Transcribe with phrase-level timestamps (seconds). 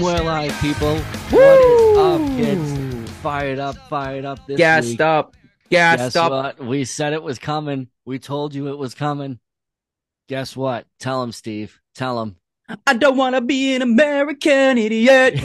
[0.00, 0.14] Boom!
[0.14, 0.96] We're live, people.
[0.98, 3.10] What is up, kids?
[3.20, 5.00] Fired up, fired up this Gassed week.
[5.02, 5.36] up.
[5.70, 6.30] Gassed Guess up.
[6.32, 6.58] what?
[6.64, 7.88] We said it was coming.
[8.06, 9.38] We told you it was coming.
[10.28, 10.86] Guess what?
[11.00, 11.78] Tell him, Steve.
[11.94, 12.36] Tell him.
[12.86, 15.34] I don't want to be an American idiot.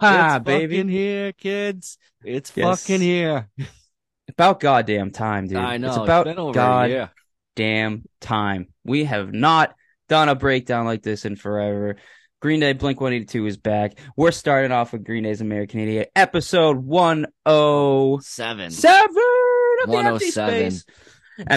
[0.00, 0.76] ah, it's baby.
[0.76, 1.98] fucking here, kids.
[2.22, 2.82] It's Yes.
[2.84, 3.48] fucking here.
[4.28, 5.56] About goddamn time, dude.
[5.56, 5.88] I know.
[5.88, 7.02] It's about been over a
[7.56, 8.68] goddamn time.
[8.84, 9.74] We have not
[10.10, 11.96] done a breakdown like this in forever.
[12.42, 13.96] Green Day Blink 182 is back.
[14.16, 19.06] We're starting off with Green Day's American Idiot, episode 107 Seven.
[19.06, 20.70] of the Empty 107.
[20.72, 20.84] Space.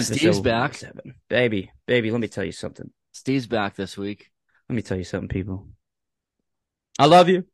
[0.06, 0.80] Steve's back.
[0.80, 1.14] 107.
[1.28, 2.90] Baby, baby, let me tell you something.
[3.12, 4.30] Steve's back this week.
[4.68, 5.66] Let me tell you something, people.
[6.98, 7.44] I love you.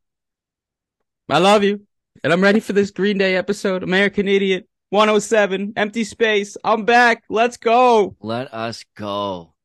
[1.27, 1.81] I love you.
[2.23, 3.81] And I'm ready for this Green Day episode.
[3.81, 6.57] American Idiot 107, Empty Space.
[6.63, 7.23] I'm back.
[7.27, 8.15] Let's go.
[8.21, 9.55] Let us go.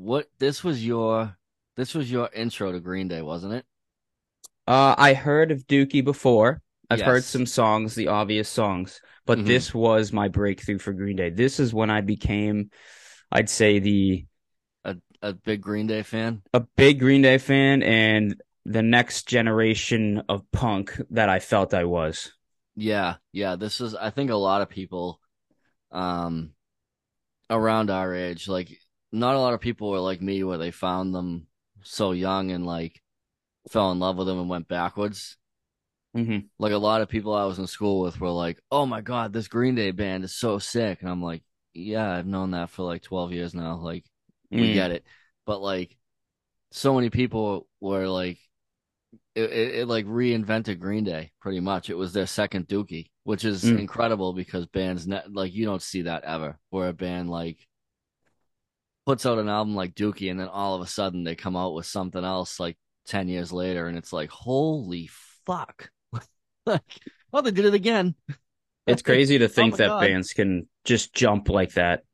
[0.00, 1.36] What this was your
[1.76, 3.66] this was your intro to Green Day, wasn't it?
[4.66, 6.62] Uh, I heard of Dookie before.
[6.88, 9.46] I've heard some songs, the obvious songs, but Mhm.
[9.46, 11.30] this was my breakthrough for Green Day.
[11.30, 12.70] This is when I became,
[13.30, 14.26] I'd say, the
[15.22, 16.42] A big Green Day fan?
[16.52, 21.84] a big Green Day fan and the next generation of punk that I felt I
[21.84, 22.32] was.
[22.76, 23.56] Yeah, yeah.
[23.56, 25.20] This is I think a lot of people
[25.92, 26.54] um
[27.50, 28.80] around our age, like
[29.12, 31.46] not a lot of people were like me where they found them
[31.82, 33.00] so young and like
[33.70, 35.36] fell in love with them and went backwards.
[36.16, 36.46] Mm-hmm.
[36.58, 39.32] Like a lot of people I was in school with were like, "Oh my God,
[39.32, 42.82] this Green Day band is so sick," and I'm like, "Yeah, I've known that for
[42.82, 43.76] like 12 years now.
[43.76, 44.04] Like,
[44.50, 44.74] we Mm.
[44.74, 45.04] get it."
[45.46, 45.96] But like,
[46.72, 48.38] so many people were like,
[49.34, 51.90] it, it, it like reinvented Green Day pretty much.
[51.90, 53.78] It was their second Dookie, which is Mm.
[53.80, 57.66] incredible because bands ne- like you don't see that ever, where a band like
[59.10, 61.74] puts out an album like Dookie and then all of a sudden they come out
[61.74, 62.78] with something else like
[63.08, 65.10] 10 years later and it's like, holy
[65.44, 65.90] fuck.
[66.66, 66.82] like,
[67.32, 68.14] oh, they did it again.
[68.86, 70.00] It's crazy to think my that God.
[70.02, 72.04] bands can just jump like that.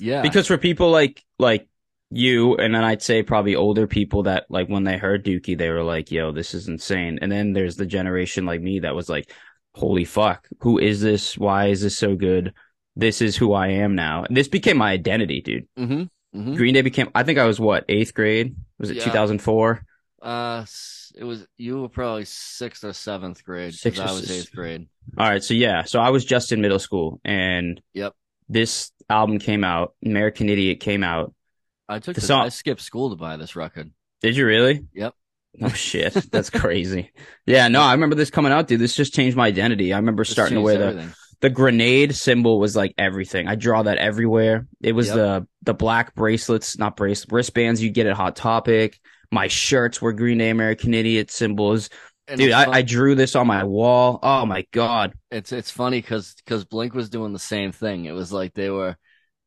[0.00, 0.22] Yeah.
[0.22, 1.68] Because for people like like
[2.10, 5.70] you, and then I'd say probably older people that like when they heard Dookie, they
[5.70, 9.08] were like, "Yo, this is insane." And then there's the generation like me that was
[9.08, 9.30] like,
[9.76, 11.38] "Holy fuck, who is this?
[11.38, 12.54] Why is this so good?
[12.96, 15.68] This is who I am now." And this became my identity, dude.
[15.78, 16.02] mm-hmm.
[16.34, 16.54] Mm-hmm.
[16.56, 17.10] Green Day became.
[17.14, 18.56] I think I was what eighth grade.
[18.78, 19.04] Was it Yeah.
[19.04, 19.84] 2004?
[20.20, 20.64] Uh,
[21.16, 23.74] it was, you were probably sixth or seventh grade.
[23.74, 24.88] Sixth or I was eighth grade.
[25.18, 28.14] All right, so yeah, so I was just in middle school, and Yep.
[28.48, 29.94] this album came out.
[30.04, 31.34] American Idiot came out.
[31.88, 33.90] I took The this, song- I skipped school to buy this record.
[34.22, 34.86] Did you really?
[34.94, 35.14] Yep.
[35.62, 37.12] Oh shit, that's crazy.
[37.46, 38.80] Yeah, no, I remember this coming out, dude.
[38.80, 39.92] This just changed my identity.
[39.92, 41.08] I remember This starting to wear the everything.
[41.10, 41.14] the
[41.50, 43.48] grenade symbol was like everything.
[43.48, 44.66] I draw that everywhere.
[44.82, 45.16] It was Yep.
[45.16, 48.98] the the black bracelets, not bracelets, wristbands you get at Hot Topic.
[49.30, 51.90] My shirts were Green Day American Idiot symbols.
[52.28, 54.18] And Dude, I, I drew this on my wall.
[54.22, 55.14] Oh my god.
[55.30, 58.06] it's it's funny because because Blink was doing the same thing.
[58.06, 58.96] It was like they were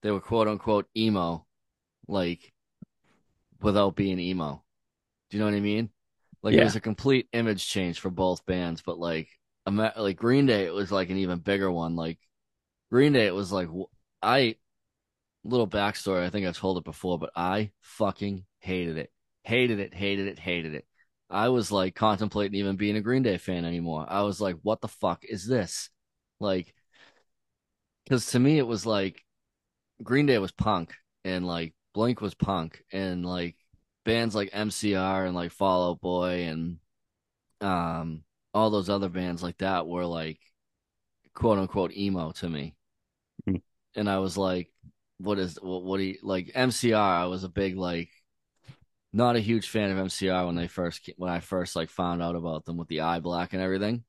[0.03, 1.45] they were quote unquote emo,
[2.07, 2.53] like
[3.61, 4.63] without being emo.
[5.29, 5.89] Do you know what I mean?
[6.43, 9.29] Like it was a complete image change for both bands, but like
[9.75, 11.95] like Green Day, it was like an even bigger one.
[11.95, 12.19] Like
[12.91, 13.69] Green Day, it was like
[14.22, 14.55] I
[15.44, 16.23] little backstory.
[16.25, 19.11] I think I've told it before, but I fucking hated it,
[19.44, 20.85] hated it, hated it, hated it.
[21.29, 24.06] I was like contemplating even being a Green Day fan anymore.
[24.07, 25.89] I was like, what the fuck is this?
[26.39, 26.73] Like,
[28.03, 29.23] because to me, it was like
[30.03, 33.56] Green Day was punk and like Blink was punk and like
[34.06, 36.77] bands like MCR and like Fall Out Boy and
[37.61, 40.39] um all those other bands like that were like
[41.33, 42.75] quote unquote emo to me.
[43.47, 43.61] Mhm.
[43.95, 44.71] And I was like,
[45.19, 46.95] what is what, what do you like MCR?
[46.97, 48.09] I was a big like
[49.13, 52.35] not a huge fan of MCR when they first when I first like found out
[52.35, 54.03] about them with the eye black and everything.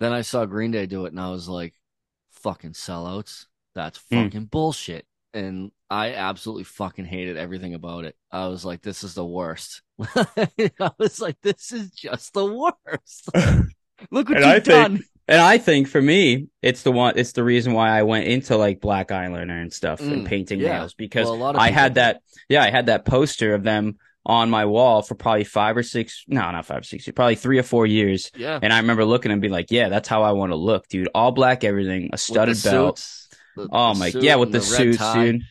[0.00, 1.74] Then I saw Green Day do it and I was like,
[2.32, 3.46] fucking sellouts.
[3.74, 4.24] That's Hmm.
[4.24, 5.06] fucking bullshit.
[5.34, 8.16] And I absolutely fucking hated everything about it.
[8.30, 9.82] I was like, this is the worst.
[10.00, 13.28] I was like, this is just the worst.
[14.10, 15.04] Look what And you've I think- done.
[15.28, 17.14] And I think for me, it's the one.
[17.16, 20.58] It's the reason why I went into like black eyeliner and stuff and Mm, painting
[20.60, 20.78] yeah.
[20.78, 22.22] nails because Well, a lot of I had that.
[22.48, 26.24] Yeah, I had that poster of them on my wall for probably five or six.
[26.26, 27.08] No, not five or six.
[27.14, 28.32] Probably three or four years.
[28.36, 28.58] Yeah.
[28.60, 31.08] And I remember looking and being like, "Yeah, that's how I want to look, dude.
[31.14, 32.98] All black, everything, a studded belt.
[32.98, 35.42] suits, the- oh the my, yeah, with and the, red suits, dude.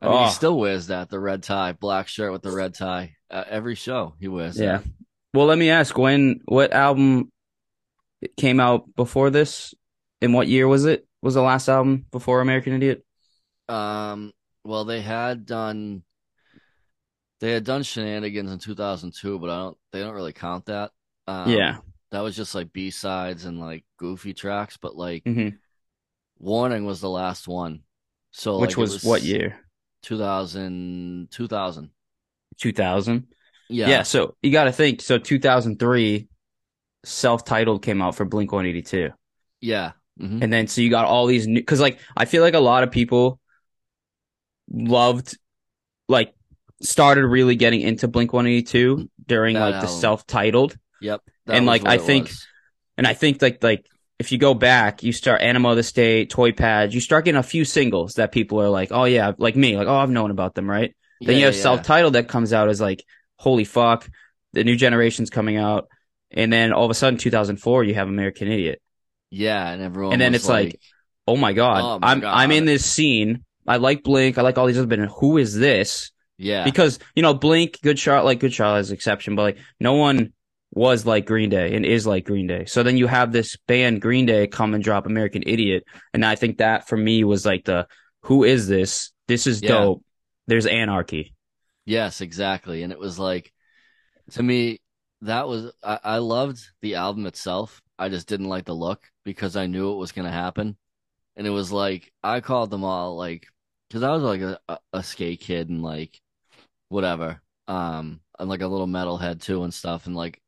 [0.00, 0.24] I mean, Oh.
[0.26, 3.16] he still wears that, the red tie, black shirt with the red tie.
[3.30, 4.78] Uh, every show he wears Yeah.
[4.78, 4.84] that.
[5.34, 7.30] Well, let me ask, when what album
[8.36, 9.74] came out before this?
[10.20, 11.06] In what year was it?
[11.22, 13.04] Was the last album before American Idiot?
[13.68, 14.32] Um,
[14.64, 16.02] well, they had done
[17.40, 20.90] they had done Shenanigans in 2002, but I don't they don't really count that.
[21.26, 21.78] Um, Yeah.
[22.10, 25.48] that was just like B sides and like goofy tracks, but like hmm
[26.38, 27.82] Warning was the last one.
[28.30, 29.58] So Which like it was, what year?
[30.02, 31.90] 2000 2000.
[32.58, 33.26] 2000.
[33.68, 33.88] Yeah.
[33.88, 34.02] Yeah.
[34.02, 35.00] So you got to think.
[35.02, 36.28] So 2003,
[37.04, 39.10] self-titled came out for Blink 182.
[39.60, 39.92] Yeah.
[40.20, 40.42] Mhm.
[40.42, 42.82] And then so you got all these new because like I feel like a lot
[42.82, 43.38] of people
[44.70, 45.36] loved
[46.08, 46.34] like
[46.82, 50.76] started really getting into Blink 182 during That like the self-titled.
[51.00, 51.22] Yep.
[51.46, 52.46] And, like, I think- was.
[52.96, 53.86] And I think like like
[54.18, 57.38] if you go back, you start Enema of the State, Toy Pads, you start getting
[57.38, 60.30] a few singles that people are like, oh yeah, like me, like oh I've known
[60.30, 60.94] about them, right?
[61.24, 63.04] Then you have yeah, self-titled that comes out as like
[63.36, 64.08] holy fuck,
[64.52, 65.88] the new generation's coming out,
[66.30, 68.80] and then all of a sudden 2004 you have American Idiot.
[69.30, 70.80] Yeah, and everyone And then it's like,
[71.26, 72.34] oh my god, Oh my I'm God.
[72.34, 73.44] I'm in this scene.
[73.66, 74.38] I like Blink.
[74.38, 75.12] I like all these other bands.
[75.18, 76.10] Who is this?
[76.38, 76.64] yeah.
[76.64, 79.94] Because you know Blink, Good Charlotte, like Good Charlotte is an exception, but like no
[79.94, 80.32] one
[80.72, 82.64] was like Green Day and is like Green Day.
[82.66, 86.36] So then you have this band Green Day come and drop American Idiot, and I
[86.36, 87.86] think that for me was like the
[88.22, 89.12] who is this?
[89.28, 89.88] This is Yeah.
[89.88, 90.02] dope.
[90.46, 91.34] There's anarchy.
[91.84, 92.82] Yes, exactly.
[92.82, 93.52] And it was like
[94.32, 94.80] to me,
[95.22, 97.82] that was I, I loved the album itself.
[97.98, 100.76] I just didn't like the look because I knew it was gonna happen.
[101.36, 103.46] And it was like I called them all like
[103.88, 106.20] because I was like a, a, a skate kid and like
[106.88, 107.42] whatever.
[107.68, 110.06] Um I'm like a little metalhead too and stuff.
[110.06, 110.40] And like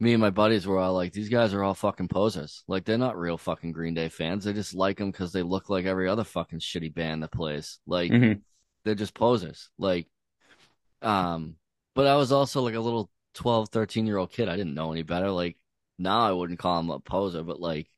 [0.00, 2.62] me and my buddies were all like, these guys are all fucking posers.
[2.68, 4.44] Like they're not real fucking Green Day fans.
[4.44, 7.80] They just like them because they look like every other fucking shitty band that plays.
[7.86, 8.42] Like hmm
[8.84, 9.70] they're just posers.
[9.78, 10.08] Like,
[11.02, 11.56] um,
[11.94, 14.48] but I was also like a little 12, 13 year old kid.
[14.48, 15.30] I didn't know any better.
[15.30, 15.58] Like
[15.98, 17.88] now I wouldn't call him a poser, but like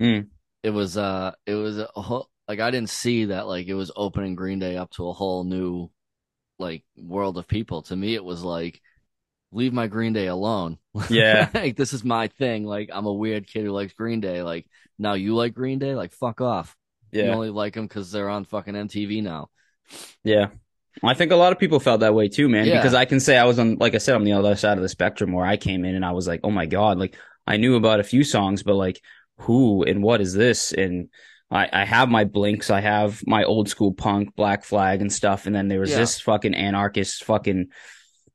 [0.00, 0.30] Mm.
[0.62, 3.90] it was, uh, it was a whole, like I didn't see that like it was
[3.96, 5.90] opening Green Day up to a whole new
[6.58, 7.82] like world of people.
[7.84, 8.80] To me, it was like,
[9.56, 10.78] leave my Green Day alone.
[11.08, 11.48] Yeah.
[11.54, 12.64] like this is my thing.
[12.64, 14.42] Like I'm a weird kid who likes Green Day.
[14.42, 14.66] Like
[14.98, 15.94] now you like Green Day?
[15.94, 16.76] Like fuck off.
[17.10, 17.24] Yeah.
[17.24, 19.48] You only like them because they're on fucking MTV now.
[20.22, 20.48] Yeah.
[21.02, 22.76] I think a lot of people felt that way too, man, Yeah.
[22.76, 24.82] because I can say I was on, like I said, on the other side of
[24.82, 27.16] the spectrum where I came in and I was like, oh my God, like
[27.46, 29.00] I knew about a few songs, but like
[29.38, 30.72] who and what is this?
[30.72, 31.08] And
[31.50, 32.70] I, I have my blinks.
[32.70, 35.46] I have my old school punk, black flag and stuff.
[35.46, 35.98] And then there was Yeah.
[35.98, 37.68] this fucking anarchist fucking,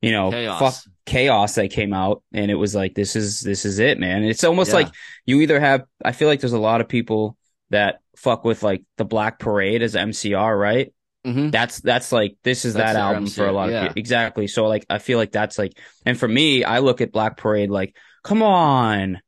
[0.01, 0.59] you know, Chaos.
[0.59, 2.23] fuck chaos that came out.
[2.33, 4.23] And it was like, this is, this is it, man.
[4.23, 4.77] It's almost Yeah.
[4.77, 4.87] like
[5.25, 7.37] you either have, I feel like there's a lot of people
[7.69, 10.93] that fuck with like the black parade as MCR, right?
[11.23, 13.99] hmm That's that's like this is That's that album for a lot of people.
[13.99, 14.47] Exactly.
[14.47, 17.69] So like I feel like that's like and for me, I look at Black Parade
[17.69, 19.21] like, come on.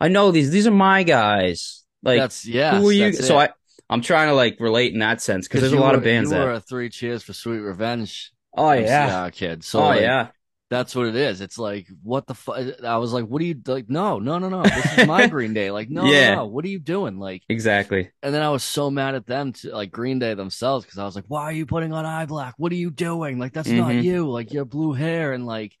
[0.00, 1.84] I know these these are my guys.
[2.02, 2.78] Like that's yeah.
[2.80, 3.12] who are you?
[3.12, 3.50] So I
[3.88, 6.36] I'm trying to like relate in that sense because there's a lot of bands you
[6.36, 8.32] that were a three cheers for Sweet Revenge.
[8.56, 9.30] Oh yeah.
[9.30, 9.64] Kid.
[9.64, 10.28] So Oh like, yeah.
[10.70, 11.40] that's what it is.
[11.40, 12.58] It's like what the fuck?
[12.84, 13.88] I was like, what are you like?
[13.88, 14.62] No, no, no, no.
[14.62, 15.70] This is my Green Day.
[15.70, 16.30] Like, no, Yeah.
[16.30, 16.46] no, no.
[16.46, 17.18] What are you doing?
[17.18, 18.10] Like, Exactly.
[18.22, 21.04] and then I was so mad at them to like Green Day themselves because I
[21.04, 22.54] was like, why are you putting on eye black?
[22.56, 23.38] What are you doing?
[23.38, 24.02] Like, that's not Mhm.
[24.02, 24.28] you.
[24.30, 25.76] Like, your blue hair and like,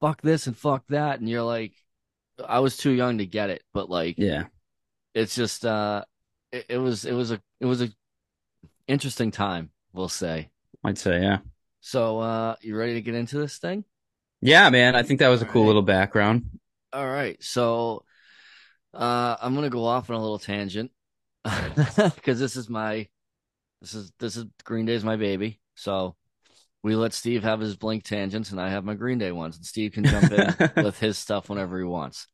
[0.00, 1.20] fuck this and fuck that.
[1.20, 1.72] And you're like,
[2.46, 4.44] I was too young to get it, but like, Yeah.
[5.14, 6.04] it's just uh
[6.50, 7.88] it, it was it was a it was a
[8.88, 10.50] interesting time we'll say
[10.84, 11.38] I'd say yeah.
[11.84, 13.84] So uh you ready to get into this thing
[14.40, 14.94] Yeah, man.
[14.96, 15.66] I think that was a cool Alright.
[15.66, 16.44] little background.
[16.92, 18.04] all right so
[18.94, 20.90] uh i'm gonna go off on a little tangent
[21.44, 23.08] because this is my
[23.80, 26.16] this is this is green day's my baby so
[26.82, 29.66] we let steve have his blink tangents and i have my green day ones and
[29.66, 32.26] steve can jump in with his stuff whenever he wants.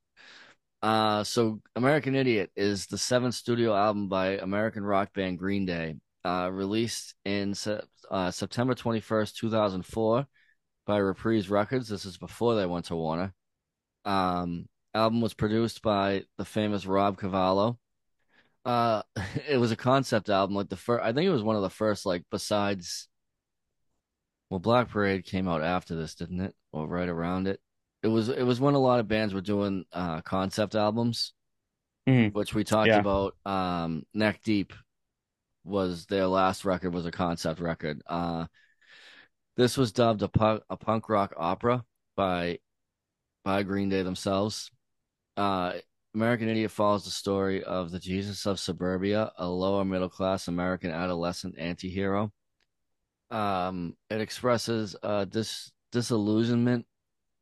[0.83, 5.97] Uh, so American Idiot is the seventh studio album by American rock band Green Day,
[6.25, 7.55] uh, released in
[8.11, 10.27] uh, September 21st, 2004
[10.87, 11.89] by Reprise Records.
[11.89, 13.33] This is before they went to Warner.
[14.05, 17.79] Um, album was produced by the famous Rob Cavallo.
[18.65, 19.03] Uh,
[19.49, 21.71] it was a concept album, like the first, I think it was one of the
[21.71, 23.09] first, like besides,
[24.49, 26.55] well, Black Parade came out after this, didn't it?
[26.73, 27.61] Or right around it
[28.03, 31.33] it was it was when a lot of bands were doing uh concept albums
[32.09, 32.33] Mhm.
[32.33, 33.01] which we talked Yeah.
[33.01, 34.73] about um neck deep
[35.65, 38.03] was their last record was a concept record.
[38.07, 38.47] Uh
[39.57, 41.85] this was dubbed a punk, a punk rock opera
[42.17, 42.59] by
[43.45, 44.71] by green day themselves.
[45.37, 45.75] Uh
[46.15, 50.91] american idiot follows the story of the jesus of suburbia a lower middle class american
[50.91, 52.33] adolescent anti-hero.
[53.31, 56.87] Um it expresses uh dis disillusionment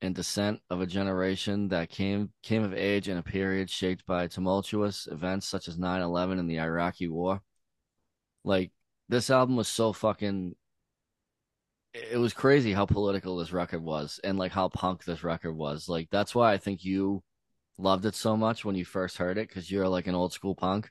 [0.00, 4.26] and descent of a generation that came came of age in a period shaped by
[4.26, 7.42] tumultuous events such as 9/11 and the Iraqi war.
[8.48, 8.72] Like
[9.08, 10.56] this album was so fucking
[11.94, 15.88] it was crazy how political this record was and like how punk this record was.
[15.88, 17.22] Like that's why I think you
[17.78, 20.54] loved it so much when you first heard it because you're like an old school
[20.54, 20.90] punk.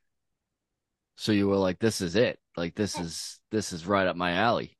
[1.17, 2.39] So you were like, "This is it.
[2.55, 4.77] Like this is this is right up my alley."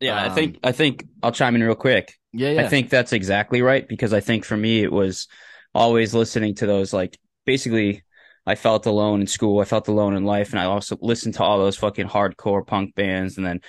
[0.00, 2.14] Yeah, I Um, think I think I'll chime in real quick.
[2.32, 5.28] Yeah, yeah, I think that's exactly right because I think for me it was
[5.74, 8.02] always listening to those like basically
[8.50, 11.42] I felt alone in school, I felt alone in life, and I also listened to
[11.44, 13.60] all those fucking hardcore punk bands and then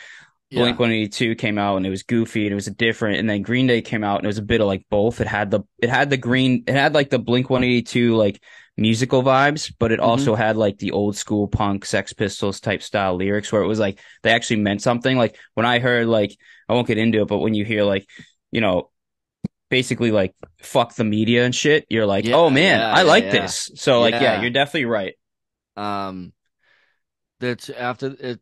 [0.50, 3.30] yeah, Blink 182 came out and it was goofy and it was a different and
[3.30, 5.22] then Green Day came out and it was a bit of like both.
[5.22, 8.44] It had the it had the green it had like the Blink 182 like
[8.78, 10.04] musical vibes, but it Mhm.
[10.04, 13.80] also had like the old school punk Sex Pistols type style lyrics where it was
[13.80, 15.18] like they actually meant something.
[15.18, 16.36] Like when I heard like
[16.68, 18.08] I won't get into it, but when you hear like,
[18.52, 18.91] you know,
[19.72, 23.24] basically like fuck the media and shit, you're like, Yeah, "Oh man, yeah, I like
[23.26, 23.32] yeah.
[23.32, 25.16] this." So like yeah, you're definitely right.
[25.76, 26.34] Um,
[27.40, 28.40] that after it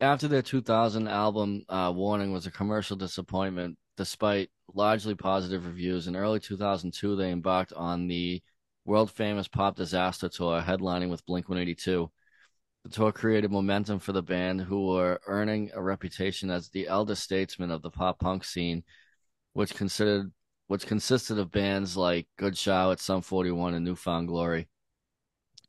[0.00, 6.08] after their 2000 album uh, Warning was a commercial disappointment, despite largely positive reviews.
[6.08, 8.42] In early 2002, they embarked on the
[8.84, 12.10] world famous Pop Disaster tour, headlining with Blink 182.
[12.84, 17.16] The tour created momentum for the band, who were earning a reputation as the elder
[17.16, 18.84] statesmen of the pop punk scene,
[19.54, 20.30] which considered
[20.66, 24.68] which consisted of bands like Good Charlotte, Sum 41, and New Found Glory.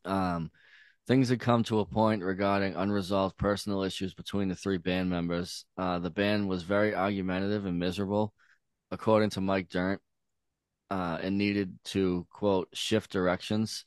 [0.05, 0.51] Um,
[1.07, 5.65] things had come to a point regarding unresolved personal issues between the three band members.
[5.77, 8.33] Uh, the band was very argumentative and miserable,
[8.91, 10.01] according to Mike Dirnt,
[10.89, 13.85] uh, and needed to, quote, shift directions.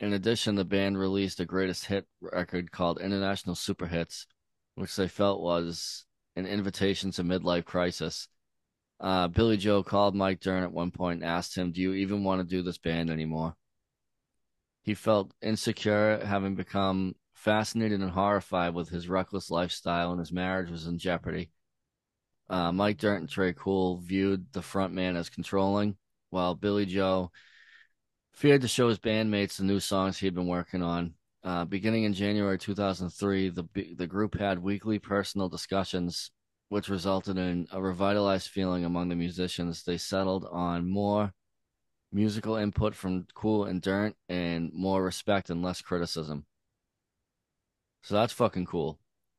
[0.00, 4.26] In addition, the band released a greatest hit record called International Super Hits,
[4.74, 8.28] which they felt was an invitation to midlife crisis.
[8.98, 12.24] Uh, Billie Joe called Mike Dirnt at one point and asked him, Do you even
[12.24, 13.54] want to do this band anymore?
[14.82, 20.70] He felt insecure, having become fascinated and horrified with his reckless lifestyle, and his marriage
[20.70, 21.50] was in jeopardy.
[22.48, 25.96] Uh, Mike Dirnt and Tré Cool viewed the frontman as controlling,
[26.30, 27.30] while Billie Joe
[28.32, 31.14] feared to show his bandmates the new songs he had been working on.
[31.42, 33.64] Uh, beginning in January 2003, the
[33.96, 36.30] the group had weekly personal discussions,
[36.68, 39.82] which resulted in a revitalized feeling among the musicians.
[39.82, 41.32] They settled on more
[42.12, 46.46] musical input from Cool and Dirnt, and more respect and less criticism.
[48.02, 48.98] So that's fucking cool.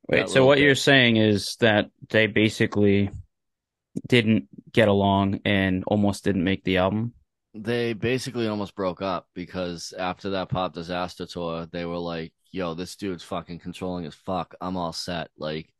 [0.10, 0.64] Wait, so what bit.
[0.64, 3.10] you're saying is that they basically
[4.08, 7.14] didn't get along and almost didn't make the album?
[7.54, 12.74] They basically almost broke up because after that Pop Disaster tour, they were like, "Yo,
[12.74, 14.54] this dude's fucking controlling as fuck.
[14.62, 15.74] I'm all set." Like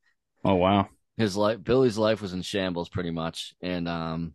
[0.44, 0.88] Oh wow.
[1.18, 4.34] His life, Billie's life was in shambles pretty much, and um,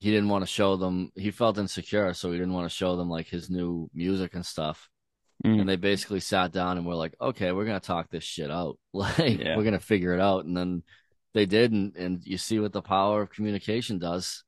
[0.00, 1.12] he didn't want to show them.
[1.14, 4.44] He felt insecure, so he didn't want to show them like his new music and
[4.44, 4.88] stuff.
[5.44, 5.60] Mm.
[5.60, 8.78] And they basically sat down and were like, "Okay, we're gonna talk this shit out.
[8.94, 9.56] Like Yeah.
[9.56, 10.82] we're gonna figure it out." And then
[11.34, 14.44] they did, and, and you see what the power of communication does.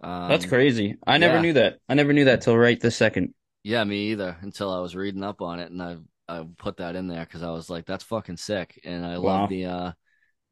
[0.00, 0.96] Um, That's crazy.
[1.06, 1.40] I never yeah.
[1.42, 1.78] knew that.
[1.88, 3.34] I never knew that till right this second.
[3.62, 4.36] Yeah, me either.
[4.42, 5.96] Until I was reading up on it, and I
[6.28, 9.40] I put that in there because I was like, "That's fucking sick." And I Wow.
[9.40, 9.92] love the uh,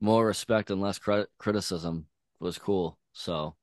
[0.04, 2.06] more respect and less crit- criticism
[2.38, 2.98] was cool.
[3.12, 3.56] So,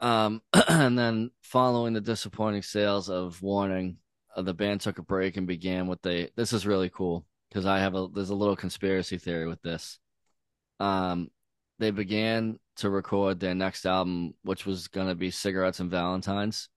[0.00, 3.98] um, and then following the disappointing sales of Warning,
[4.34, 6.30] uh, the band took a break and began what they.
[6.34, 9.98] This is really cool because I have a there's a little conspiracy theory with this.
[10.80, 11.30] Um,
[11.78, 16.70] they began to record their next album, which was gonna be Cigarettes and Valentines.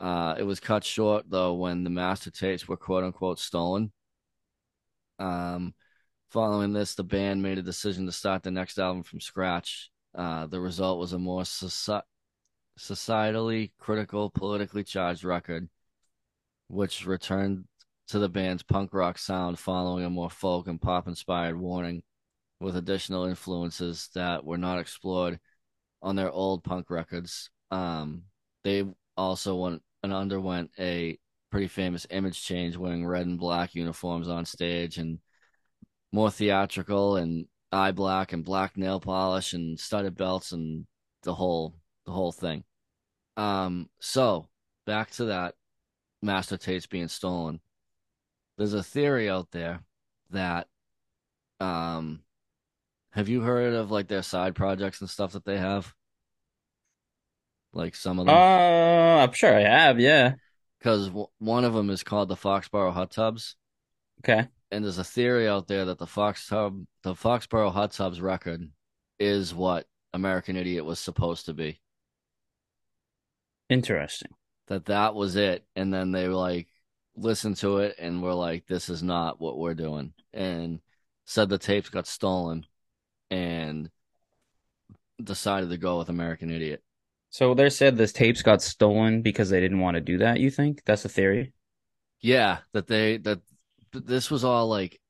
[0.00, 3.92] Uh, it was cut short though when the master tapes were quote unquote stolen.
[5.20, 5.74] Um,
[6.32, 9.90] following this, the band made a decision to start the next album from scratch.
[10.14, 12.02] Uh, the result was a more soci-
[12.78, 15.68] societally critical, politically charged record,
[16.68, 17.64] which returned
[18.08, 22.02] to the band's punk rock sound following a more folk and pop inspired warning
[22.60, 25.38] with additional influences that were not explored
[26.00, 27.50] on their old punk records.
[27.70, 28.22] Um,
[28.64, 28.84] they
[29.16, 31.18] also went and underwent a
[31.50, 35.18] pretty famous image change, wearing red and black uniforms on stage and
[36.12, 40.86] more theatrical and eye black and black nail polish and studded belts and
[41.22, 41.74] the whole
[42.06, 42.64] the whole thing.
[43.36, 44.48] Um, so
[44.86, 45.54] back to that
[46.22, 47.60] master tapes being stolen.
[48.58, 49.80] There's a theory out there
[50.30, 50.68] that
[51.60, 52.22] um
[53.12, 55.94] have you heard of like their side projects and stuff that they have?
[57.74, 58.48] Like some of Uh, them,
[59.22, 60.00] I'm sure I have.
[60.00, 60.34] Yeah.
[60.78, 63.56] because w- one of them is called the Foxboro Hot Tubs,
[64.20, 64.48] Okay.
[64.72, 68.70] And there's a theory out there that the Fox Tub, the Foxboro Hot Tubs record,
[69.18, 71.78] is what American Idiot was supposed to be.
[73.68, 74.32] Interesting.
[74.68, 76.68] That that was it, and then they were like
[77.14, 80.80] listened to it and were like, "This is not what we're doing." And
[81.26, 82.64] said the tapes got stolen
[83.30, 83.90] and
[85.22, 86.82] decided to go with American Idiot.
[87.30, 90.40] So they said this tapes got stolen because they didn't want to do that.
[90.40, 91.52] You think that's a theory?
[92.20, 93.40] Yeah, that they that
[93.92, 95.00] this was all like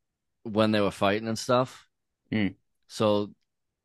[0.42, 1.86] when they were fighting and stuff.
[2.30, 2.48] Hmm.
[2.88, 3.30] So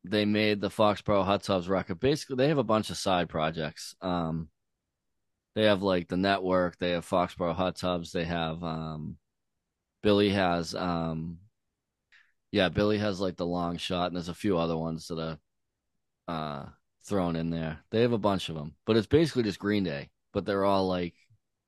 [0.04, 2.00] they made the Foxboro Hot Tubs record.
[2.00, 3.94] Basically, they have a bunch of side projects.
[4.00, 4.48] Um,
[5.54, 6.78] they have like the network.
[6.78, 8.12] They have Foxboro Hot Tubs.
[8.12, 9.16] They have um,
[10.02, 11.38] Billie has um,
[12.50, 15.38] yeah, Billie has like the long shot, and there's a few other ones that are
[16.28, 16.66] uh
[17.04, 17.80] thrown in there.
[17.90, 20.86] They have a bunch of them, but it's basically just Green Day, but they're all
[20.86, 21.14] like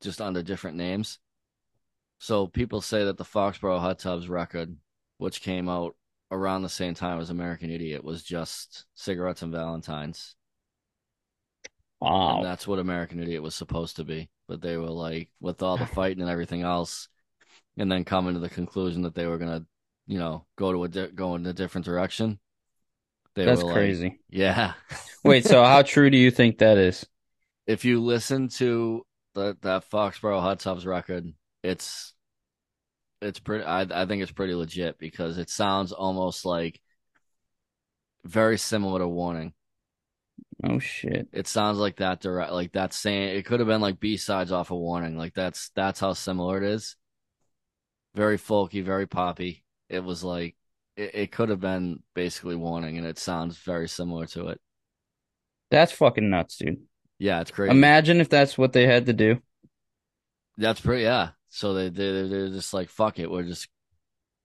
[0.01, 1.19] just under different names.
[2.21, 4.77] So people say that the Foxboro Hot Tubs record,
[5.19, 5.97] which came out
[6.31, 10.37] around the same time as American Idiot, was just cigarettes and Valentines.
[12.00, 12.37] Wow.
[12.37, 14.31] And that's what American Idiot was supposed to be.
[14.49, 17.09] But they were like, with all the fighting and everything else,
[17.77, 19.65] and then coming to the conclusion that they were gonna,
[20.07, 22.39] you know, go to a di- go in a different direction.
[23.35, 24.21] They That's were like, crazy.
[24.29, 24.75] yeah.
[25.25, 27.07] Wait, so how true do you think that is?
[27.67, 32.14] if you listen to the that Foxboro Hot Tubs record, it's
[33.21, 33.64] it's pretty.
[33.64, 36.81] I I think it's pretty legit because it sounds almost like
[38.25, 39.52] very similar to Warning.
[40.62, 41.29] Oh shit.
[41.33, 43.37] It sounds like that direct, like that saying.
[43.37, 45.17] It could have been like B sides off of Warning.
[45.17, 46.97] Like that's that's how similar it is.
[48.14, 49.64] Very folky, very poppy.
[49.88, 50.57] It was like
[50.97, 54.61] it, it could have been basically Warning, and it sounds very similar to it.
[55.71, 56.83] That's fucking nuts, dude.
[57.19, 57.71] Yeah, it's crazy.
[57.71, 59.40] Imagine if that's what they had to do.
[60.57, 61.31] That's pretty, yeah.
[61.50, 63.69] So they they they're just like fuck it, we're just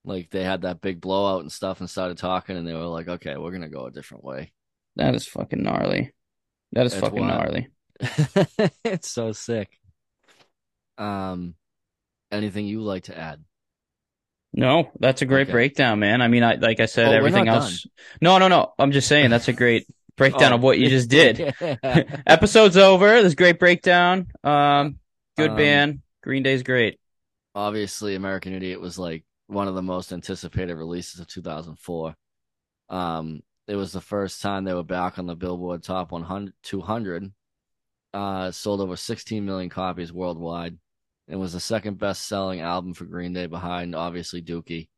[0.03, 3.07] like they had that big blowout and stuff and started talking and they were like,
[3.07, 4.51] okay, we're gonna go a different way.
[4.97, 6.13] That is fucking gnarly.
[6.73, 7.43] That is That's fucking wild.
[7.43, 7.67] gnarly.
[8.83, 9.69] it's so sick.
[10.97, 11.55] Um,
[12.31, 13.43] anything you like to add?
[14.53, 15.51] No, that's a great Okay.
[15.51, 16.21] breakdown, man.
[16.21, 17.85] I mean, I like I said, Oh, everything else.
[18.21, 18.73] No, no, no.
[18.79, 19.85] I'm just saying that's a great
[20.17, 20.55] breakdown Oh.
[20.55, 21.53] of what you just did.
[21.59, 22.03] Yeah.
[22.27, 23.21] Episode's over.
[23.21, 24.27] This great breakdown.
[24.45, 24.99] Um,
[25.37, 25.99] good Um, band.
[26.25, 26.99] Green Day's great.
[27.53, 32.15] Obviously, American Idiot was like one of the most anticipated releases of 2004.
[32.89, 37.31] Um, it was the first time they were back on the Billboard Top 100, 200.
[38.11, 40.79] Uh, sold over 16 million copies worldwide.
[41.27, 44.89] and was the second best selling album for Green Day behind obviously Dookie,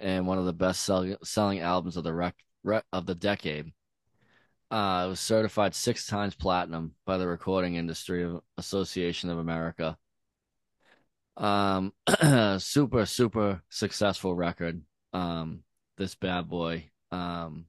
[0.00, 3.72] and one of the best selling selling albums of the rec, rec of the decade.
[4.72, 9.96] Uh, it was certified six times platinum by the Recording Industry Association of America.
[11.36, 11.92] Um,
[12.58, 14.82] super super successful record.
[15.12, 15.62] Um,
[15.96, 16.90] this bad boy.
[17.10, 17.66] Um,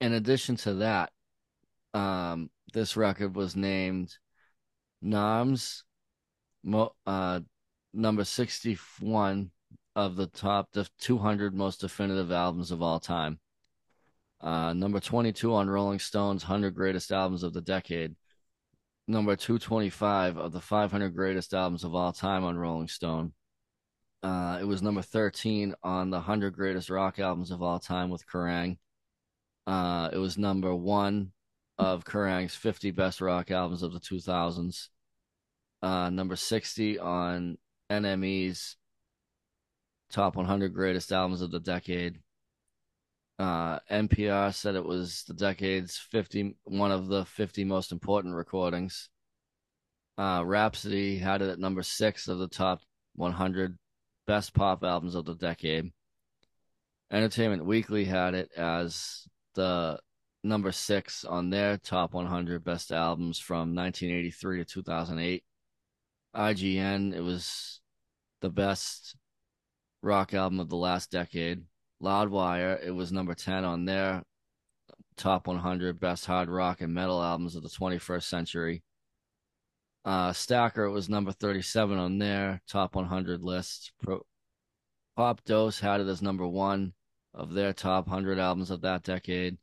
[0.00, 1.12] in addition to that,
[1.94, 4.16] um, this record was named
[5.02, 5.84] NAMS
[6.64, 7.40] mo- uh,
[7.92, 9.50] number 61
[9.94, 13.38] of the top 200 most definitive albums of all time.
[14.40, 18.16] Uh, number 22 on Rolling Stone's 100 greatest albums of the decade.
[19.12, 23.34] Number 225 of the 500 greatest albums of all time on Rolling Stone.
[24.22, 28.26] Uh, it was number 13 on the 100 greatest rock albums of all time with
[28.26, 28.78] Kerrang.
[29.66, 31.32] Uh, it was number one
[31.76, 34.88] of Kerrang's 50 best rock albums of the 2000s.
[35.82, 37.58] Uh, number 60 on
[37.90, 38.78] NME's
[40.10, 42.21] top 100 greatest albums of the decade.
[43.38, 49.08] Uh, NPR said it was the decade's 50, one of the 50 most important recordings.
[50.18, 52.82] Uh, Rhapsody had it at number six of the top
[53.16, 53.78] 100
[54.26, 55.92] best pop albums of the decade.
[57.10, 59.98] Entertainment Weekly had it as the
[60.44, 65.44] number six on their top 100 best albums from 1983 to 2008.
[66.34, 67.80] IGN, it was
[68.40, 69.16] the best
[70.02, 71.64] rock album of the last decade.
[72.02, 74.22] Loudwire, it was number 10 on their
[75.16, 78.82] top 100 best hard rock and metal albums of the 21st century.
[80.04, 83.92] Uh, Stacker, was number 37 on their top 100 list.
[84.02, 84.26] Pro-
[85.16, 86.94] Popdose had it as number one
[87.34, 89.58] of their top 100 albums of that decade.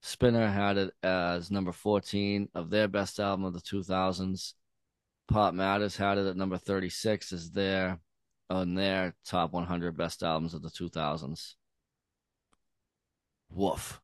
[0.00, 4.54] Spinner had it as number 14 of their best album of the 2000s.
[5.28, 7.98] Pop Matters had it at number 36 as their
[8.50, 11.54] on their top 100 best albums of the 2000s.
[13.54, 14.00] Woof.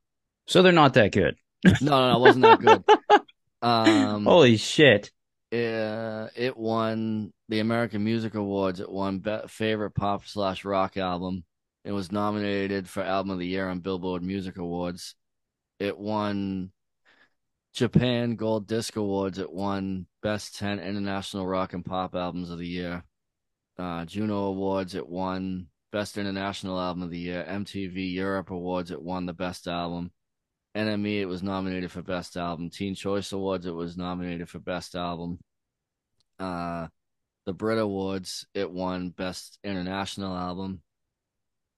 [0.47, 1.37] So they're not that good.
[1.65, 2.85] No, no, no, it wasn't that good.
[3.63, 5.11] Um, Holy shit.
[5.53, 8.81] uh, it won the American Music Awards.
[8.81, 11.45] It won Be- favorite pop slash rock album.
[11.85, 15.15] It was nominated for album of the year on Billboard Music Awards.
[15.79, 16.73] It won
[17.75, 19.39] Japan Gold Disc Awards.
[19.39, 23.05] It won best ten international rock and pop albums of the year.
[23.79, 24.95] Uh, Juno Awards.
[24.95, 27.45] It won Best International Album of the Year.
[27.49, 30.13] MTV Europe Awards, it won the Best Album.
[30.77, 32.71] NME, it was nominated for Best Album.
[32.71, 35.41] Teen Choice Awards, it was nominated for Best Album.
[36.39, 36.87] Uh,
[37.45, 40.83] the Brit Awards, it won Best International Album.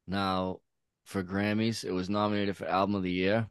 [0.07, 0.61] Now,
[1.05, 3.49] for Grammys, it was nominated for Album of the Year.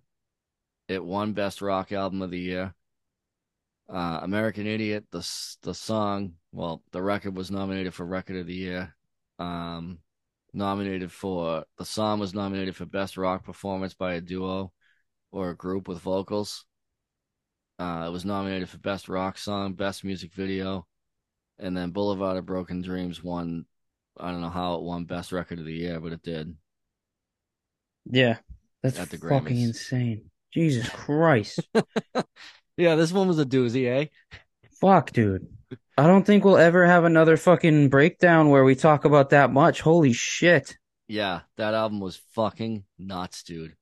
[0.87, 2.73] It won Best Rock Album of the Year.
[3.89, 5.27] Uh, American Idiot, the
[5.63, 8.95] the song, well, the record was nominated for Record of the Year.
[9.37, 9.99] Um,
[10.53, 14.71] nominated for the song was nominated for Best Rock Performance by a Duo
[15.31, 16.65] or a Group with Vocals.
[17.79, 20.85] Uh, it was nominated for Best Rock Song, Best Music Video,
[21.57, 23.65] and then Boulevard of Broken Dreams won.
[24.19, 26.55] I don't know how it won Best Record of the Year, but it did.
[28.05, 28.37] Yeah,
[28.83, 29.63] that's At the fucking Grammys.
[29.63, 30.29] insane.
[30.53, 31.59] Jesus Christ.
[32.77, 34.05] Yeah, this one was a doozy, eh?
[34.79, 35.45] Fuck, dude.
[36.01, 39.81] I don't think we'll ever have another fucking breakdown where we talk about that much.
[39.81, 40.77] Holy shit.
[41.07, 43.75] Yeah, that album was fucking nuts, dude.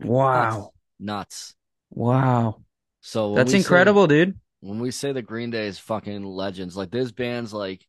[0.00, 0.72] Wow.
[1.00, 1.54] Nuts.
[1.90, 2.62] Wow.
[3.00, 4.38] So That's we say- incredible, dude.
[4.60, 7.86] when we say the Green Day is fucking legends, like there's bands like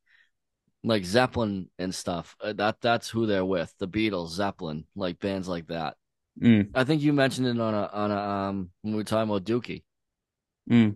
[0.84, 2.38] like Zeppelin and stuff.
[2.42, 3.74] uh, That that's who they're with.
[3.80, 5.98] The Beatles, Zeppelin, like bands like that.
[6.42, 9.30] Mm, I think you mentioned it on a on a um when we were talking
[9.30, 9.84] about Dookie.
[10.70, 10.96] mm.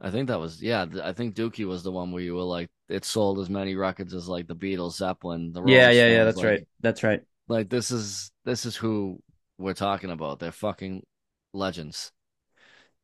[0.00, 0.86] I think that was yeah.
[1.02, 4.12] I think Dookie was the one where you were like it sold as many records
[4.14, 6.14] as like the Beatles, Zeppelin, the Yeah, Rolling yeah, yeah.
[6.22, 6.66] Stones, That's like- right.
[6.80, 7.20] That's right.
[7.48, 9.22] Like this is this is who
[9.58, 10.40] we're talking about.
[10.40, 11.04] They're fucking
[11.52, 12.10] legends.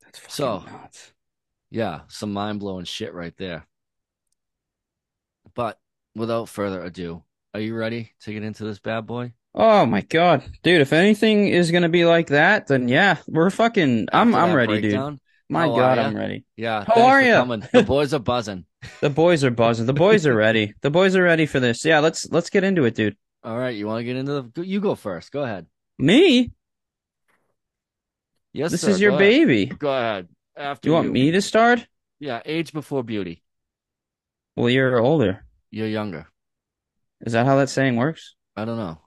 [0.02, 1.12] That's fucking So- nuts.
[1.72, 3.66] Yeah, some mind blowing shit right there.
[5.54, 5.78] But
[6.14, 7.22] without further ado,
[7.54, 9.32] are you ready to get into this bad boy?
[9.54, 10.80] Oh my god, dude!
[10.80, 14.08] If anything is gonna be like that, then yeah, we're fucking.
[14.12, 15.18] I'm I'm that ready, dude.
[15.50, 15.98] My How god.
[15.98, 16.44] I'm ready.
[16.56, 17.40] Yeah, How are ya?
[17.40, 17.64] coming.
[17.72, 18.64] The boys are buzzing.
[19.00, 19.84] The boys are buzzing.
[19.86, 20.72] The boys are ready.
[20.80, 21.84] The boys are ready for this.
[21.84, 23.16] Yeah, let's let's get into it, dude.
[23.44, 24.66] All right, you want to get into the?
[24.66, 25.32] You go first.
[25.32, 25.66] Go ahead.
[25.98, 26.52] Me?
[28.52, 29.28] Yes, This sir, is your go ahead.
[29.30, 29.66] baby.
[29.66, 30.28] Go ahead.
[30.56, 31.86] After You want me to start?
[32.20, 33.42] Yeah, age before beauty.
[34.56, 35.44] Well, you're older.
[35.70, 36.26] You're younger.
[37.20, 38.34] Is that how that saying works?
[38.56, 38.98] I don't know.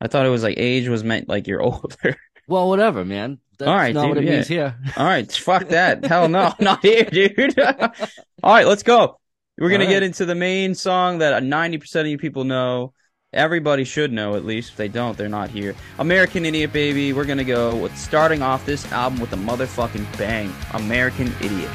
[0.00, 2.16] I thought it was like age was meant like you're older.
[2.48, 3.38] Well, whatever, man.
[3.60, 4.34] That's All right, not what dude, it yeah.
[4.36, 4.76] means here.
[4.96, 6.04] All right, fuck that.
[6.04, 7.58] Hell no, not here, dude.
[8.42, 9.18] All right, let's go.
[9.58, 12.94] We're gonna get into the main song that 90% of you people know.
[13.32, 14.70] Everybody should know at least.
[14.70, 15.76] If they don't, they're not here.
[15.98, 17.12] American Idiot, baby.
[17.12, 20.52] We're gonna go with starting off this album with a motherfucking bang.
[20.72, 21.70] American Idiot.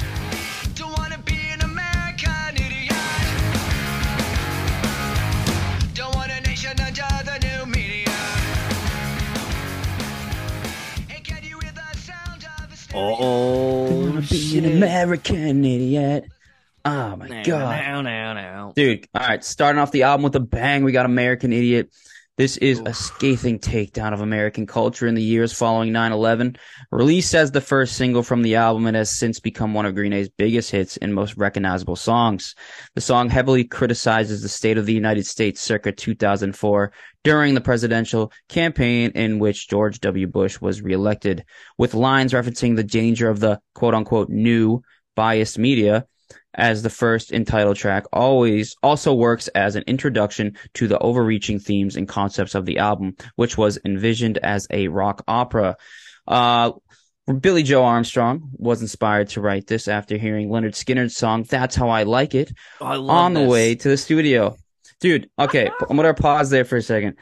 [12.98, 16.26] Oh, be an American Idiot.
[16.86, 17.48] Oh my god.
[17.48, 18.74] Now, now, now.
[18.76, 21.90] Dude, all right, starting off the album with a bang, we got American Idiot.
[22.38, 26.58] This is a scathing takedown of American culture in the years following 9 11.
[26.92, 30.12] Released as the first single from the album, it has since become one of Green
[30.12, 32.54] Day's biggest hits and most recognizable songs.
[32.94, 36.92] The song heavily criticizes the state of the United States circa 2004
[37.24, 40.28] during the presidential campaign in which George W.
[40.28, 41.46] Bush was reelected,
[41.78, 44.82] with lines referencing the danger of the quote unquote new
[45.16, 46.06] biased media
[46.56, 51.60] as the first and title track always also works as an introduction to the overreaching
[51.60, 55.76] themes and concepts of the album, which was envisioned as a rock opera.
[56.28, 56.72] Uh,
[57.40, 61.90] Billie Joe Armstrong was inspired to write this after hearing Lynyrd Skynyrd's song "That's How
[61.90, 64.56] I Like It" Oh, I on the way to the studio.
[65.00, 67.18] Dude, okay, I'm gonna pause there for a second.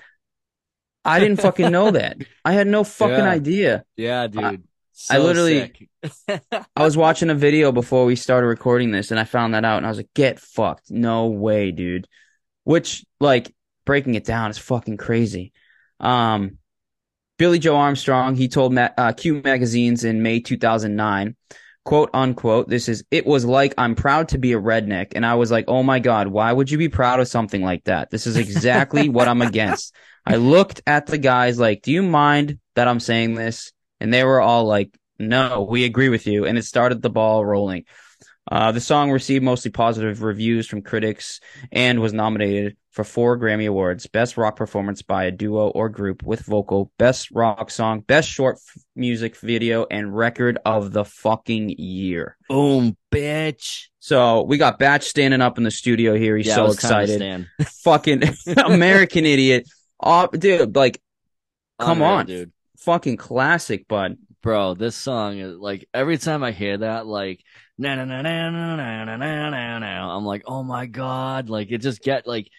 [1.05, 2.17] I didn't fucking know that.
[2.45, 3.29] I had no fucking Yeah.
[3.29, 3.85] idea.
[3.97, 4.43] Yeah, dude.
[4.43, 4.57] I
[4.93, 5.89] So literally-
[6.75, 9.77] I was watching a video before we started recording this and I found that out
[9.77, 10.91] and I was like, get fucked.
[10.91, 12.07] No way, dude.
[12.63, 13.53] Which, like,
[13.85, 15.51] breaking it down is fucking crazy.
[15.99, 16.57] Um,
[17.37, 21.35] Billie Joe Armstrong, he told Ma- uh, Q magazines in May 2009,
[21.83, 25.13] quote unquote, this is, it was like, I'm proud to be a redneck.
[25.15, 27.83] And I was like, oh my God, why would you be proud of something like
[27.85, 28.09] that?
[28.11, 29.93] This is exactly what I'm against.
[30.25, 33.72] I looked at the guys like, do you mind that I'm saying this?
[34.03, 36.45] And they were all like, no, we agree with you.
[36.45, 37.85] And it started the ball rolling.
[38.51, 41.39] Uh, the song received mostly positive reviews from critics
[41.71, 46.21] and was nominated for four Grammy Awards Best Rock Performance by a Duo or Group
[46.23, 51.69] with Vocal, Best Rock Song, Best Short f- Music Video, and Record of the fucking
[51.69, 52.37] Year.
[52.49, 53.85] Boom, bitch.
[53.99, 56.35] So we got Batch standing up in the studio here.
[56.35, 57.47] He's yeah, so excited.
[57.83, 58.23] Fucking
[58.65, 59.69] American Idiot.
[60.01, 61.01] Oh, dude, like,
[61.79, 62.25] come Unreal, on.
[62.25, 62.52] dude.
[62.83, 64.17] Fucking classic, bud.
[64.41, 67.41] Bro, this song is like every time I hear that, like
[67.77, 71.49] na na na na na na na na na na, I'm like, oh my god!
[71.49, 72.49] Like it just get like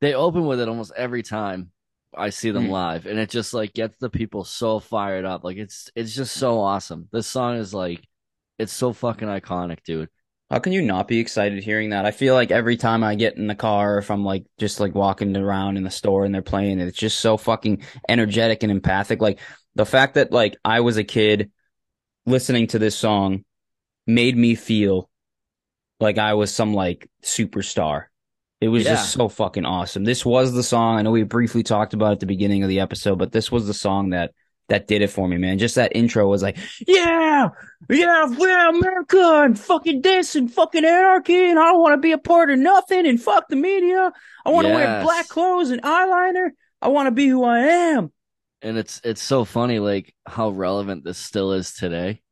[0.00, 1.72] they open with it almost every time,
[2.16, 2.70] I see them Mm.
[2.70, 5.44] live, and it just like gets the people so fired up.
[5.44, 7.08] Like it's it's just so awesome.
[7.12, 8.06] This song is like
[8.58, 10.08] it's so fucking iconic, dude.
[10.50, 12.04] How can you not be excited hearing that?
[12.06, 14.94] I feel like every time I get in the car, if I'm like just like
[14.94, 18.70] walking around in the store and they're playing it, it's just so fucking energetic and
[18.70, 19.20] empathic.
[19.20, 19.40] Like
[19.74, 21.50] the fact that like I was a kid
[22.26, 23.44] listening to this song
[24.06, 25.08] made me feel
[26.00, 28.04] like I was some like superstar.
[28.60, 28.92] It was Yeah.
[28.92, 30.04] just so fucking awesome.
[30.04, 30.98] This was the song.
[30.98, 33.66] I know we briefly talked about at the beginning of the episode, but this was
[33.66, 34.32] the song that
[34.68, 35.58] that did it for me, man.
[35.58, 36.56] Just that intro was like,
[36.86, 37.48] yeah,
[37.90, 42.12] yeah, yeah, America and fucking this and fucking anarchy, and I don't want to be
[42.12, 44.10] a part of nothing and fuck the media.
[44.44, 46.50] I want to wear black clothes and eyeliner.
[46.80, 48.10] I want to be who I am.
[48.64, 52.22] And it's it's so funny, like how relevant this still is today.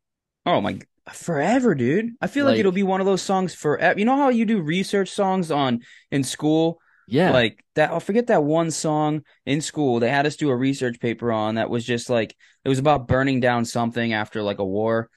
[0.47, 0.81] Oh my,
[1.13, 2.11] forever, dude.
[2.21, 3.99] I feel like, Like- it'll be one of those songs forever.
[3.99, 6.81] You know how you do research songs on in school?
[7.07, 10.01] Yeah, Like that, I'll forget that one song in school.
[10.01, 13.07] They had us do a research paper on that was just like it was about
[13.09, 15.11] burning down something after like a war.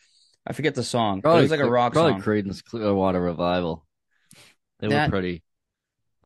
[0.46, 1.22] I forget the song.
[1.22, 2.22] but it was like a rock probably song.
[2.22, 3.86] Creedence Clearwater Revival.
[4.80, 5.44] They That- were pretty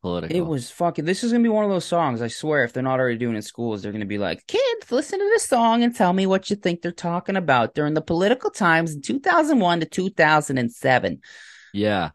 [0.00, 0.36] political.
[0.36, 1.04] It was fucking.
[1.04, 2.22] This is gonna be one of those songs.
[2.22, 4.90] I swear, if they're not already doing it in schools, they're gonna be like, "Kids,
[4.90, 8.02] listen to this song and tell me what you think they're talking about during the
[8.02, 11.20] political times in 2001 to 2007."
[11.72, 12.10] Yeah.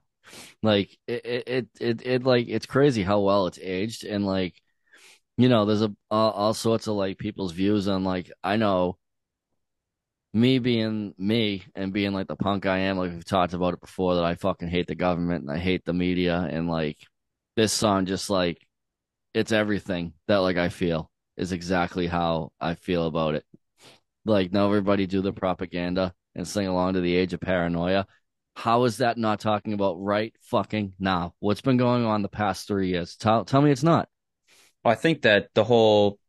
[0.64, 4.56] Like it, it, it, it, it, like it's crazy how well it's aged, and like,
[5.38, 8.98] you know, there's a all, all sorts of like people's views on like I know
[10.34, 13.82] me being me and being like the punk I am, like we've talked about it
[13.82, 16.98] before, that I fucking hate the government and I hate the media, and like
[17.56, 18.66] this song just like
[19.34, 23.46] it's everything that like I feel is exactly how I feel about it.
[24.26, 28.08] Like now everybody do the propaganda and sing along to the age of paranoia.
[28.56, 31.34] How is that not talking about right fucking now?
[31.40, 33.16] What's been going on the past three years?
[33.18, 34.08] Tell tell me it's not.
[34.84, 36.20] Well, I think that the whole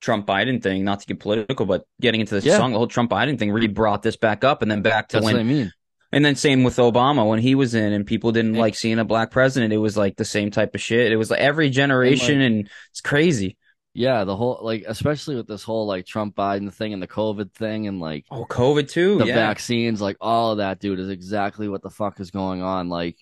[0.00, 2.56] Trump Biden thing, not to get political, but getting into this Yeah.
[2.56, 5.16] song, the whole Trump Biden thing really brought this back up, and then back to
[5.16, 5.72] That's when what I mean.
[6.10, 8.98] And then same with Obama when he was in and people didn't And- like seeing
[8.98, 9.72] a black president.
[9.72, 11.12] It was like the same type of shit.
[11.12, 13.56] It was like every generation and, it's crazy.
[13.94, 17.52] Yeah, the whole like especially with this whole like Trump Biden thing and the COVID
[17.52, 19.18] thing and like Oh, COVID too.
[19.18, 19.34] the yeah.
[19.34, 22.88] vaccines, like all of that, dude, is exactly what the fuck is going on.
[22.88, 23.16] Like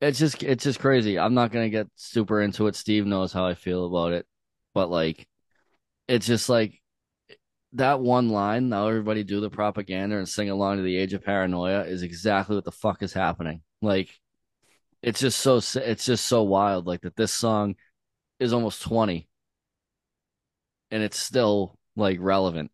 [0.00, 1.18] it's just it's just crazy.
[1.18, 2.76] I'm not gonna get super into it.
[2.76, 4.26] Steve knows how I feel about it.
[4.74, 5.26] But like
[6.08, 6.80] it's just like
[7.76, 11.24] that one line, now everybody do the propaganda and sing along to the age of
[11.24, 13.62] paranoia is exactly what the fuck is happening.
[13.82, 14.08] Like
[15.02, 17.76] it's just so it's just so wild like that this song
[18.40, 19.28] is almost 20
[20.90, 22.70] and it's still like relevant.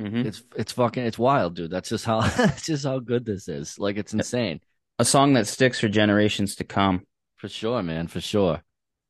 [0.00, 0.26] Mhm.
[0.26, 1.70] It's it's fucking it's wild, dude.
[1.70, 3.78] That's just how that's just how good this is.
[3.78, 4.60] Like it's insane.
[4.98, 7.06] A song that sticks for generations to come.
[7.36, 8.62] For sure, man, for sure.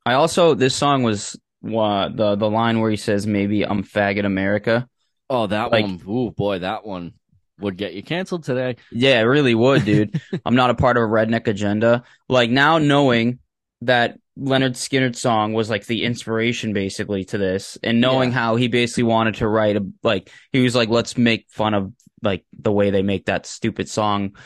[0.05, 1.37] I also, this song was
[1.75, 4.89] uh, the, the line where he says, maybe I'm faggot America.
[5.31, 6.01] Oh, that Like- one.
[6.09, 7.15] Ooh, boy, that one
[7.59, 8.77] would get you canceled today.
[8.93, 10.21] Yeah, it really would, dude.
[10.45, 12.05] I'm not a part of a redneck agenda.
[12.29, 13.39] Like now knowing
[13.83, 18.37] that Lynyrd Skynyrd's song was like the inspiration basically to this and knowing Yeah.
[18.39, 21.93] how he basically wanted to write a like he was like let's make fun of
[22.23, 24.37] like the way they make that stupid song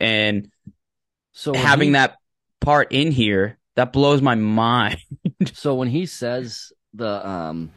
[0.00, 0.50] and
[1.32, 2.16] So having he- that
[2.60, 4.98] part in here that blows my mind.
[5.54, 7.70] So when he says the um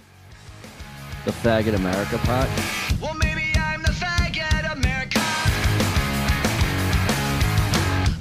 [1.23, 2.49] the faggot America part,
[3.01, 5.21] Well, maybe I'm the faggot America.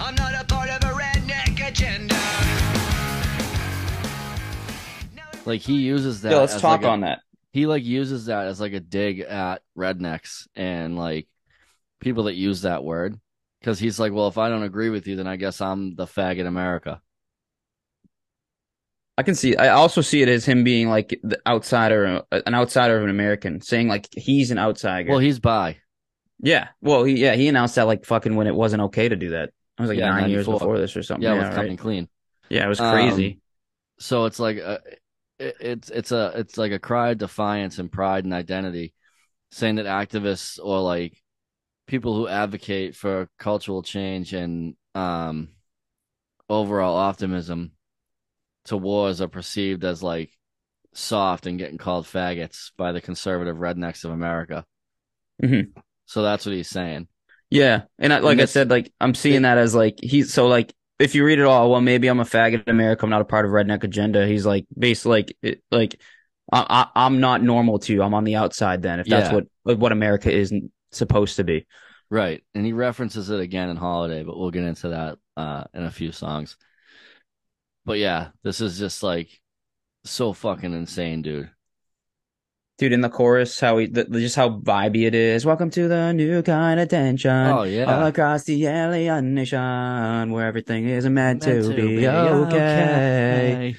[0.00, 2.14] I'm not a part of a redneck agenda.
[5.44, 6.30] Like he uses that.
[6.32, 7.18] Yeah, let's as talk like a- on that.
[7.52, 11.26] He like uses that as like a dig at rednecks and like
[12.00, 13.18] people that use that word
[13.60, 16.06] because he's like, well, if I don't agree with you, then I guess I'm the
[16.06, 17.00] faggot America.
[19.18, 22.96] I can see I also see it as him being like the outsider an outsider
[22.96, 25.10] of an American saying like he's an outsider.
[25.10, 25.76] Well, he's bi.
[26.40, 26.68] Yeah.
[26.80, 29.50] Well, he, yeah, he announced that like fucking when it wasn't okay to do that.
[29.50, 31.22] It was like Yeah, nine years before this or something.
[31.24, 31.54] Yeah, Yeah, with right.
[31.56, 32.08] coming clean.
[32.50, 33.40] yeah, it was Um, crazy.
[33.98, 34.80] So it's like a,
[35.38, 38.94] it, it's it's a it's like a cry of defiance and pride and identity,
[39.50, 41.20] saying that activists or like
[41.86, 45.48] people who advocate for cultural change and um
[46.48, 47.72] overall optimism
[48.66, 50.30] to wars are perceived as like
[50.94, 54.64] soft and getting called faggots by the conservative rednecks of America.
[55.42, 55.72] Mhm.
[56.06, 57.08] So that's what he's saying.
[57.50, 60.72] yeah, and I, like I said, like I'm seeing that as like he's so like
[60.98, 63.04] if you read it all, well, maybe I'm a faggot in America.
[63.04, 64.26] I'm not a part of redneck agenda.
[64.26, 66.00] He's like basically like it, like
[66.52, 68.02] I, I, I'm not normal to you.
[68.02, 68.82] I'm on the outside.
[68.82, 69.40] Then if that's Yeah.
[69.64, 70.52] what what America is
[70.92, 71.66] supposed to be.
[72.10, 72.44] Right.
[72.54, 75.90] And he references it again in Holiday, but we'll get into that uh in a
[75.90, 76.56] few songs.
[77.84, 79.40] But yeah, this is just like
[80.04, 81.50] so fucking insane, dude.
[82.78, 85.44] Dude, in the chorus, how he the, just how vibey it is.
[85.44, 87.30] Welcome to the new kind of tension.
[87.30, 87.84] Oh, yeah.
[87.84, 93.76] all across the alien nation, where everything is meant, Meant to, be, okay.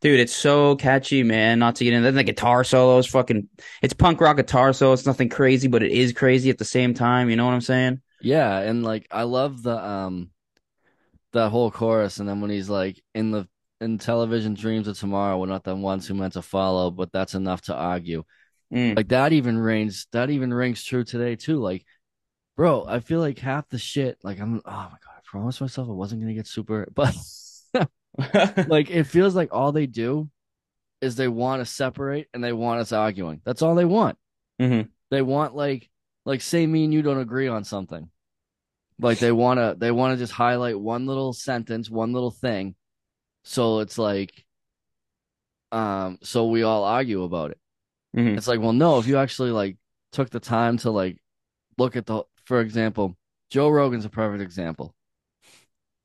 [0.00, 1.58] Dude, it's so catchy, man.
[1.58, 3.48] Not to get into then the guitar solo is fucking.
[3.80, 4.92] It's punk rock guitar solo.
[4.92, 7.30] It's nothing crazy, but it is crazy at the same time.
[7.30, 8.00] You know what I'm saying?
[8.20, 10.30] Yeah, and like I love the um
[11.36, 13.48] that whole chorus and then when he's like in the
[13.80, 17.34] in television dreams of tomorrow, we're not the ones who meant to follow, but that's
[17.34, 18.24] enough to argue.
[18.72, 18.96] Mm.
[18.96, 21.58] Like that even rings that even rings true today too.
[21.58, 21.84] Like,
[22.56, 25.88] bro, I feel like half the shit, like I'm oh my god, I promised myself
[25.88, 27.14] I wasn't gonna get super but
[28.68, 30.28] like it feels like all they do
[31.00, 33.40] is they want to separate and they want us arguing.
[33.44, 34.18] That's all they want.
[34.60, 34.88] Mhm.
[35.10, 35.90] They want like
[36.24, 38.10] like say me and you don't agree on something.
[38.98, 42.74] Like they want to they want to just highlight one little sentence, one little thing.
[43.44, 44.44] So it's like
[45.72, 47.58] um so we all argue about it.
[48.16, 48.36] Mhm.
[48.36, 49.76] It's like, well, no, if you actually like
[50.12, 51.18] took the time to like
[51.78, 53.16] look at the for example,
[53.50, 54.94] Joe Rogan's a perfect example.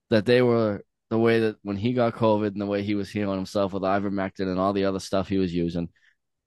[0.10, 3.10] That they were the way that when he got COVID and the way he was
[3.10, 5.89] healing himself with ivermectin and all the other stuff he was using,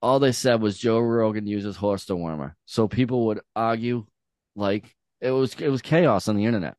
[0.03, 2.53] all they said was Joe Rogan uses horse dewormer.
[2.67, 4.07] So people would argue
[4.55, 6.77] like it was it was chaos on the internet.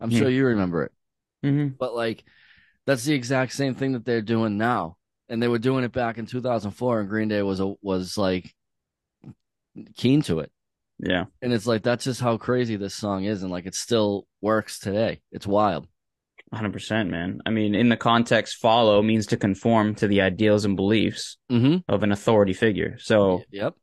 [0.00, 0.16] I'm Hmm.
[0.18, 0.92] sure you remember it.
[1.44, 1.78] Mhm.
[1.78, 2.24] But like
[2.84, 4.96] that's the exact same thing that they're doing now.
[5.28, 8.54] And they were doing it back in 2004 and Green Day was a, was like
[9.96, 10.50] keen to it.
[10.98, 11.24] Yeah.
[11.42, 14.78] And it's like that's just how crazy this song is and like it still works
[14.78, 15.20] today.
[15.32, 15.86] It's wild.
[16.54, 17.40] 100%, man.
[17.44, 21.82] I mean, in the context, follow means to conform to the ideals and beliefs Mhm.
[21.88, 22.96] of an authority figure.
[22.98, 23.74] So, Yep.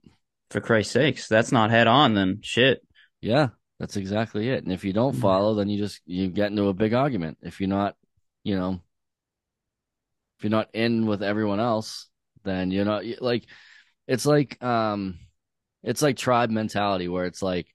[0.50, 2.82] for Christ's sakes, that's not head on, then shit.
[3.22, 3.50] Yeah,
[3.84, 4.64] that's exactly it.
[4.64, 5.20] And if you don't Mhm.
[5.20, 7.38] follow, then you just you get into a big argument.
[7.42, 7.98] If you're not,
[8.44, 8.82] you know,
[10.38, 12.08] if you're not in with everyone else,
[12.44, 13.46] then you're not like
[14.08, 15.20] it's like um
[15.84, 17.68] it's like tribe mentality where it's like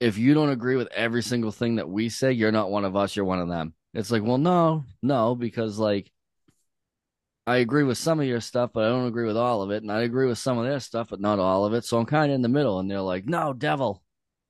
[0.00, 2.96] if you don't agree with every single thing that we say, you're not one of
[2.96, 3.74] us, you're one of them.
[3.94, 6.12] It's like, well, no, no, because like
[7.46, 9.82] I agree with some of your stuff, but I don't agree with all of it,
[9.82, 11.84] and I agree with some of their stuff, but not all of it.
[11.86, 14.03] So I'm kind of in the middle, and they're like, "No, devil."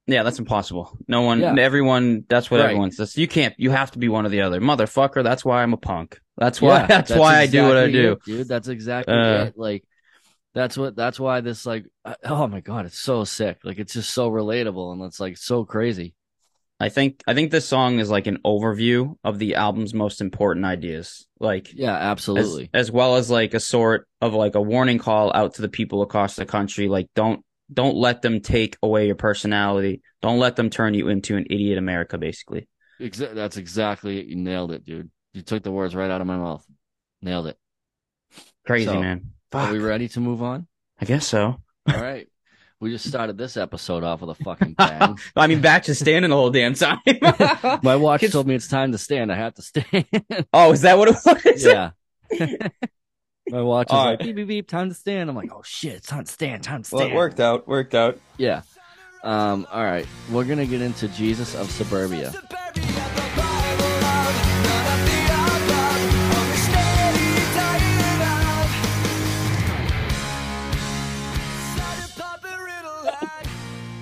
[0.06, 0.96] Yeah, that's impossible.
[1.08, 1.54] No one, Yeah.
[1.58, 2.66] everyone, that's what Right.
[2.66, 3.16] everyone says.
[3.16, 4.60] You can't, you have to be one or the other.
[4.60, 6.20] Motherfucker, that's why I'm a punk.
[6.36, 8.12] That's why, Yeah, that's, why I do what I do.
[8.12, 8.48] it, dude.
[8.48, 9.54] That's exactly Uh, it.
[9.56, 9.84] Like,
[10.54, 10.94] that's what.
[10.94, 11.86] That's why this like.
[12.24, 13.58] Oh my god, it's so sick.
[13.64, 16.14] Like, it's just so relatable, and it's like so crazy.
[16.78, 20.66] I think, I think this song is like an overview of the album's most important
[20.66, 21.26] ideas.
[21.40, 22.68] Like, Yeah, as, absolutely.
[22.74, 26.02] as well as like a sort of like a warning call out to the people
[26.02, 26.88] across the country.
[26.88, 30.02] Like, don't, don't let them take away your personality.
[30.22, 32.68] Don't let them turn you into an idiot America, basically.
[33.00, 34.26] Exa- that's exactly it.
[34.26, 35.10] You nailed it, dude.
[35.32, 36.64] You took the words right out of my mouth.
[37.22, 37.58] Nailed it.
[38.66, 39.32] Crazy, So, man.
[39.52, 40.66] Are we ready to move on?
[41.00, 41.60] I guess so.
[41.92, 42.28] All right.
[42.80, 45.18] We just started this episode off with a fucking bang.
[45.36, 46.98] I mean, back to standing the whole damn time.
[47.82, 49.32] My watch told me it's time to stand.
[49.32, 50.06] I have to stand.
[50.52, 51.64] oh, is that what it was?
[51.64, 51.90] yeah.
[53.50, 54.26] My watch is All like right.
[54.26, 54.68] beep beep beep.
[54.68, 55.28] Time to stand.
[55.28, 56.62] I'm like, oh shit, it's time to stand.
[56.62, 57.68] Time to Well, it worked out.
[57.68, 58.18] Worked out.
[58.38, 58.62] Yeah.
[59.22, 59.66] Um.
[59.70, 60.06] All right.
[60.30, 62.32] We're gonna get into Jesus of Suburbia.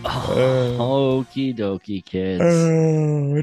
[0.04, 2.42] Oh, Okie dokie, kids.
[2.42, 3.42] Okay.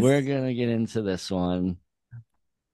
[0.00, 1.76] We're gonna get into this one.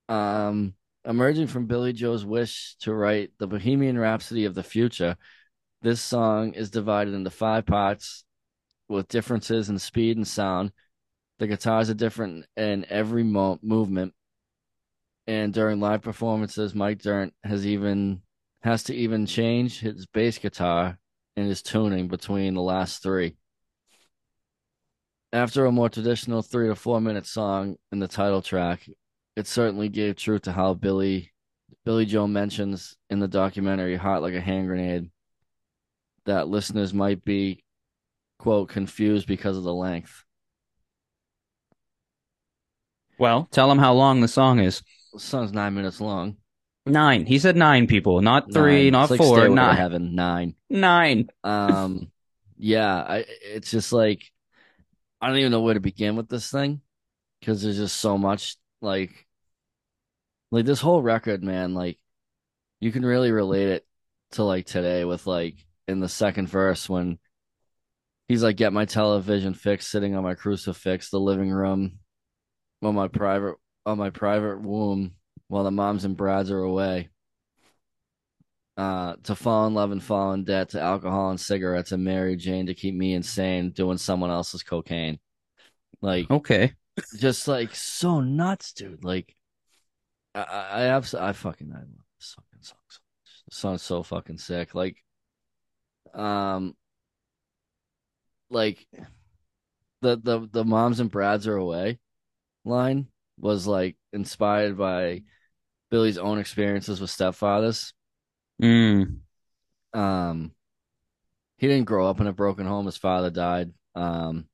[0.09, 5.17] Um, emerging from Billie Joe's wish to write the Bohemian Rhapsody of the future,
[5.83, 8.25] this song is divided into five parts
[8.89, 10.73] with differences in speed and sound.
[11.39, 14.15] The guitars are different in every mo- movement,
[15.27, 18.21] and during live performances, Mike Dirnt has even
[18.63, 20.99] has to even change his bass guitar
[21.37, 23.37] and his tuning between the last three.
[25.33, 28.87] After a more traditional three to four minute song in the title track,
[29.37, 31.33] it certainly gave truth to how Billie
[31.85, 35.11] Billie Joe mentions in the documentary Heart Like a Hand Grenade
[36.27, 37.65] that listeners might be
[38.39, 40.25] quote confused because of the length.
[43.19, 44.83] Well, tell them how long the song is.
[45.13, 46.37] The song's nine minutes long.
[46.87, 47.27] Nine.
[47.27, 48.93] He said nine people, not three, Nine.
[48.93, 49.75] not like four, to.
[49.75, 50.15] Heaven.
[50.15, 50.55] Nine.
[50.71, 51.29] Nine.
[51.45, 52.11] Um,
[52.57, 54.23] yeah, I, it's just like
[55.21, 56.81] I don't even know where to begin with this thing
[57.41, 59.27] because there's just so much like,
[60.51, 61.75] like this whole record, man.
[61.75, 61.99] Like,
[62.81, 63.87] you can really relate it
[64.33, 65.57] to like today with like
[65.89, 67.19] in the second verse when
[68.29, 71.99] he's like, "Get my television fixed, sitting on my crucifix, the living room,
[72.83, 73.57] on my private,
[73.87, 75.15] on my private womb,
[75.49, 77.11] while the moms and brads are away.
[78.77, 82.35] Uh, to fall in love and fall in debt to alcohol and cigarettes and Mary
[82.35, 85.19] Jane to keep me insane doing someone else's cocaine.
[86.01, 86.73] Like Okay.
[87.19, 89.05] Just like so nuts, dude.
[89.05, 89.35] Like
[90.35, 93.43] I I, I absolutely I fucking I love this fucking song so much.
[93.49, 94.75] The song's so fucking sick.
[94.75, 95.03] Like
[96.15, 96.75] um
[98.51, 98.87] like
[100.03, 101.99] the the the moms and brads are away
[102.65, 103.07] line
[103.39, 105.23] was like inspired by
[105.91, 107.93] Billie's own experiences with stepfathers.
[108.63, 109.19] Mm.
[109.95, 110.53] Um
[111.57, 112.87] he didn't grow up in a broken home.
[112.87, 114.47] His father died um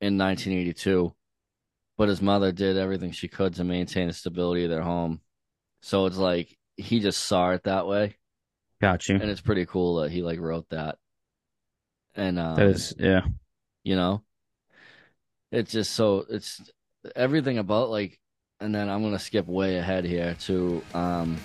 [0.00, 1.12] in 1982,
[1.98, 5.20] but his mother did everything she could to maintain the stability of their home.
[5.82, 8.16] So it's like he just saw it that way,
[8.80, 9.16] Got you.
[9.16, 10.96] and it's pretty cool that he like wrote that.
[12.14, 13.22] And um, That is, yeah.
[13.84, 14.22] you know,
[15.52, 16.60] it's just so it's
[17.14, 18.18] everything about like,
[18.60, 21.36] and then I'm gonna skip way ahead here to um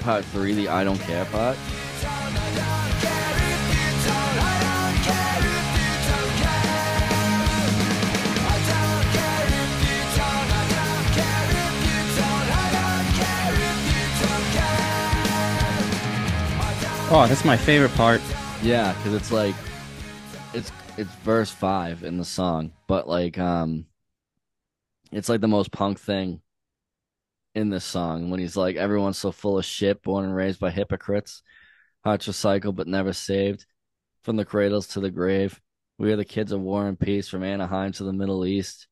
[0.00, 1.56] part three, the I don't care part.
[17.12, 18.20] Oh, that's my favorite part.
[18.62, 19.56] Yeah, because it's like
[20.54, 23.86] it's it's verse five in the song, but like um
[25.10, 26.40] it's like the most punk thing
[27.56, 30.70] in this song when he's like everyone's so full of shit, born and raised by
[30.70, 31.42] hypocrites,
[32.04, 33.66] hearts recycled but never saved,
[34.22, 35.60] from the cradles to the grave.
[35.98, 38.86] We are the kids of war and peace from Anaheim to the Middle East.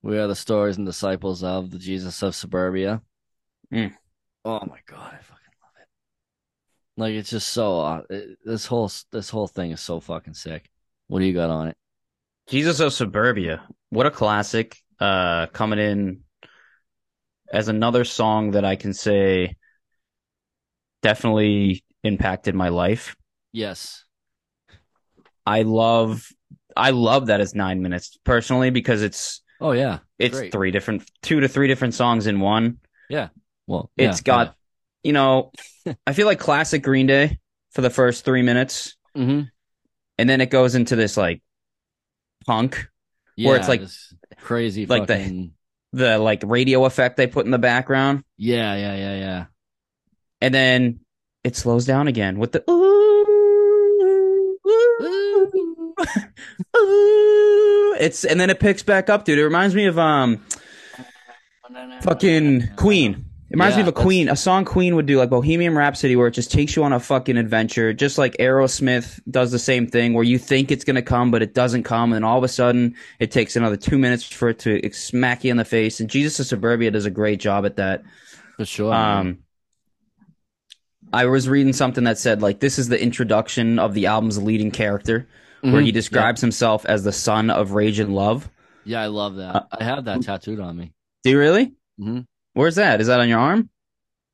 [0.00, 3.02] We are the stories and disciples of the Jesus of suburbia.
[3.70, 3.94] Mm.
[4.46, 5.39] Oh my god, I fucking.
[7.00, 10.70] Like it's just so uh, it, this whole this whole thing is so fucking sick.
[11.08, 11.76] What do you got on it?
[12.46, 13.62] Jesus of Suburbia.
[13.88, 14.76] What a classic.
[15.00, 16.20] Uh, coming in
[17.52, 19.56] as another song that I can say
[21.02, 23.16] definitely impacted my life.
[23.52, 24.04] Yes.
[25.46, 26.28] I love,
[26.76, 30.00] I love that it's nine minutes personally because it's, Oh yeah.
[30.18, 30.52] it's Great.
[30.52, 32.78] three different, two to three different songs in one.
[33.08, 33.28] Yeah.
[33.66, 34.54] Well, It's got,
[35.02, 35.52] you know,
[36.06, 37.38] I feel like classic Green Day
[37.72, 38.96] for the first three minutes.
[39.14, 39.42] hmm
[40.18, 41.42] And then it goes into this like
[42.46, 42.88] punk,
[43.36, 43.82] Where it's like-
[44.38, 45.52] crazy, like the- fucking,
[45.92, 48.24] the like radio effect they put in the background.
[48.36, 49.44] yeah, yeah, yeah, yeah.
[50.40, 51.00] and then
[51.42, 55.94] it slows down again with the ooh, ooh,
[56.76, 57.96] ooh.
[57.98, 59.38] it's and then it picks back up, dude.
[59.38, 60.44] It reminds me of um
[62.02, 63.26] fucking Queen.
[63.50, 66.28] It reminds me of a Queen, a song Queen would do, like Bohemian Rhapsody, where
[66.28, 70.14] it just takes you on a fucking adventure, just like Aerosmith does the same thing,
[70.14, 72.94] where you think it's gonna come, but it doesn't come, and all of a sudden
[73.18, 75.98] it takes another two minutes for it to smack you in the face.
[75.98, 78.04] And Jesus of Suburbia does a great job at that.
[78.56, 78.90] For sure.
[78.92, 79.16] man.
[79.18, 79.38] Um,
[81.12, 84.70] I was reading something that said like this is the introduction of the album's leading
[84.70, 85.26] character,
[85.62, 85.86] where Mhm.
[85.86, 88.48] he describes himself as the son of rage and love.
[88.84, 89.56] Yeah, I love that.
[89.56, 90.92] uh, I have that tattooed on me.
[91.24, 91.72] Do you really?
[92.00, 92.26] Mhm.
[92.54, 93.00] Where's that?
[93.00, 93.70] Is that on your arm?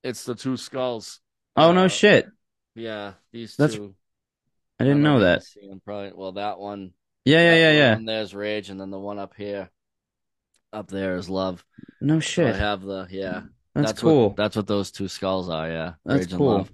[0.02, 1.20] It's the two skulls.
[1.56, 2.26] Oh no Uh, shit!
[2.74, 3.94] Yeah, these That's- two.
[4.78, 5.42] I didn't know that.
[5.86, 6.12] Probably.
[6.14, 6.92] Well, that one.
[7.24, 7.92] Yeah, yeah, yeah, yeah.
[7.96, 9.70] And there's rage, and then the one up here,
[10.72, 11.64] up there is love.
[12.00, 12.56] No So I shit.
[12.56, 13.42] have the yeah.
[13.74, 14.34] That's, what- cool.
[14.36, 15.68] that's what those two skulls are.
[15.68, 16.56] Yeah, That's rage and cool.
[16.58, 16.72] love.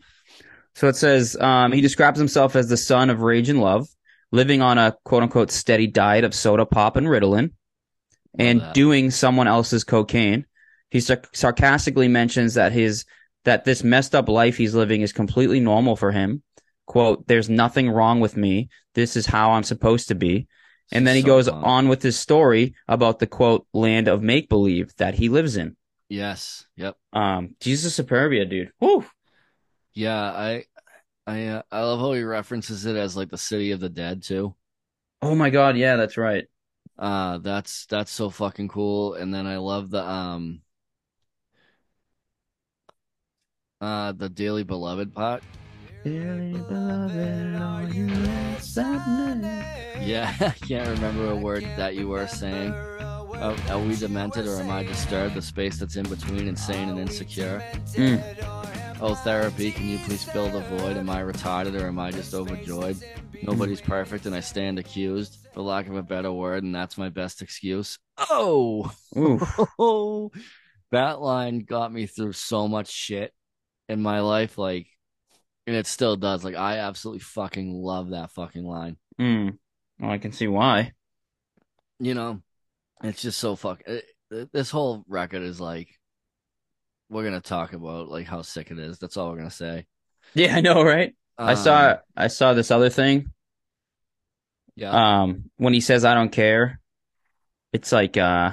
[0.74, 3.88] So it says um, he describes himself as the son of rage and love,
[4.32, 7.52] living on a quote unquote steady diet of soda pop and Ritalin,
[8.38, 10.44] and doing someone else's cocaine.
[10.92, 13.06] He sar- sarcastically mentions that his
[13.44, 16.42] that this messed up life he's living is completely normal for him.
[16.84, 18.68] Quote, there's nothing wrong with me.
[18.94, 20.48] This is how I'm supposed to be.
[20.92, 21.64] And then he So goes fun.
[21.64, 25.76] on with his story about the quote land of make believe that he lives in.
[26.10, 26.66] Yes.
[26.76, 26.94] Yep.
[27.14, 28.72] Um, Jesus Suburbia, dude.
[28.78, 29.06] Woo.
[29.94, 30.22] Yeah.
[30.22, 30.64] I.
[31.26, 31.46] I.
[31.46, 34.54] Uh, I love how he references it as like the city of the dead too.
[35.22, 35.78] Oh my God.
[35.78, 36.44] Yeah, that's right.
[36.98, 39.14] Uh, that's that's so fucking cool.
[39.14, 40.60] And then I love the um.
[43.82, 45.42] Uh, the Daily Beloved part.
[50.00, 52.72] Yeah, I can't remember a word that you were saying.
[52.72, 55.34] Are, are we demented or am I disturbed?
[55.34, 57.60] The space that's in between insane and insecure.
[57.94, 58.22] Mm.
[59.00, 60.96] Oh, therapy, can you please fill the void?
[60.96, 62.98] Am I retarded or am I just overjoyed?
[63.42, 67.08] Nobody's perfect and I stand accused, for lack of a better word, and that's my
[67.08, 67.98] best excuse.
[68.16, 68.92] Oh,
[70.92, 73.34] that line got me through so much shit
[73.88, 74.58] in my life.
[74.58, 74.86] Like,
[75.66, 76.44] and it still does.
[76.44, 78.96] Like, I absolutely fucking love that fucking line.
[79.20, 79.58] Mm.
[80.00, 80.92] Well, I can see why.
[82.00, 82.42] You know,
[83.04, 83.82] it's just so fuck.
[83.86, 85.88] It, it- this whole record is like,
[87.10, 88.98] we're gonna talk about like how sick it is.
[88.98, 89.86] That's all we're gonna say.
[90.34, 91.14] Yeah, I know, right?
[91.36, 93.26] I saw Um, I saw this other thing.
[94.74, 95.22] Yeah.
[95.22, 96.80] Um, when he says I don't care,
[97.74, 98.52] it's like uh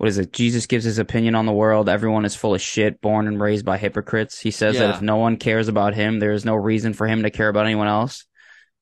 [0.00, 0.32] what is it?
[0.32, 1.86] Jesus gives his opinion on the world.
[1.86, 4.40] Everyone is full of shit, born and raised by hypocrites.
[4.40, 7.24] He says that if no one cares about him, there is no reason for him
[7.24, 8.24] to care about anyone else.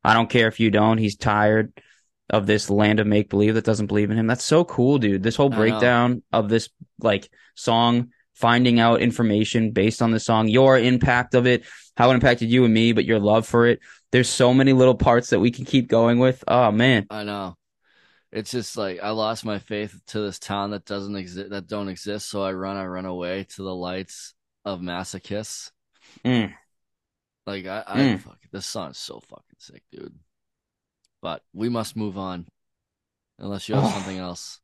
[0.05, 0.97] I don't care if you don't.
[0.97, 1.73] He's tired
[2.31, 4.29] of this land of make believe that doesn't believe in him.
[4.29, 5.25] That's so cool, dude.
[5.25, 6.69] This whole breakdown of this
[7.01, 11.65] like song, finding out information based on the song, your impact of it,
[11.97, 13.81] how it impacted you and me, but your love for it.
[14.13, 16.45] There's so many little parts that we can keep going with.
[16.47, 17.09] Oh man.
[17.11, 17.58] I know.
[18.31, 21.89] It's just like I lost my faith to this town that doesn't exist, that don't
[21.89, 22.29] exist.
[22.29, 25.71] So I run, I run away to the lights of masochists.
[26.25, 26.53] Mm.
[27.47, 28.21] Like I, I Mm.
[28.21, 30.15] fuck, this song's so fucking sick, dude.
[31.23, 32.47] But we must move on,
[33.39, 33.91] unless you have Oh.
[33.91, 34.61] something else.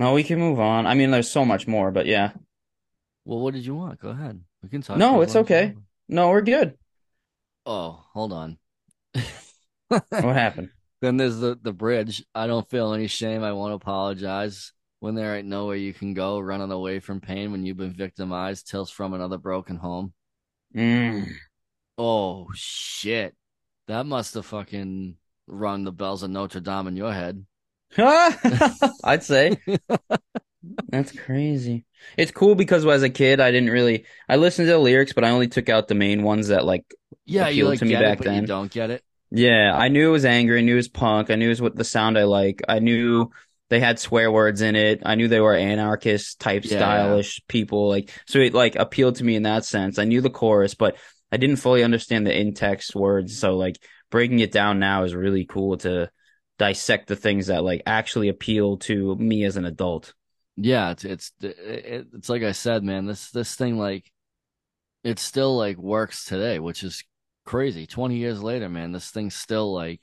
[0.00, 0.86] No, we can move on.
[0.86, 2.32] I mean, there's so much more, but yeah.
[3.24, 4.00] Well, what did you want?
[4.00, 4.40] Go ahead.
[4.62, 4.96] We can talk.
[4.96, 5.74] No, it's long as you okay.
[6.08, 6.76] No, we're good.
[7.64, 8.58] Oh, hold on.
[9.88, 10.02] What
[10.36, 10.70] happened?
[11.00, 12.24] Then there's the the bridge.
[12.34, 13.42] I don't feel any shame.
[13.42, 14.72] I won't apologize.
[15.00, 18.68] When there ain't nowhere you can go, running away from pain when you've been victimized,
[18.68, 20.12] tales from another broken home.
[20.74, 21.30] Mm.
[21.96, 23.36] Oh shit.
[23.86, 27.46] That must have fucking rung the bells of Notre Dame in your head.
[29.04, 29.56] I'd say
[30.88, 31.84] that's crazy.
[32.16, 34.04] It's cool because as a kid, I didn't really.
[34.28, 36.84] I listened to the lyrics, but I only took out the main ones that like.
[37.24, 38.44] Yeah, you like to me get back it, but you then.
[38.46, 39.04] don't get it.
[39.30, 40.58] Yeah, I knew it was angry.
[40.58, 41.30] I knew it was punk.
[41.30, 42.62] I knew it was what the sound I like.
[42.68, 43.30] I knew
[43.68, 45.02] they had swear words in it.
[45.04, 47.88] I knew they were anarchist type Yeah, stylish people.
[47.88, 49.98] Like so, it like appealed to me in that sense.
[49.98, 50.96] I knew the chorus, but
[51.30, 53.38] I didn't fully understand the in text words.
[53.38, 53.76] So like
[54.10, 56.10] breaking it down now is really cool to
[56.58, 60.14] dissect the things that like actually appeal to me as an adult.
[60.56, 63.06] Yeah, it's it's it, it's like I said, man.
[63.06, 64.10] This this thing like
[65.04, 67.04] it still like works today, which is
[67.48, 67.86] crazy.
[67.86, 70.02] Twenty years later, man, this thing's still like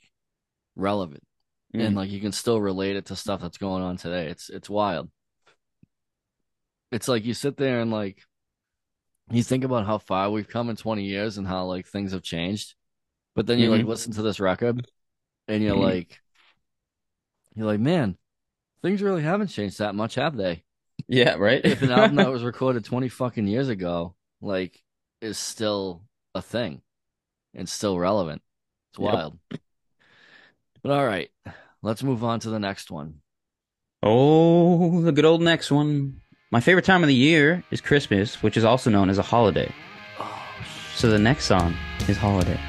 [0.74, 1.22] relevant,
[1.72, 1.96] and Mm.
[1.96, 4.26] like you can still relate it to stuff that's going on today.
[4.26, 5.10] It's it's wild.
[6.90, 8.26] It's like you sit there and like
[9.30, 12.22] you think about how far we've come in twenty years and how like things have
[12.22, 12.74] changed,
[13.36, 13.88] but then you like Mhm.
[13.88, 14.84] listen to this record,
[15.46, 15.82] and you're Mhm.
[15.82, 16.20] like,
[17.54, 18.18] you're like, man,
[18.82, 20.64] things really haven't changed that much, have they?
[21.06, 21.64] Yeah, right.
[21.64, 24.82] if an album that was recorded 20 fucking years ago like
[25.20, 26.02] is still
[26.34, 26.82] a thing
[27.56, 28.42] and still relevant
[28.92, 29.12] it's Yep.
[29.12, 29.38] wild
[30.82, 31.30] but all right
[31.82, 33.20] let's move on to the next one
[34.02, 36.20] Oh, the good old next one.
[36.52, 39.72] My favorite time of the year is Christmas, which is also known as a holiday.
[40.20, 40.46] oh
[40.94, 41.74] So the next song
[42.08, 42.60] is Holiday.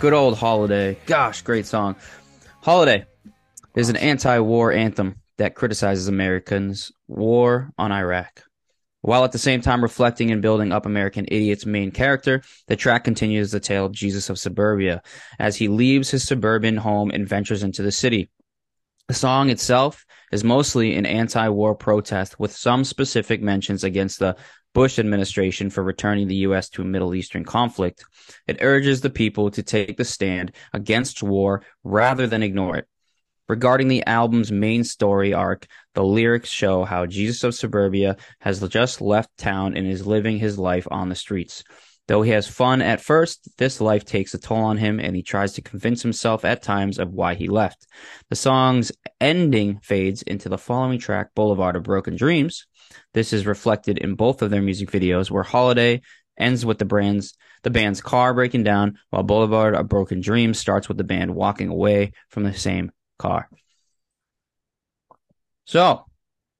[0.00, 0.96] Good old holiday.
[1.04, 1.94] Gosh, great song.
[2.62, 3.04] Holiday
[3.76, 8.42] is an anti-war anthem that criticizes Americans' war on Iraq.
[9.02, 13.04] While at the same time reflecting and building up American Idiot's main character, the track
[13.04, 15.02] continues the tale of Jesus of Suburbia
[15.38, 18.30] as he leaves his suburban home and ventures into the city.
[19.10, 24.36] The song itself is mostly an anti-war protest with some specific mentions against the
[24.72, 26.68] Bush administration for returning the U.S.
[26.68, 28.04] to a Middle Eastern conflict.
[28.46, 32.86] It urges the people to take the stand against war rather than ignore it.
[33.48, 39.00] Regarding the album's main story arc, the lyrics show how Jesus of Suburbia has just
[39.00, 41.64] left town and is living his life on the streets.
[42.10, 45.22] Though he has fun at first, this life takes a toll on him and he
[45.22, 47.86] tries to convince himself at times of why he left.
[48.30, 48.90] The song's
[49.20, 52.66] ending fades into the following track, Boulevard of Broken Dreams.
[53.14, 56.00] This is reflected in both of their music videos, where Holiday
[56.36, 60.88] ends with the band's the band's car breaking down, while Boulevard of Broken Dreams starts
[60.88, 62.90] with the band walking away from the same
[63.20, 63.48] car.
[65.64, 66.06] So,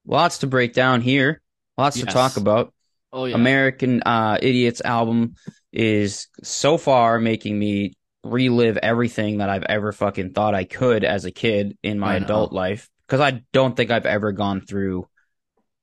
[0.05, 1.41] lots to break down here,
[1.77, 2.73] lots to talk about.
[3.13, 5.35] Oh yeah American uh, Idiots album
[5.71, 7.93] is so far making me
[8.23, 12.53] relive everything that I've ever fucking thought I could as a kid in my adult
[12.53, 15.07] life because I don't think I've ever gone through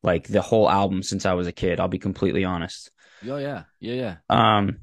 [0.03, 1.81] like the whole album since I was a kid.
[1.81, 2.91] I'll be completely honest.
[3.26, 4.79] oh yeah yeah yeah Um,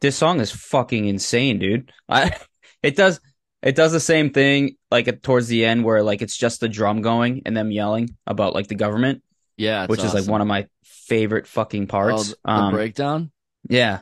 [0.00, 1.92] this song is fucking insane, dude.
[2.08, 2.34] I
[2.82, 3.20] it does
[3.62, 6.68] it does the same thing like at, towards the end where like it's just the
[6.68, 9.22] drum going and them yelling about like the government,
[9.56, 10.66] yeah which is like one of my
[11.10, 12.28] favorite fucking oh, parts.
[12.28, 13.32] the, the um, breakdown
[13.68, 14.00] yeah.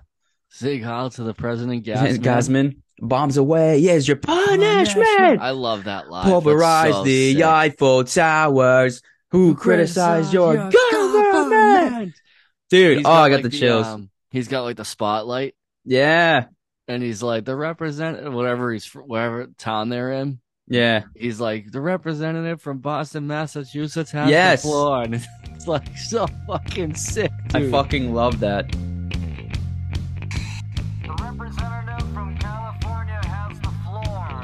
[0.50, 2.18] Sieg Heil to the president, Gasman.
[2.18, 3.80] Gasman, bombs away.
[3.80, 5.40] Here's your punishment.
[5.40, 6.24] I love that line.
[6.24, 9.02] Pulverize the Eiffel Towers.
[9.30, 12.14] Who criticized your, government?
[12.70, 13.86] Dude, oh, I got the chills.
[13.86, 15.54] um, he's got like the spotlight,
[15.84, 16.46] yeah,
[16.86, 20.40] and he's like the representative, whatever he's whatever town they're in.
[20.68, 21.04] Yeah.
[21.16, 24.62] He's like the representative from Boston, Massachusetts has Yes.
[24.62, 25.14] the floor, and
[25.54, 27.32] it's like so fucking sick.
[27.54, 28.70] I fucking love that.
[28.70, 28.78] The
[31.22, 34.42] representative from California has the floor.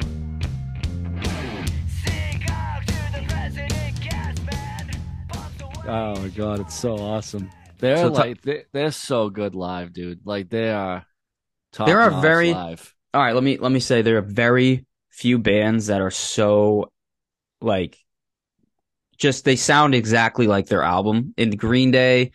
[1.88, 4.96] Sing out to the president, Gasman.
[5.28, 5.62] Bombs.
[5.86, 7.50] Oh my god, it's so awesome.
[7.78, 10.20] They're So like they, they're so good live, dude.
[10.24, 11.04] Like they are.
[11.72, 12.94] Top There are notch very- live.
[13.12, 16.90] All right, let me let me say they're very few bands that are so
[17.60, 17.96] like
[19.16, 21.34] just they sound exactly like their album.
[21.36, 22.32] In Green Day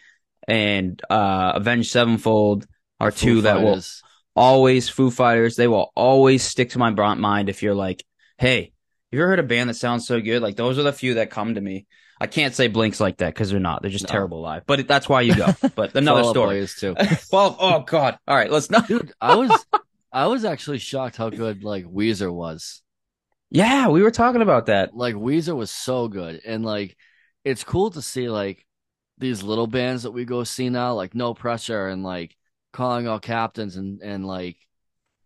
[0.47, 2.65] and uh Avenged Sevenfold
[2.99, 3.81] are Foo two that will
[4.35, 5.55] always Foo Fighters.
[5.55, 8.03] They will always stick to my mind if you're like,
[8.37, 8.71] hey,
[9.11, 10.41] you ever heard a band that sounds so good?
[10.41, 11.85] Like those are the few that come to me.
[12.21, 13.81] I can't say Blinks like that because they're not.
[13.81, 14.11] They're just No.
[14.11, 14.65] terrible live.
[14.65, 15.47] But that's why you go.
[15.75, 16.61] But another story.
[16.61, 16.95] Boys, too.
[17.31, 18.17] well, oh god.
[18.27, 18.87] All right, let's not.
[18.87, 19.65] Dude, I was
[20.19, 22.81] I was actually shocked how good like Weezer was.
[23.49, 24.93] Yeah, we were talking about that.
[24.93, 26.97] Like Weezer was so good, and like
[27.45, 28.65] it's cool to see like
[29.17, 32.35] these little bands that we go see now, like No Pressure and like
[32.73, 34.57] Calling All Captains and and like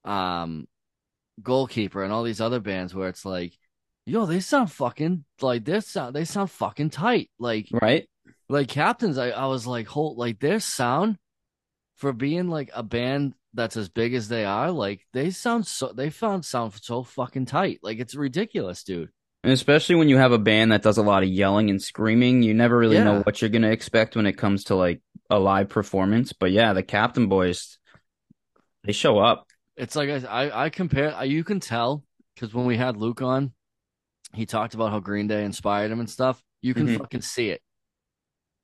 [0.05, 0.67] um
[1.41, 3.57] Goalkeeper and all these other bands where it's like,
[4.05, 7.31] yo, they sound fucking like this sound they sound fucking tight.
[7.39, 8.07] Like Right?
[8.47, 11.17] like captains i, I was like hold like their sound
[11.95, 15.91] for being like a band that's as big as they are like they sound so
[15.95, 19.09] they found sound so fucking tight like it's ridiculous dude
[19.43, 22.43] And especially when you have a band that does a lot of yelling and screaming,
[22.43, 25.67] you never really know what you're gonna expect when it comes to like a live
[25.69, 26.31] performance.
[26.33, 27.77] But yeah, the Captain Boys,
[28.83, 29.47] they show up.
[29.75, 32.03] it's like i i, I compare you can tell
[32.35, 33.51] because when we had luke on
[34.33, 36.97] he talked about how green day inspired him and stuff you can Mhm.
[36.97, 37.61] fucking see it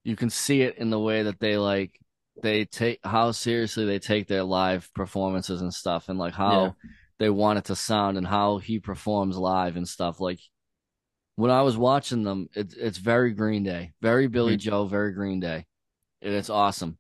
[0.04, 2.00] you can see it in the way that they like
[2.42, 6.72] they take how seriously they take their live performances and stuff and like how Yeah.
[7.20, 10.40] they want it to sound and how he performs live and stuff like
[11.36, 14.60] when I was watching them it's it's very Green Day very Billie Mhm.
[14.60, 15.66] Joe very Green Day
[16.22, 16.98] and it's awesome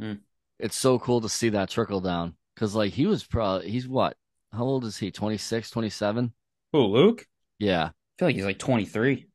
[0.00, 0.20] Mm.
[0.58, 4.16] it's so cool to see that trickle down because like he was probably he's what
[4.52, 6.32] how old is he 26 27
[6.72, 7.26] Who, Luke?
[7.58, 9.28] yeah I feel like he's like 23.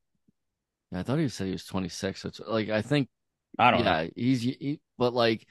[0.91, 3.07] yeah, I thought he said he was 26 so it's like I think
[3.57, 4.09] I don't yeah, know.
[4.15, 5.47] he's he, but like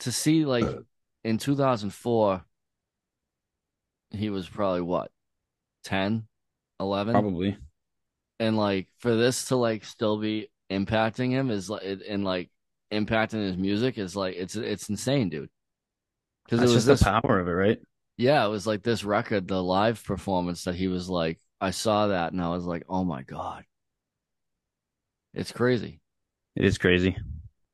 [0.00, 0.66] to see like
[1.24, 2.44] in 2004
[4.10, 5.10] he was probably what
[5.84, 6.26] 10
[6.80, 7.56] 11 Probably.
[8.38, 12.50] and like for this to like still be impacting him is like and like
[12.92, 15.48] impacting his music is like it's it's insane dude
[16.44, 17.78] because it was just this the power of it, right?
[18.16, 22.08] yeah it was like this record the live performance that he was like I saw
[22.08, 23.64] that and I was like oh my god
[25.34, 26.00] it's crazy
[26.56, 27.16] It is crazy.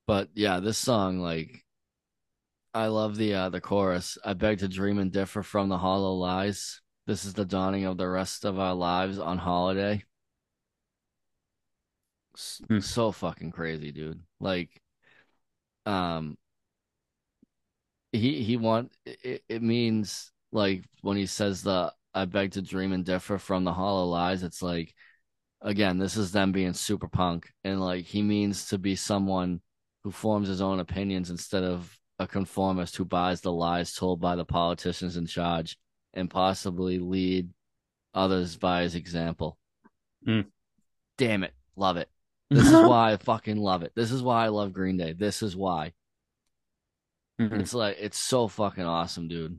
[0.07, 1.65] But yeah, this song, like,
[2.75, 4.19] I love the uh the chorus.
[4.25, 6.81] I beg to dream and differ from the hollow lies.
[7.07, 10.05] This is the dawning of the rest of our lives on holiday.
[12.69, 12.79] Hmm.
[12.81, 14.21] So fucking crazy, dude.
[14.41, 14.81] Like,
[15.87, 16.37] um,
[18.13, 19.43] he he want it.
[19.49, 23.73] It means like when he says the I beg to dream and differ from the
[23.73, 24.43] hollow lies.
[24.43, 24.95] It's like
[25.61, 29.61] again, this is them being super punk, and like he means to be someone
[30.05, 34.37] who forms his own opinions instead of a conformist who buys the lies told by
[34.37, 35.79] the politicians in charge
[36.15, 37.51] and possibly lead
[38.15, 39.59] others by his example.
[40.27, 40.47] Mm.
[41.19, 41.55] Damn it.
[41.77, 42.09] Love it.
[42.53, 43.93] This is why I fucking love it.
[43.95, 45.15] This is why I love Green Day.
[45.15, 45.93] This is why.
[47.41, 47.61] Mhm.
[47.61, 49.59] It's like it's so fucking awesome, dude.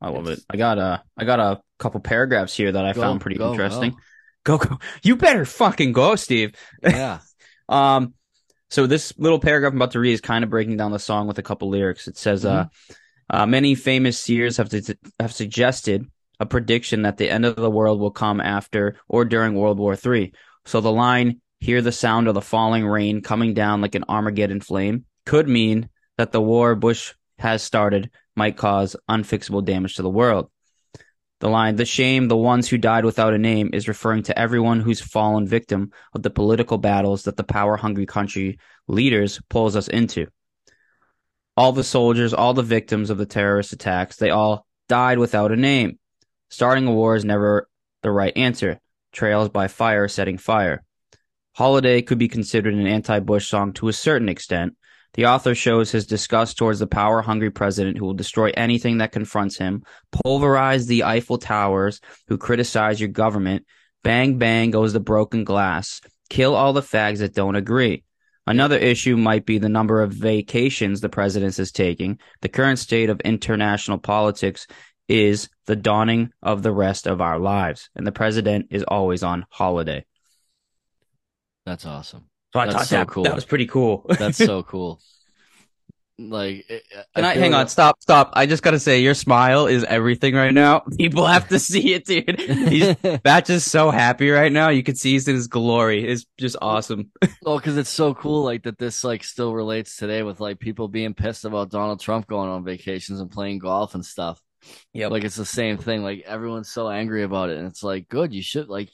[0.00, 0.40] I love it.
[0.48, 3.50] I got a I got a couple paragraphs here that I Go, found pretty go,
[3.50, 3.94] interesting.
[4.44, 4.56] Go.
[4.56, 6.54] go You better fucking go, Steve.
[6.82, 7.20] Yeah.
[7.70, 8.14] Um,
[8.68, 11.26] so this little paragraph I'm about to read is kind of breaking down the song
[11.26, 12.08] with a couple lyrics.
[12.08, 12.66] It says, uh,
[13.30, 14.70] uh, many famous seers have
[15.18, 16.06] have suggested
[16.40, 19.96] a prediction that the end of the world will come after or during World War
[19.96, 20.32] III.
[20.66, 24.60] So the line, hear the sound of the falling rain coming down like an Armageddon
[24.60, 30.10] flame, could mean that the war Bush has started might cause unfixable damage to the
[30.10, 30.50] world.
[31.40, 34.80] The line, the shame, the ones who died without a name, is referring to everyone
[34.80, 38.58] who's fallen victim of the political battles that the power hungry country
[38.88, 40.26] leaders pulls us into.
[41.56, 45.56] All the soldiers, all the victims of the terrorist attacks, they all died without a
[45.56, 45.98] name.
[46.50, 47.68] Starting a war is never
[48.02, 48.80] the right answer.
[49.12, 50.82] Trails by fire setting fire.
[51.54, 54.76] Holiday could be considered an anti Bush song to a certain extent,
[55.14, 59.12] The author shows his disgust towards the power hungry president who will destroy anything that
[59.12, 59.82] confronts him,
[60.12, 63.66] pulverize the Eiffel Towers who criticize your government,
[64.04, 66.00] bang bang goes the broken glass,
[66.30, 68.04] kill all the fags that don't agree.
[68.46, 72.18] Another issue might be the number of vacations the president is taking.
[72.40, 74.66] The current state of international politics
[75.08, 79.46] is the dawning of the rest of our lives, and the president is always on
[79.50, 80.04] holiday.
[81.66, 82.30] That's awesome.
[82.52, 83.24] So I That's thought so that, cool.
[83.24, 84.06] that was pretty cool.
[84.18, 85.00] That's so cool.
[86.20, 86.82] Like, it-
[87.14, 87.68] I, feel hang on?
[87.68, 88.30] Stop, stop.
[88.32, 90.80] I just gotta say, your smile is everything right now.
[90.98, 92.40] People have to see it, dude.
[92.40, 94.70] He's Batch is so happy right now.
[94.70, 96.04] You can see he's in his glory.
[96.08, 97.12] It's just awesome.
[97.42, 98.78] Well, because it's so cool, like that.
[98.78, 102.64] This like still relates today with like people being pissed about Donald Trump going on
[102.64, 104.42] vacations and playing golf and stuff.
[104.92, 106.02] Yeah, Like it's the same thing.
[106.02, 108.34] Like everyone's so angry about it, and it's like, good.
[108.34, 108.88] You should like,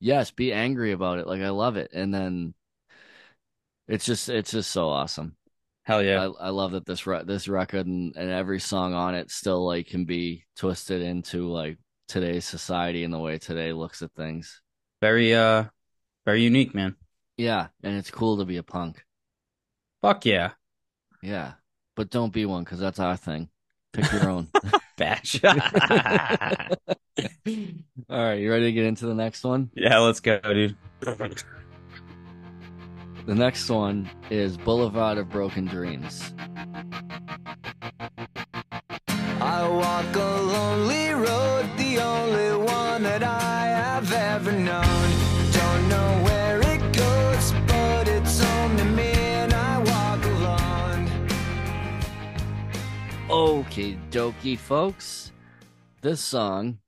[0.00, 1.26] yes, be angry about it.
[1.26, 2.54] Like I love it, and then
[3.88, 5.36] it's just it's just so awesome.
[5.84, 6.28] Hell yeah.
[6.40, 9.66] I, I love that this re- this record and, and every song on it still
[9.66, 11.78] like can be twisted into like
[12.08, 14.60] today's society and the way today looks at things.
[15.00, 15.64] very uh
[16.26, 16.94] very unique, man.
[17.38, 19.02] Yeah, and it's cool to be a punk.
[20.02, 20.50] Fuck yeah.
[21.22, 21.52] Yeah,
[21.96, 23.48] but don't be one because that's our thing.
[23.94, 24.48] Pick your own.
[24.98, 25.40] Batch.
[25.44, 25.54] All
[28.08, 29.70] right, you ready to get into the next one?
[29.74, 30.76] yeah, let's go, dude.
[33.28, 36.32] The next one is Boulevard of Broken Dreams.
[39.06, 45.10] I walk a lonely road, the only one that I have ever known.
[45.52, 51.28] Don't know where it goes, but it's home to me, and I walk alone.
[53.28, 55.32] Okay, dokie, folks.
[56.00, 56.78] This song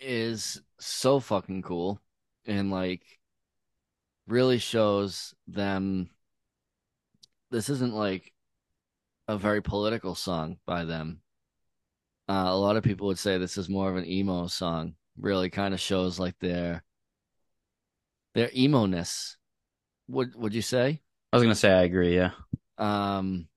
[0.00, 2.00] is so fucking cool
[2.46, 3.17] and like
[4.28, 6.10] really shows them.
[7.50, 8.32] This isn't like
[9.26, 11.20] a very political song by them.
[12.28, 14.94] Uh, a lot of people would say this is more of an emo song.
[15.18, 16.84] Really kind of shows like their
[18.34, 19.36] their emo ness.
[20.08, 21.00] Would would you say?
[21.32, 22.30] I was gonna say I agree, yeah.
[22.76, 23.48] Um,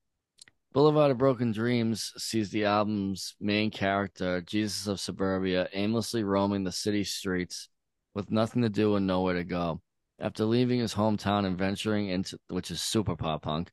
[0.74, 6.72] Boulevard of Broken Dreams sees the album's main character, Jesus of Suburbia, aimlessly roaming the
[6.72, 7.70] city streets
[8.14, 9.82] with nothing to do and nowhere to go.
[10.22, 13.72] After leaving his hometown and venturing into, which is super pop punk,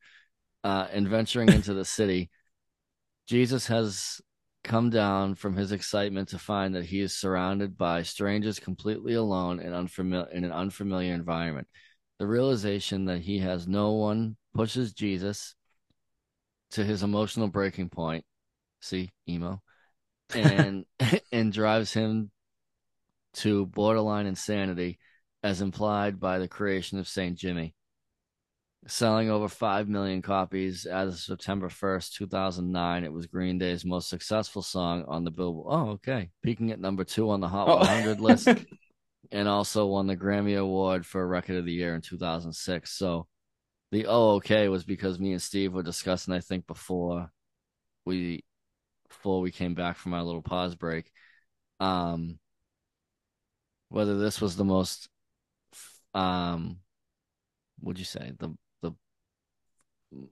[0.65, 2.31] uh, and venturing into the city,
[3.27, 4.21] Jesus has
[4.65, 9.61] come down from his excitement to find that he is surrounded by strangers completely alone
[9.61, 11.69] and unfamiliar in an unfamiliar environment.
[12.19, 15.55] The realization that he has no one pushes Jesus
[16.73, 18.25] to his emotional breaking point.
[18.81, 19.63] See, emo.
[20.35, 20.85] And
[21.33, 22.31] and drives him
[23.35, 24.99] to borderline insanity
[25.43, 27.75] as implied by the creation of Saint Jimmy.
[28.87, 34.09] Selling over 5 million copies as of September 1st, 2009, it was Green Day's most
[34.09, 35.67] successful song on the Billboard.
[35.69, 36.31] Oh, okay.
[36.43, 37.77] Peaking at number 2 on the Hot Oh.
[37.79, 38.49] 100 list
[39.33, 42.91] and also won the Grammy Award for Record of the Year in 2006.
[42.91, 43.27] So
[43.91, 47.31] the oh okay was because me and Steve were discussing, I think, before
[48.05, 48.45] we
[49.09, 51.11] before we came back from our little pause break,
[51.81, 52.39] um,
[53.89, 55.09] whether this was the most,
[56.15, 56.79] um,
[57.81, 58.93] what'd you say the the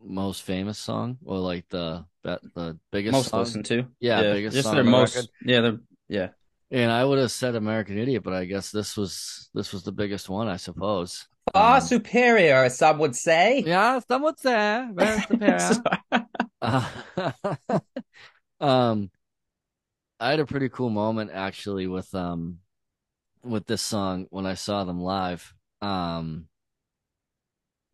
[0.03, 3.41] most famous song or like the the, the biggest Most song?
[3.41, 3.87] listened to.
[4.01, 5.31] Yeah, biggest just their most record.
[5.45, 6.29] yeah, they're yeah.
[6.71, 9.93] And I would have said American Idiot, but I guess this was this was the
[9.93, 11.29] biggest one, I suppose.
[11.53, 13.63] Far Um, superior, some would say.
[13.65, 14.91] Yeah, someone's there.
[14.93, 15.71] Very superior.
[16.61, 16.89] Uh,
[18.61, 19.11] um,
[20.19, 22.59] I had a pretty cool moment actually with um
[23.45, 25.55] with this song when I saw them live.
[25.87, 26.49] Um,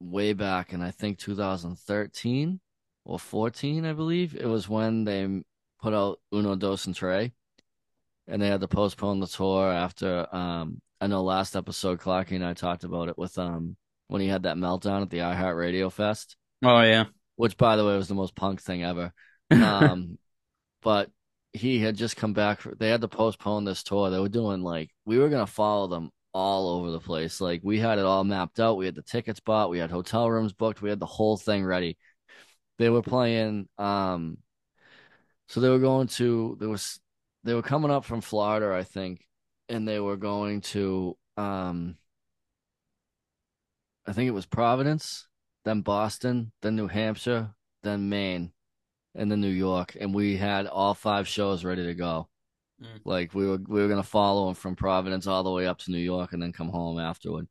[0.01, 2.61] way back in I think 2013
[3.05, 5.43] or 14, I believe it was when they
[5.80, 7.32] put out Uno Dos and Tré,
[8.26, 10.26] and they had to postpone the tour after.
[10.34, 13.76] Um, I know last episode Clarky and I talked about it with um
[14.07, 17.07] when he had that meltdown at the iHeart Radio Fest oh yeah.
[17.34, 19.12] which by the way was the most punk thing ever.
[19.51, 20.18] Um,
[20.80, 21.11] but
[21.53, 22.62] he had just come back.
[22.62, 24.09] For, they had to postpone this tour.
[24.09, 27.41] They were doing like we were gonna follow them all over the place.
[27.41, 28.76] Like we had it all mapped out.
[28.76, 29.70] We had the tickets bought.
[29.70, 30.83] We had hotel rooms booked.
[30.83, 31.99] We had the whole thing ready.
[32.78, 33.68] They were playing.
[33.78, 34.39] Um,
[35.49, 36.57] so they were going to.
[36.59, 37.01] There was.
[37.45, 39.26] They were coming up from Florida, I think,
[39.68, 41.16] and they were going to.
[41.37, 41.97] Um,
[44.07, 45.28] I think it was Providence,
[45.64, 48.53] then Boston, then New Hampshire, then Maine,
[49.14, 52.28] and then New York, and we had all five shows ready to go.
[52.83, 53.01] Mm.
[53.05, 55.91] Like we were we were gonna follow them from Providence all the way up to
[55.91, 57.49] New York and then come home afterward.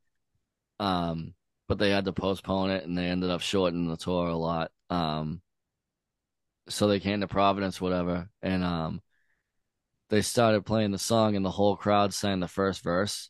[0.80, 1.34] Um,
[1.68, 4.72] but they had to postpone it and they ended up shortening the tour a lot.
[4.90, 5.42] Um,
[6.68, 9.02] so they came to Providence, whatever, and um,
[10.10, 13.30] they started playing the song, and the whole crowd sang the first verse,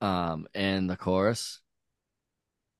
[0.00, 1.60] um, and the chorus,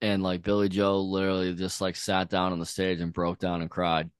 [0.00, 3.60] and like Billie Joe literally just like sat down on the stage and broke down
[3.60, 4.10] and cried.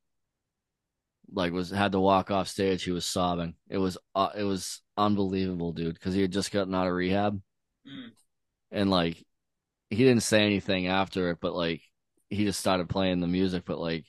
[1.32, 2.82] Like was had to walk off stage.
[2.82, 3.54] He was sobbing.
[3.68, 7.40] It was uh, it was unbelievable, dude, because he had just gotten out of rehab,
[8.70, 9.22] and like
[9.90, 11.82] he didn't say anything after it, but like
[12.28, 13.64] he just started playing the music.
[13.64, 14.06] But like,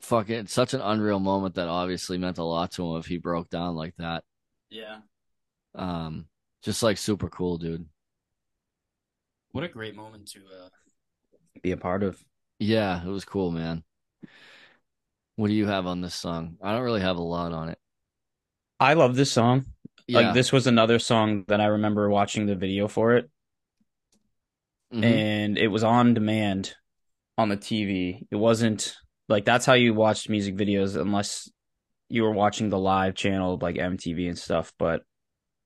[0.00, 3.18] fucking, it's such an unreal moment that obviously meant a lot to him if he
[3.18, 4.24] broke down like that.
[4.70, 4.98] Yeah.
[5.74, 6.26] Um,
[6.62, 7.86] just like super cool, dude.
[9.52, 10.68] What a great moment to uh,
[11.62, 12.22] be a part of.
[12.58, 13.84] Yeah, it was cool, man.
[15.36, 16.56] What do you have on this song?
[16.62, 17.78] I don't really have a lot on it.
[18.80, 19.66] I love this song.
[20.06, 23.30] Yeah, Like this was another song that I remember watching the video for it,
[24.92, 25.04] Mhm.
[25.04, 26.74] and it was on demand
[27.36, 28.26] on the TV.
[28.30, 28.96] It wasn't
[29.28, 31.50] like that's how you watched music videos unless
[32.08, 34.72] you were watching the live channel like MTV and stuff.
[34.78, 35.02] But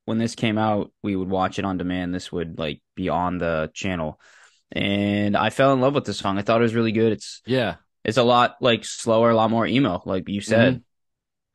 [0.07, 2.15] when this came out, we would watch it on demand.
[2.15, 4.19] This would like be on the channel.
[4.73, 6.39] And I fell in love with this song.
[6.39, 7.13] I thought it was really good.
[7.13, 10.83] It's yeah, it's a lot like slower, a lot more emo, like you said.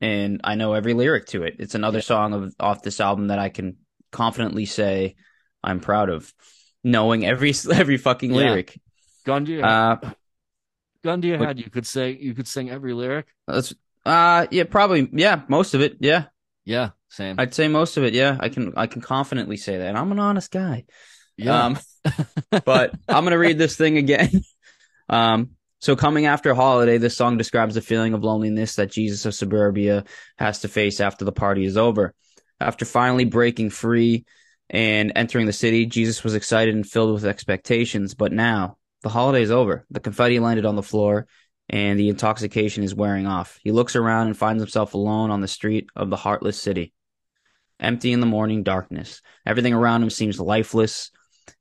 [0.00, 1.56] And I know every lyric to it.
[1.58, 3.76] It's another song of off this album that I can
[4.12, 5.16] confidently say
[5.64, 6.32] I'm proud of,
[6.84, 8.36] knowing every every fucking Yeah.
[8.38, 8.78] lyric.
[9.24, 9.96] gun to your Uh,
[11.02, 11.58] gun to your head.
[11.58, 13.26] You could say you could sing every lyric.
[13.46, 13.74] that's
[14.04, 15.96] uh, yeah, probably yeah, most of it.
[16.00, 16.24] Yeah,
[16.64, 17.40] Yeah, same.
[17.40, 18.14] I'd say most of it.
[18.14, 19.86] Yeah, I can I can confidently say that.
[19.88, 20.84] And I'm an honest guy.
[21.36, 21.78] yeah, Um,
[22.64, 24.42] but I'm gonna read this thing again.
[25.08, 25.55] Um,
[25.86, 30.02] so coming after holiday, this song describes the feeling of loneliness that Jesus of suburbia
[30.36, 32.12] has to face after the party is over.
[32.58, 34.24] After finally breaking free
[34.68, 38.14] and entering the city, Jesus was excited and filled with expectations.
[38.14, 39.86] But now the holiday is over.
[39.92, 41.28] The confetti landed on the floor
[41.68, 43.60] and the intoxication is wearing off.
[43.62, 46.94] He looks around and finds himself alone on the street of the heartless city.
[47.78, 49.22] Empty in the morning darkness.
[49.46, 51.12] Everything around him seems lifeless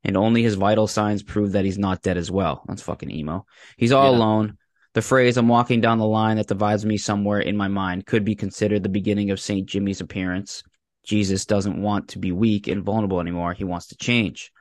[0.03, 2.63] and only his vital signs prove that he's not dead as well.
[2.67, 3.45] That's fucking emo.
[3.77, 4.17] He's all Yeah.
[4.17, 4.57] alone.
[4.93, 8.23] The phrase "I'm walking down the line that divides me somewhere in my mind" could
[8.23, 10.63] be considered the beginning of Saint Jimmy's appearance.
[11.05, 13.53] Jesus doesn't want to be weak and vulnerable anymore.
[13.53, 14.51] He wants to change.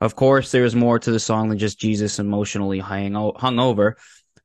[0.00, 3.96] Of course, there is more to the song than just Jesus emotionally hung, hung over.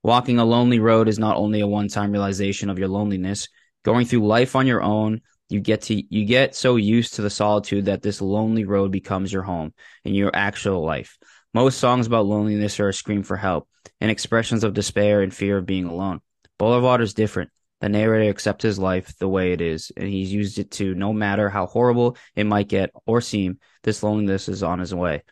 [0.04, 3.48] Walking a lonely road is not only a one-time realization of your loneliness.
[3.84, 7.30] Going through life on your own, you get to you get so used to the
[7.30, 9.74] solitude that this lonely road becomes your home
[10.04, 11.18] in your actual life.
[11.54, 13.68] Most songs about loneliness are a scream for help
[14.02, 16.22] and expressions of despair and fear of being alone.
[16.58, 17.52] Boulevard is different.
[17.82, 21.14] The narrator accepts his life the way it is, and he's used it to no
[21.14, 25.24] matter how horrible it might get or seem, this loneliness is on his way.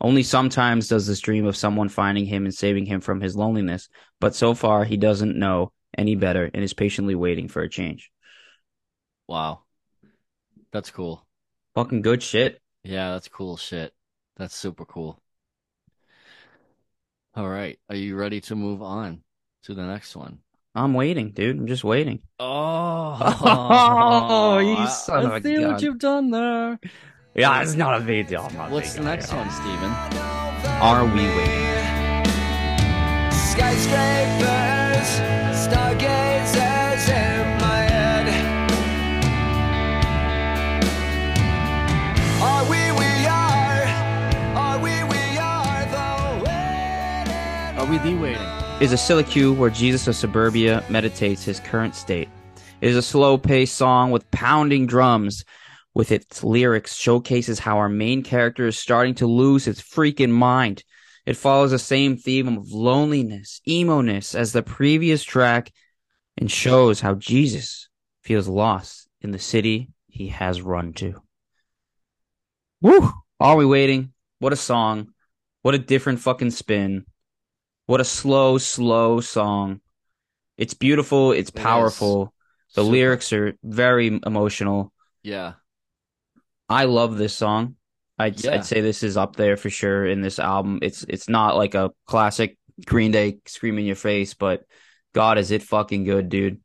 [0.00, 3.88] Only sometimes does this dream of someone finding him and saving him from his loneliness,
[4.20, 8.10] but so far he doesn't know any better and is patiently waiting for a change.
[9.28, 9.62] Wow,
[10.72, 11.24] that's cool.
[11.74, 12.60] Fucking good shit.
[12.82, 13.92] Yeah, that's cool shit.
[14.36, 15.20] That's super cool.
[17.34, 19.22] All right, are you ready to move on
[19.64, 20.38] to the next one?
[20.74, 21.56] I'm waiting, dude.
[21.56, 22.20] I'm just waiting.
[22.38, 24.84] Oh, Oh, you I-
[25.24, 25.72] of I a see gun.
[25.72, 26.78] what you've done there.
[27.34, 28.42] Yeah, it's not a big deal.
[28.42, 29.90] I'm not What's the next one, Steven?
[30.80, 31.64] Are we waiting?
[33.30, 35.10] Skyscrapers,
[47.88, 48.46] We the waiting?
[48.82, 52.28] is a soliloquy where Jesus of suburbia meditates his current state.
[52.82, 55.46] It is a slow-paced song with pounding drums.
[55.94, 60.84] With its lyrics showcases how our main character is starting to lose his freaking mind.
[61.24, 65.72] It follows the same theme of loneliness, emo-ness as the previous track
[66.36, 67.88] and shows how Jesus
[68.22, 71.22] feels lost in the city he has run to.
[72.82, 73.10] Woo!
[73.40, 74.12] Are we waiting?
[74.40, 75.14] What a song.
[75.62, 77.06] What a different fucking spin.
[77.88, 79.80] What a slow, slow song.
[80.58, 81.32] It's beautiful.
[81.32, 82.34] It's It powerful.
[82.74, 84.92] The Super- lyrics are very emotional.
[85.22, 85.54] Yeah,
[86.68, 87.76] I love this song.
[88.18, 88.52] I'd, Yeah.
[88.56, 90.80] I'd say this is up there for sure in this album.
[90.82, 94.64] It's it's not like a classic Green Day scream in your face, but
[95.14, 96.60] God, is it fucking good, dude.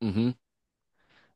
[0.00, 0.30] Mm-hmm.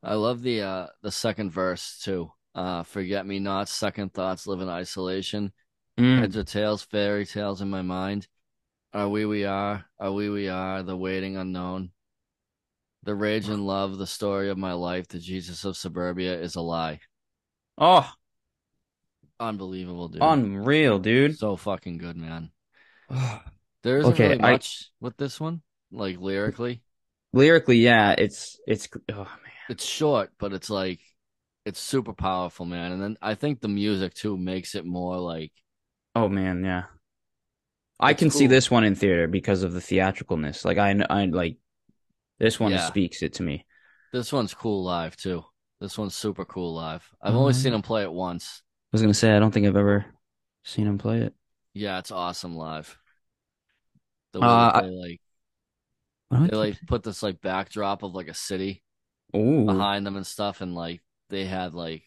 [0.03, 2.31] I love the uh the second verse too.
[2.55, 5.51] Uh forget me not, second thoughts live in isolation.
[5.99, 6.19] Mm.
[6.19, 8.25] Heads or tails, fairy tales in my mind.
[8.93, 11.91] Are we we are, are we we are, the waiting unknown.
[13.03, 16.61] The rage and love, the story of my life, the Jesus of suburbia is a
[16.61, 16.99] lie.
[17.77, 18.09] Oh,
[19.39, 20.21] Unbelievable, dude.
[20.23, 21.37] Unreal, dude.
[21.37, 22.51] So fucking good, man.
[23.83, 25.61] There isn't Okay, really I- much with this one,
[25.91, 26.81] like lyrically.
[27.31, 29.27] Lyrically, yeah, it's it's oh man.
[29.69, 30.99] It's short, but it's like
[31.63, 32.91] it's super powerful, man.
[32.91, 35.51] And then I think the music too makes it more like
[36.15, 36.85] Oh man, yeah.
[37.99, 40.63] I can see this one in theater because of the theatricalness.
[40.65, 41.57] Like I, I like
[42.39, 42.79] this one Yeah.
[42.79, 43.65] speaks it to me.
[44.11, 45.43] this one's cool live too.
[45.79, 47.07] This one's super cool live.
[47.21, 47.61] I've only Mhm.
[47.61, 48.63] seen him play it once.
[48.65, 50.05] I was gonna say I don't think I've ever
[50.63, 51.33] seen him play it.
[51.73, 52.97] Yeah, it's awesome live.
[54.31, 55.21] The way Uh, they like
[56.29, 56.51] What?
[56.51, 58.83] they like put this like backdrop of like a city
[59.35, 62.03] Ooh, behind them and stuff and like they had like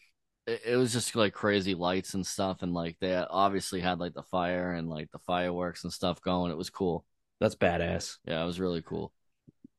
[0.47, 4.13] it, it was just like crazy lights and stuff and like they obviously had like
[4.13, 6.51] the fire and like the fireworks and stuff going.
[6.51, 7.05] It was cool.
[7.39, 8.17] that's badass.
[8.25, 9.11] Yeah, it was really cool.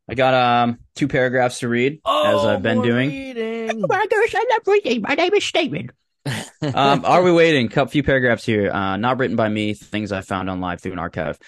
[0.09, 3.11] I got um two paragraphs to read as I've been more doing.
[4.67, 5.03] reading.
[5.03, 5.91] My name is Steven.
[6.75, 7.71] um, are we waiting?
[7.77, 8.71] A few paragraphs here.
[8.71, 9.75] Uh, not written by me.
[9.75, 11.39] Things I found on live through an archive.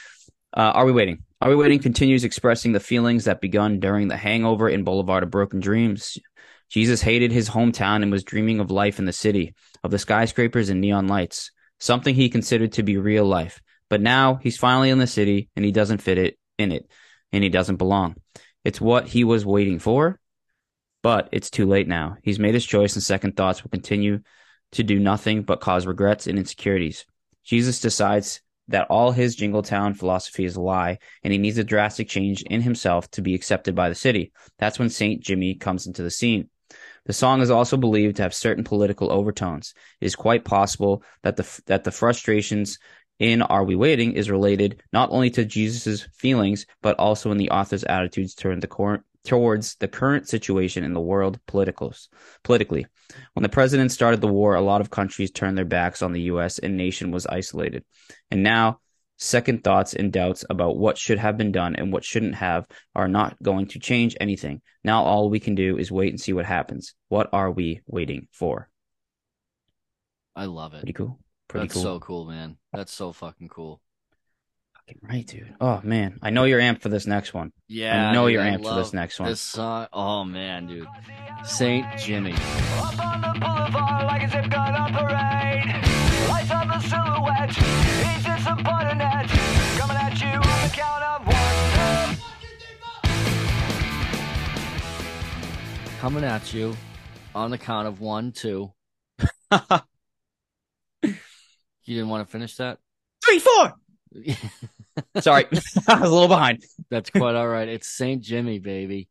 [0.57, 1.25] Uh, are we waiting?
[1.41, 1.79] Are we waiting?
[1.79, 6.19] Continues expressing the feelings that begun during the hangover in Boulevard of Broken Dreams.
[6.75, 9.55] Jesus hated his hometown and was dreaming of life in the city,
[9.85, 13.63] of the skyscrapers and neon lights, something he considered to be real life.
[13.89, 16.91] But now he's finally in the city and he doesn't fit it in it,
[17.33, 18.17] and he doesn't belong.
[18.65, 20.19] It's what he was waiting for,
[21.01, 22.17] but it's too late now.
[22.25, 24.23] He's made his choice, and second thoughts will continue
[24.73, 27.07] to do nothing but cause regrets and insecurities.
[27.45, 32.09] Jesus decides that all his Jingletown philosophy is a lie, and he needs a drastic
[32.09, 34.33] change in himself to be accepted by the city.
[34.59, 36.51] That's when Saint Jimmy comes into the scene.
[37.07, 39.75] The song is also believed to have certain political overtones.
[40.01, 42.79] It is quite possible that the that the frustrations
[43.19, 47.51] in Are We Waiting is related not only to Jesus' feelings, but also in the
[47.51, 52.09] author's attitudes toward the cor- towards the current situation in the world politicals,
[52.43, 52.87] politically.
[53.33, 56.23] When the president started the war, a lot of countries turned their backs on the
[56.23, 56.59] U.S.
[56.59, 57.85] and nation was isolated.
[58.31, 58.81] And now,
[59.19, 63.09] second thoughts and doubts about what should have been done and what shouldn't have are
[63.09, 64.61] not going to change anything.
[64.83, 66.95] Now all we can do is wait and see what happens.
[67.09, 68.69] What are we waiting for?
[70.37, 70.81] I love it.
[70.81, 71.19] Pretty cool.
[71.49, 71.83] Pretty That's cool.
[71.83, 72.57] so cool, man.
[72.73, 73.81] That's so fucking cool.
[74.87, 75.55] Fucking right, dude.
[75.61, 77.53] Oh man, I know you're amped for this next one.
[77.69, 79.31] Yeah, I know dude, you're I amped for this next one.
[79.31, 80.87] This song, oh man, dude,
[81.45, 82.33] Saint Jimmy.
[82.35, 85.65] Up on the boulevard like a zip gun on parade.
[86.29, 87.51] Lights on the silhouette.
[87.55, 89.31] He's in some buttonette.
[89.79, 92.17] Coming at you on the count of one.
[96.01, 96.77] coming at you
[97.35, 98.71] on the count of one, two.
[101.87, 102.79] You didn't want to finish that?
[103.23, 103.75] Three, four.
[105.21, 105.47] Sorry,
[105.89, 106.65] I was a little behind.
[106.91, 107.69] That's quite all right.
[107.69, 109.09] It's Saint Jimmy, baby.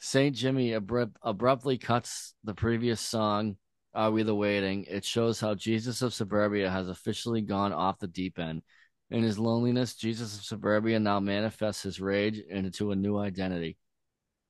[0.00, 3.56] Saint Jimmy abrupt, abruptly cuts the previous song,
[3.94, 4.84] Are We the Waiting?
[4.88, 8.62] It shows how Jesus of Suburbia has officially gone off the deep end.
[9.10, 13.76] In his loneliness, Jesus of Suburbia now manifests his rage into a new identity.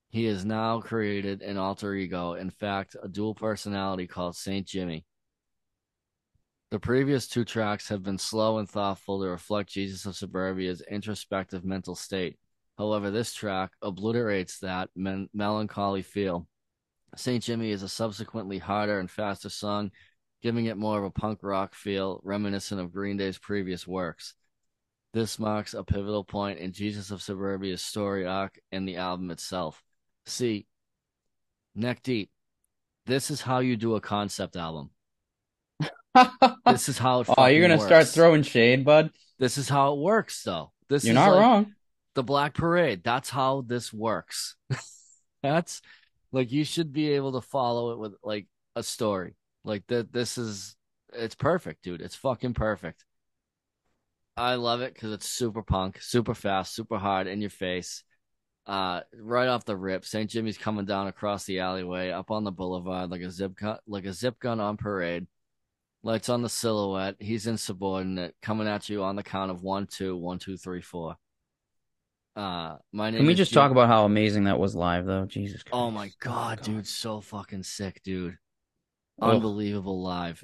[0.09, 5.05] He has now created an alter ego, in fact, a dual personality called Saint Jimmy.
[6.71, 11.65] The previous two tracks have been slow and thoughtful to reflect Jesus of Suburbia's introspective
[11.65, 12.39] mental state.
[12.77, 16.47] However, this track obliterates that men- melancholy feel.
[17.17, 17.43] St.
[17.43, 19.91] Jimmy is a subsequently harder and faster song,
[20.41, 24.33] giving it more of a punk rock feel, reminiscent of Green Day's previous works.
[25.13, 29.83] This marks a pivotal point in Jesus of Suburbia's story arc and the album itself.
[30.25, 30.67] See,
[31.75, 32.31] neck deep,
[33.07, 34.91] this is how you do a concept album.
[36.65, 39.11] This is how it oh, you're gonna start throwing shade, bud.
[39.39, 40.71] This is how it works, though.
[40.89, 41.73] This You're is not like- wrong.
[42.15, 43.01] the Black Parade.
[43.03, 44.55] That's how this works.
[45.43, 45.81] That's
[46.31, 49.35] like you should be able to follow it with like a story.
[49.63, 50.11] Like that.
[50.11, 50.75] This is
[51.13, 52.01] it's perfect, dude.
[52.01, 53.03] It's fucking perfect.
[54.37, 58.03] I love it because it's super punk, super fast, super hard in your face.
[58.65, 60.29] Uh, right off the rip, St.
[60.29, 64.05] Jimmy's coming down across the alleyway, up on the boulevard like a zip gun, like
[64.05, 65.27] a zip gun on parade.
[66.03, 67.15] Lights on the silhouette.
[67.19, 71.15] He's insubordinate, coming at you on the count of one, two, one, two, three, four.
[72.35, 73.19] Uh, my name.
[73.19, 75.25] Can we just Jim- talk about how amazing that was live, though?
[75.25, 75.63] Jesus.
[75.63, 75.73] Christ.
[75.73, 78.37] Oh my god, dude, so fucking sick, dude.
[79.21, 80.43] Unbelievable live.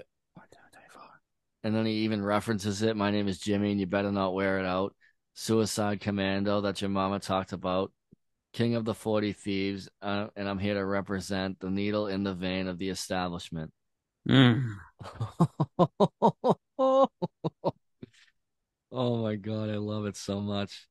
[1.64, 2.96] And then he even references it.
[2.96, 4.96] My name is Jimmy, and you better not wear it out.
[5.34, 7.92] Suicide Commando that your mama talked about.
[8.54, 12.34] King of the 40 Thieves, uh, and I'm here to represent the needle in the
[12.34, 13.72] vein of the establishment.
[14.30, 14.76] Mm.
[16.80, 17.10] oh
[18.92, 20.88] my god, I love it so much.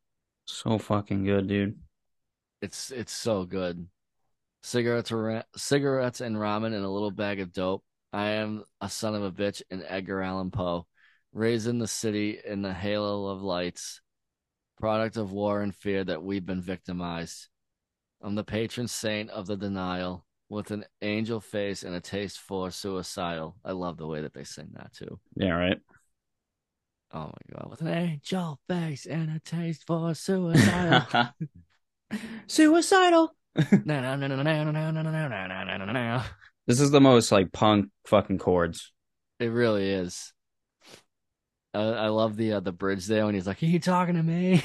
[0.47, 1.79] So fucking good, dude.
[2.63, 3.89] It's it's so good.
[4.63, 7.85] Cigarettes, ra- cigarettes and ramen and a little bag of dope.
[8.13, 10.87] I am a son of a bitch in Edgar Allan Poe,
[11.33, 14.01] raised in the city in the halo of lights,
[14.79, 17.49] product of war and fear that we've been victimized.
[18.21, 22.70] I'm the patron saint of the denial, with an angel face and a taste for
[22.70, 23.57] suicidal.
[23.64, 25.18] I love the way that they sing that too.
[25.36, 25.78] Yeah, right.
[27.12, 31.30] Oh my god, with an angel face and a taste for suicidal.
[32.47, 33.34] suicidal.
[36.66, 38.92] this is the most like punk fucking chords.
[39.38, 40.32] It really is.
[41.74, 44.62] I, love the uh, the bridge there when he's like, "Are you talking to me?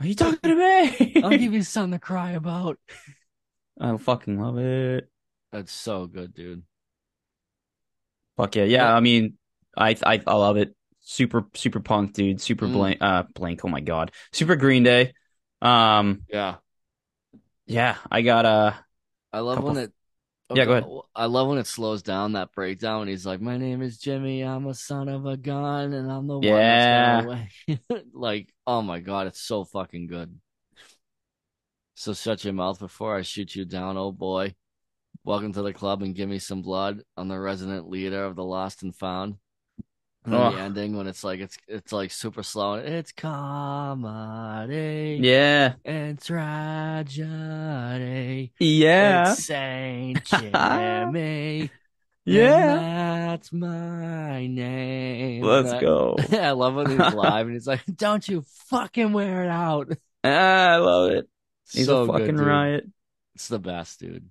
[0.00, 1.22] Are you talking to me?
[1.22, 2.78] I'll give you something to cry about."
[3.80, 5.08] I fucking love it.
[5.52, 6.62] That's so good, dude.
[8.36, 8.94] Fuck yeah, yeah.
[8.94, 9.36] I mean,
[9.76, 10.74] I I I love it.
[11.00, 12.40] Super super punk, dude.
[12.40, 12.72] Super Mm.
[12.72, 12.98] blank.
[13.00, 13.64] Uh, blank.
[13.64, 14.12] Oh my god.
[14.32, 15.12] Super Green Day.
[15.62, 16.56] Um, Yeah,
[17.66, 17.96] yeah.
[18.10, 18.72] I got uh
[19.32, 19.92] I love Couple- when it.
[20.54, 20.86] Yeah, go ahead.
[21.14, 23.02] I love when it slows down that breakdown.
[23.02, 24.40] And he's like, "My name is Jimmy.
[24.42, 27.20] I'm a son of a gun, and I'm the one Yeah.
[27.20, 27.48] that's gonna
[27.88, 30.34] win." like, oh my god, it's so fucking good.
[31.96, 34.54] So shut your mouth before I shoot you down, oh boy.
[35.28, 37.02] Welcome to the club and give me some blood.
[37.14, 39.34] I'm the resident leader of the lost and found.
[40.24, 40.54] And Ugh.
[40.54, 42.76] the ending when it's like it's it's like super slow.
[42.76, 47.26] and It's comedy yeah and tragedy.
[48.58, 51.70] yeah It's Saint Jimmy.
[52.24, 53.26] yeah.
[53.28, 55.42] that's my name.
[55.42, 56.16] Let's I- go.
[56.32, 59.92] I love when he's live and he's like, "Don't you fucking wear it out."
[60.24, 61.28] Ah, I love it.
[61.70, 62.86] He's so a fucking good, riot.
[63.34, 64.30] It's the best, dude.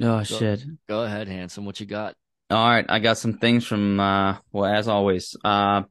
[0.00, 0.64] Oh Go- shit.
[0.88, 1.64] Go ahead, handsome.
[1.64, 2.14] What you got?
[2.50, 5.36] All right, I got some things from uh well as always.
[5.44, 5.82] Uh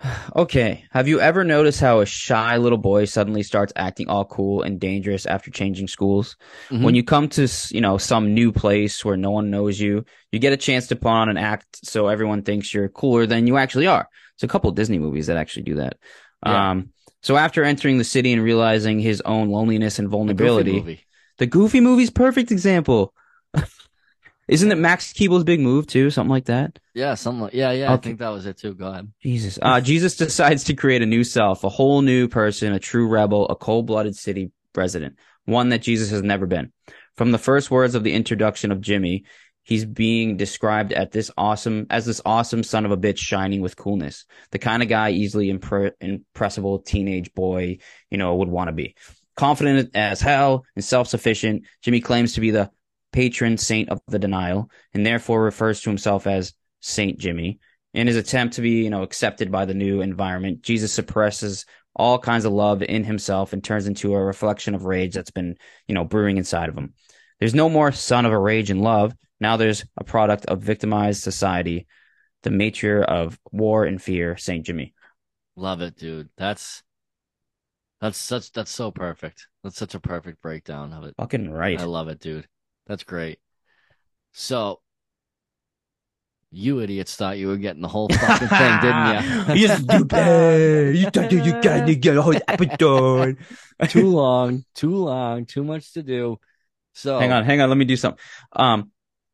[0.36, 4.62] Okay, have you ever noticed how a shy little boy suddenly starts acting all cool
[4.62, 6.36] and dangerous after changing schools?
[6.70, 6.82] Mhm.
[6.82, 10.38] When you come to, you know, some new place where no one knows you, you
[10.38, 13.56] get a chance to put on an act so everyone thinks you're cooler than you
[13.56, 14.08] actually are.
[14.34, 15.96] It's a couple Disney movies that actually do that.
[16.44, 16.70] Yeah.
[16.70, 16.90] Um
[17.22, 21.05] so after entering the city and realizing his own loneliness and vulnerability.
[21.38, 23.14] The Goofy movie's perfect example.
[24.48, 26.10] Isn't it Max Keeble's big move too?
[26.10, 26.78] Something like that?
[26.94, 27.92] Yeah, something like yeah, yeah.
[27.92, 28.74] I think that was it too.
[28.74, 29.12] Go ahead.
[29.20, 29.58] Jesus.
[29.60, 33.48] Uh, Jesus decides to create a new self, a whole new person, a true rebel,
[33.48, 35.16] a cold-blooded city resident,
[35.46, 36.72] one that Jesus has never been.
[37.16, 39.24] From the first words of the introduction of Jimmy,
[39.64, 43.76] he's being described at this awesome as this awesome son of a bitch shining with
[43.76, 47.78] coolness, the kind of guy easily impre- impressible teenage boy,
[48.10, 48.94] you know, would want to be.
[49.36, 52.70] Confident as hell and self-sufficient, Jimmy claims to be the
[53.12, 57.58] patron saint of the denial and therefore refers to himself as Saint Jimmy.
[57.94, 61.64] In his attempt to be, you know, accepted by the new environment, Jesus suppresses
[61.94, 65.56] all kinds of love in himself and turns into a reflection of rage that's been,
[65.88, 66.92] you know, brewing inside of him.
[67.40, 69.14] There's no more son of a rage and love.
[69.40, 71.86] Now there's a product of victimized society,
[72.42, 74.94] the matriarch of war and fear, Saint Jimmy.
[75.56, 76.28] Love it, dude.
[76.36, 76.82] That's
[78.00, 79.46] that's such that's so perfect.
[79.62, 81.14] That's such a perfect breakdown of it.
[81.16, 81.80] Fucking right.
[81.80, 82.46] I love it, dude.
[82.86, 83.38] That's great.
[84.32, 84.80] So,
[86.50, 89.54] you idiots thought you were getting the whole fucking thing, didn't you?
[89.68, 90.96] You stupid.
[90.96, 93.38] You thought you got to get a whole episode.
[93.88, 96.38] too long, too long, too much to do.
[96.92, 97.68] So, Hang on, hang on.
[97.68, 98.20] Let me do something.
[98.52, 98.90] Um,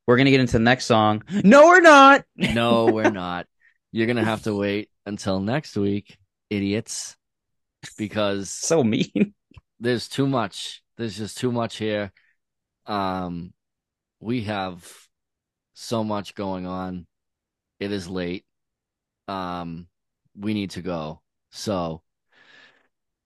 [0.06, 1.22] we're gonna get into the next song.
[1.44, 2.24] No, we're not.
[2.36, 3.46] no, we're not.
[3.92, 6.18] You're gonna have to wait until next week,
[6.50, 7.16] idiots,
[7.96, 9.34] because So mean.
[9.80, 10.82] there's too much.
[10.96, 12.12] There's just too much here.
[12.86, 13.52] Um,
[14.20, 14.88] we have
[15.74, 17.06] so much going on.
[17.80, 18.44] It is late.
[19.26, 19.88] Um,
[20.38, 21.20] we need to go.
[21.50, 22.02] So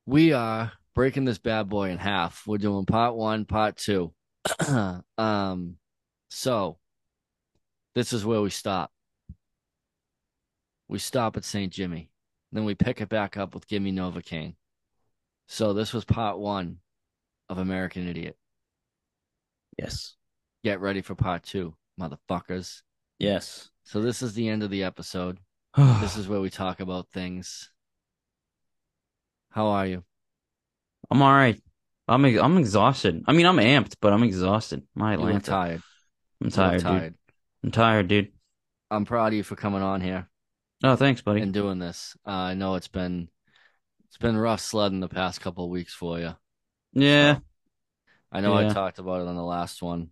[0.06, 2.42] we are breaking this bad boy in half.
[2.46, 4.14] We're doing part one, part two.
[5.18, 5.76] um,
[6.28, 6.78] so
[7.94, 8.90] this is where we stop.
[10.88, 11.72] We stop at St.
[11.72, 12.10] Jimmy.
[12.52, 14.54] Then we pick it back up with Gimme Novocaine.
[15.48, 16.78] So this was part one
[17.48, 18.36] of American Idiot.
[19.78, 20.14] Yes.
[20.64, 22.82] Get ready for part two, motherfuckers.
[23.18, 23.70] Yes.
[23.84, 25.38] So this is the end of the episode.
[26.00, 27.70] This is where we talk about things.
[29.50, 30.04] How are you?
[31.10, 31.60] I'm all right.
[32.08, 33.22] I'm I'm exhausted.
[33.26, 34.82] I mean, I'm amped, but I'm exhausted.
[34.94, 35.40] My Atlanta.
[35.40, 35.82] tired.
[36.40, 36.82] I'm You look tired, dude.
[36.82, 37.14] tired.
[37.64, 38.32] I'm tired, dude.
[38.90, 40.28] I'm proud of you for coming on here
[40.82, 41.40] Oh, thanks, buddy.
[41.40, 42.16] and doing this.
[42.26, 43.28] Uh, I know it's been
[44.08, 46.34] it's been rough sledding the past couple of weeks for you.
[46.92, 47.38] yeah.
[48.32, 50.10] I know I talked about it on the last one.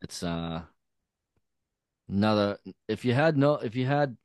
[0.00, 0.62] It's uh
[2.08, 4.16] another if you had no if you had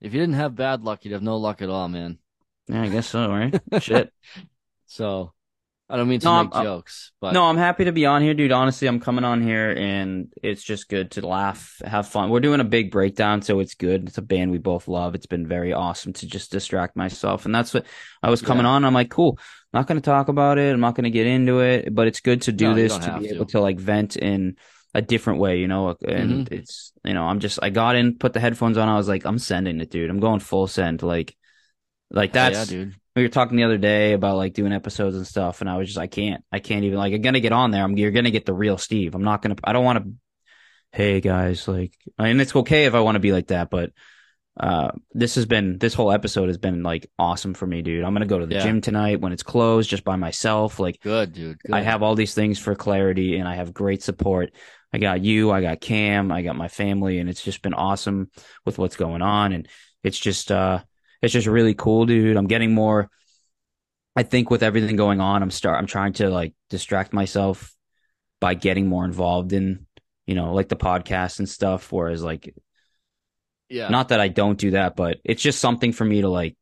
[0.00, 2.18] if you didn't have bad luck, you'd have no luck at all, man.
[2.66, 3.58] Yeah, I guess so, right?
[3.80, 4.12] Shit.
[4.86, 5.32] So
[5.88, 8.06] I don't mean to No, make I'm- I'm- jokes, but No, I'm happy to be
[8.06, 8.52] on here, dude.
[8.52, 12.30] Honestly, I'm coming on here and it's just good to laugh, have fun.
[12.30, 14.08] We're doing a big breakdown, so it's good.
[14.08, 15.14] It's a band we both love.
[15.14, 17.44] It's been very awesome to just distract myself.
[17.44, 17.84] And that's what
[18.22, 18.70] I was coming Yeah.
[18.70, 18.84] on.
[18.84, 19.38] I'm like, cool.
[19.74, 20.72] not going to talk about it.
[20.72, 23.18] I'm not going to get into it, but it's good to do No, this to
[23.18, 23.34] be to.
[23.34, 24.56] able to like vent in
[24.94, 25.96] a different way, you know?
[26.06, 26.54] And Mm-hmm.
[26.54, 28.88] it's, you know, I'm just, I got in, put the headphones on.
[28.88, 30.08] I was like, I'm sending it, dude.
[30.10, 31.02] I'm going full send.
[31.02, 31.36] Like,
[32.10, 32.94] like that's, yeah, dude.
[33.16, 35.88] We were talking the other day about like doing episodes and stuff, and I was
[35.88, 37.84] just I can't, I can't even like I'm gonna get on there.
[37.84, 39.14] I'm you're gonna get the real Steve.
[39.14, 39.56] I'm not gonna.
[39.62, 40.12] I don't want to.
[40.92, 43.90] Hey guys, like, and it's okay if I want to be like that, but
[44.58, 48.04] uh, this has been this whole episode has been like awesome for me, dude.
[48.04, 48.62] I'm gonna go to the Yeah.
[48.62, 50.78] gym tonight when it's closed, just by myself.
[50.78, 51.58] Like, Good, dude.
[51.58, 51.74] Good.
[51.74, 54.52] I have all these things for clarity, and I have great support.
[54.92, 58.30] I got you, I got Cam, I got my family, and it's just been awesome
[58.64, 59.52] with what's going on.
[59.52, 59.68] And
[60.04, 60.84] it's just, uh,
[61.24, 62.36] it's just really cool, dude.
[62.36, 63.10] I'm getting more.
[64.16, 65.78] I think with everything going on, I'm start.
[65.78, 67.74] I'm trying to like distract myself
[68.40, 69.86] by getting more involved in,
[70.26, 71.90] you know, like the podcast and stuff.
[71.90, 72.54] Whereas, like,
[73.68, 73.88] yeah.
[73.88, 76.56] not that I don't do that, but it's just something for me to like.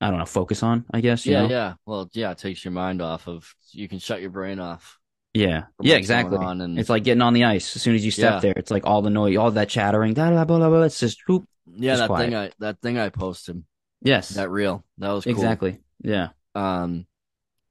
[0.00, 0.84] I don't know, focus on.
[0.90, 1.24] I guess.
[1.26, 1.48] You yeah, know?
[1.48, 1.74] yeah.
[1.86, 4.98] Well, yeah, it takes your mind off of you can shut your brain off.
[5.34, 6.38] Yeah, yeah, exactly.
[6.40, 7.74] and- It's like getting on the ice.
[7.76, 8.40] As soon as you step Yeah.
[8.40, 10.12] there, it's like all the noise, all that chattering.
[10.12, 11.46] Da, da, blah, blah, blah, it's just whoop.
[11.76, 12.24] Yeah, that quiet.
[12.26, 13.64] thing I that thing I posted.
[14.02, 14.84] Yes, That reel.
[14.98, 15.32] That was cool.
[15.32, 15.80] exactly.
[16.02, 16.30] Yeah.
[16.54, 17.06] Um,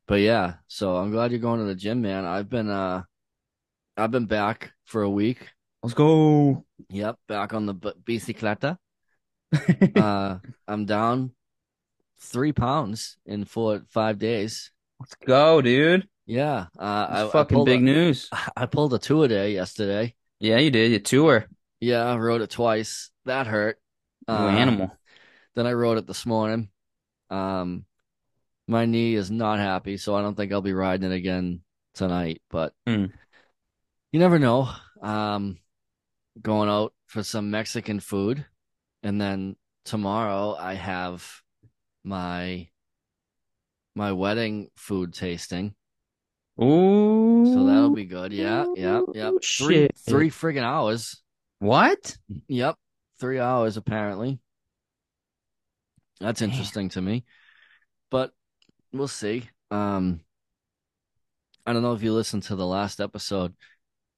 [0.07, 2.25] but yeah, so I'm glad you're going to the gym, man.
[2.25, 3.03] I've been uh,
[3.97, 5.49] I've been back for a week.
[5.83, 6.65] Let's go.
[6.89, 8.77] Yep, back on the b- bicicleta.
[9.95, 10.37] uh,
[10.67, 11.31] I'm down
[12.19, 14.71] three pounds in four five days.
[14.99, 16.07] Let's go, dude.
[16.25, 18.29] Yeah, uh, That's I fucking pulled big a, news.
[18.55, 20.15] I pulled a two a day yesterday.
[20.39, 20.91] Yeah, you did.
[20.91, 21.47] You tour.
[21.79, 23.11] Yeah, I rode it twice.
[23.25, 23.77] That hurt.
[24.27, 24.97] Uh, animal.
[25.55, 26.69] Then I rode it this morning.
[27.29, 27.85] Um,
[28.67, 31.61] my knee is not happy, so I don't think I'll be riding it again
[31.93, 32.41] tonight.
[32.49, 33.07] But Hmm.
[34.11, 34.69] you never know.
[35.01, 35.57] Um,
[36.41, 38.45] going out for some Mexican food,
[39.03, 41.41] and then tomorrow I have
[42.03, 42.69] my
[43.95, 45.75] my wedding food tasting.
[46.61, 47.53] Ooh.
[47.53, 48.31] So that'll be good.
[48.31, 49.31] Yeah, yeah, yeah.
[49.31, 49.97] Three Shit.
[49.97, 51.21] three friggin' hours.
[51.59, 52.17] What?
[52.47, 52.77] Yep,
[53.21, 54.39] three hours apparently.
[56.19, 56.49] That's Damn.
[56.49, 57.23] interesting to me,
[58.09, 58.33] but
[58.91, 59.49] we'll see.
[59.71, 60.21] Um,
[61.65, 63.53] I don't know if you listened to the last episode,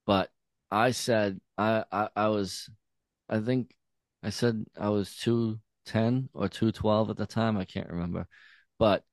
[0.06, 0.32] but
[0.72, 2.70] I said I I, I was,
[3.30, 3.76] I think
[4.24, 7.58] I said I was two ten or two twelve at the time.
[7.58, 8.28] I can't remember,
[8.80, 9.04] but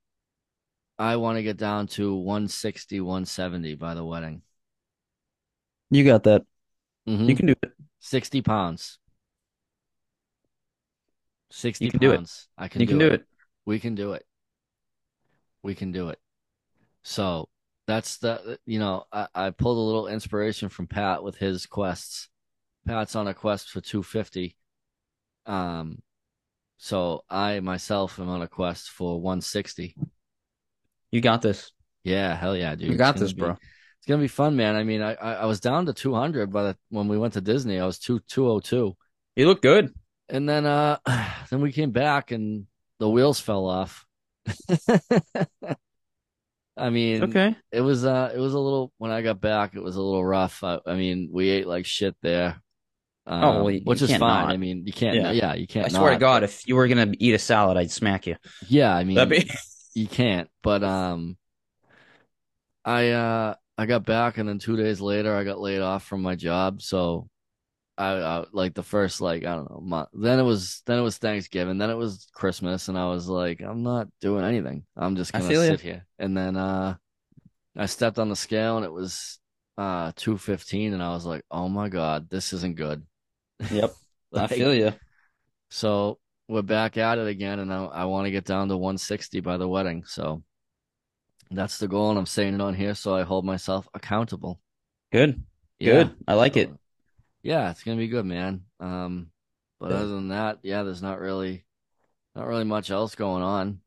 [0.99, 4.43] I want to get down to 160, 170 by the wedding.
[5.91, 6.45] You got that.
[7.09, 7.29] Mhm.
[7.29, 7.73] You can do it.
[8.01, 8.99] 60 pounds.
[11.51, 12.17] 60 You can do it.
[12.17, 12.49] pounds.
[12.57, 13.13] I can You do can do it.
[13.15, 13.27] it.
[13.67, 14.25] We can do it.
[15.63, 16.19] We can do it.
[17.03, 17.49] So
[17.87, 22.29] that's the, you know, I, I pulled a little inspiration from Pat with his quests.
[22.87, 24.57] Pat's on a quest for 250.
[25.47, 26.03] Um,
[26.79, 29.95] so I myself am on a quest for 160.
[31.11, 31.73] You got this.
[32.05, 32.91] Yeah, hell yeah, dude.
[32.91, 33.51] You got this, be- bro.
[33.99, 34.77] It's gonna be fun, man.
[34.77, 37.79] I mean, I I, I was down to 200 but when we went to Disney.
[37.79, 38.97] I was two 202.
[39.37, 39.93] You look good.
[40.31, 40.99] And then uh
[41.51, 42.67] then we came back and
[42.99, 44.07] the wheels fell off.
[46.77, 47.55] I mean, Okay.
[47.73, 50.25] it was uh it was a little when I got back, it was a little
[50.25, 50.63] rough.
[50.65, 52.61] I, I mean, we ate like shit there.
[53.27, 54.21] Um, Oh, well, you- which you is fine.
[54.21, 54.49] not.
[54.51, 55.33] I mean, you can't Yeah.
[55.33, 57.77] yeah, you can't I swear to God, but- if you were gonna eat a salad,
[57.77, 58.37] I'd smack you.
[58.69, 59.51] yeah, I mean be
[59.95, 60.49] you can't.
[60.63, 61.37] But um
[62.85, 66.23] I uh I got back and then 2 days later I got laid off from
[66.23, 67.29] my job, so
[68.01, 70.09] I, I like the first like I don't know month.
[70.15, 71.79] Then it was then it was Thanksgiving.
[71.79, 74.85] Then it was Christmas, and I was like, I'm not doing anything.
[74.97, 76.07] I'm just gonna sit here.
[76.19, 76.97] And then uh,
[77.77, 79.39] I stepped on the scale, and it was
[79.79, 83.05] uh 215, and I was like, oh my god, this isn't good.
[83.71, 83.93] Yep.
[84.35, 84.93] I feel you.
[85.71, 86.19] So
[86.49, 89.57] we're back at it again, and I, I want to get down to 160 by
[89.57, 90.05] the wedding.
[90.07, 90.43] So
[91.51, 94.61] that's the goal, and I'm saying it on here, so I hold myself accountable.
[95.13, 95.43] Good.
[95.79, 96.05] Yeah.
[96.05, 96.15] Good.
[96.29, 96.71] I like So, it.
[97.43, 98.65] Yeah, it's gonna be good, man.
[98.81, 99.31] Um,
[99.79, 99.97] but Yeah.
[99.99, 101.65] other than that, yeah, there's not really,
[102.35, 103.81] not really much else going on.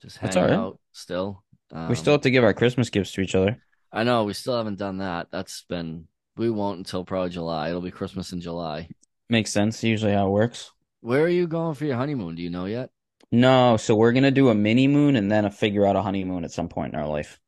[0.00, 0.50] Just all right.
[0.50, 1.42] out still.
[1.72, 3.60] Um, we still have to give our Christmas gifts to each other.
[3.92, 5.28] I know we still haven't done that.
[5.30, 7.68] That's been we won't until probably July.
[7.68, 8.88] It'll be Christmas in July.
[9.28, 9.82] Makes sense.
[9.82, 10.70] Usually how it works.
[11.00, 12.34] Where are you going for your honeymoon?
[12.34, 12.90] Do you know yet?
[13.32, 16.44] No, so we're gonna do a mini moon and then a figure out a honeymoon
[16.44, 17.40] at some point in our life.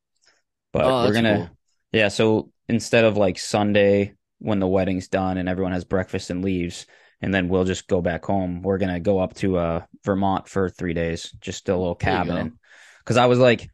[0.73, 1.57] But Oh, we're gonna, cool.
[1.91, 2.07] yeah.
[2.09, 6.85] So instead of like Sunday when the wedding's done and everyone has breakfast and leaves,
[7.21, 8.61] and then we'll just go back home.
[8.61, 12.57] We're gonna go up to uh Vermont for three days, just a little cabin.
[13.03, 13.69] because I was like,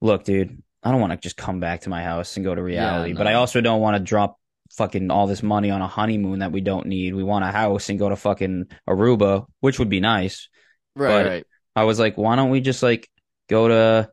[0.00, 2.62] look, dude, I don't want to just come back to my house and go to
[2.62, 4.38] reality, but I also don't want to drop
[4.72, 7.14] fucking all this money on a honeymoon that we don't need.
[7.14, 10.48] We want a house and go to fucking Aruba, which would be nice.
[10.94, 11.46] Right, But- right.
[11.76, 13.08] I was like, why don't we just like
[13.48, 14.10] go to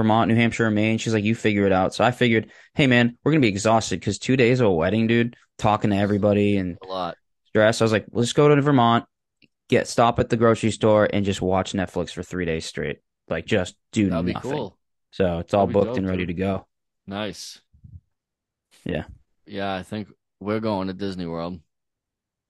[0.00, 0.98] Vermont, New Hampshire, Maine?
[0.98, 1.94] She's like, you figure it out.
[1.94, 5.06] So I figured, hey man, we're gonna be exhausted because two days of a wedding,
[5.06, 7.16] dude, talking to everybody and A lot.
[7.46, 7.80] stress.
[7.80, 9.04] I was like, let's go to Vermont,
[9.68, 12.98] get stop at the grocery store, and just watch Netflix for three days straight.
[13.28, 14.50] Like just do That'd be nothing.
[14.50, 14.78] cool.
[15.12, 16.36] So it's all booked dope, and ready dude.
[16.36, 16.66] to go.
[17.06, 17.60] Nice.
[18.84, 19.04] Yeah.
[19.46, 20.08] Yeah, I think
[20.40, 21.60] we're going to Disney World.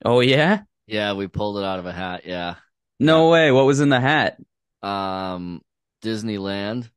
[0.05, 0.63] Oh yeah?
[0.87, 2.23] Yeah, we pulled it out of a hat.
[2.27, 2.57] Yeah.
[2.99, 3.51] No way.
[3.53, 4.37] What was in the hat?
[4.83, 5.63] Um,
[6.03, 6.91] Disneyland.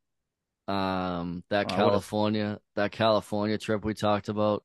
[0.68, 4.64] Um, that Wow, what a- California, that California trip we talked about.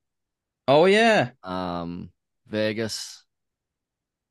[0.69, 1.31] Oh yeah.
[1.43, 2.11] Um,
[2.47, 3.25] Vegas.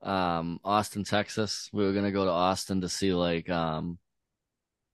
[0.02, 1.70] Um, Austin, Texas.
[1.74, 3.98] We were gonna go to Austin to see like um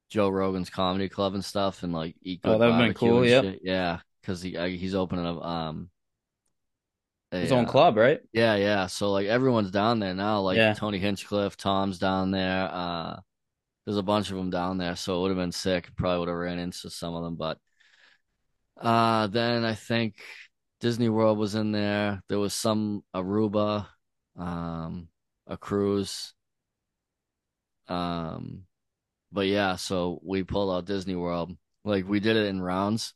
[0.09, 3.25] Joe Rogan's comedy club and stuff, and like eat Oh, that would've been barbecue cool,
[3.25, 3.43] yep.
[3.43, 3.59] shit.
[3.63, 5.89] Yeah, because he he's opening up um
[7.31, 8.21] a, His own uh, club, right?
[8.31, 8.87] Yeah, yeah.
[8.87, 10.41] So like everyone's down there now.
[10.41, 10.73] Like Yeah.
[10.73, 12.69] Tony Hinchcliffe, Tom's down there.
[12.71, 13.19] Uh,
[13.85, 14.95] there's a bunch of them down there.
[14.95, 15.89] So it would have been sick.
[15.95, 17.57] Probably would have ran into some of them, but
[18.79, 20.15] uh, then I think
[20.79, 22.21] Disney World was in there.
[22.29, 23.87] There was some Aruba,
[24.37, 25.07] um,
[25.47, 26.33] a cruise.
[27.87, 28.63] Um,
[29.31, 29.75] but yeah.
[29.75, 31.55] So we pulled out Disney World.
[31.83, 33.13] Like we did it in rounds.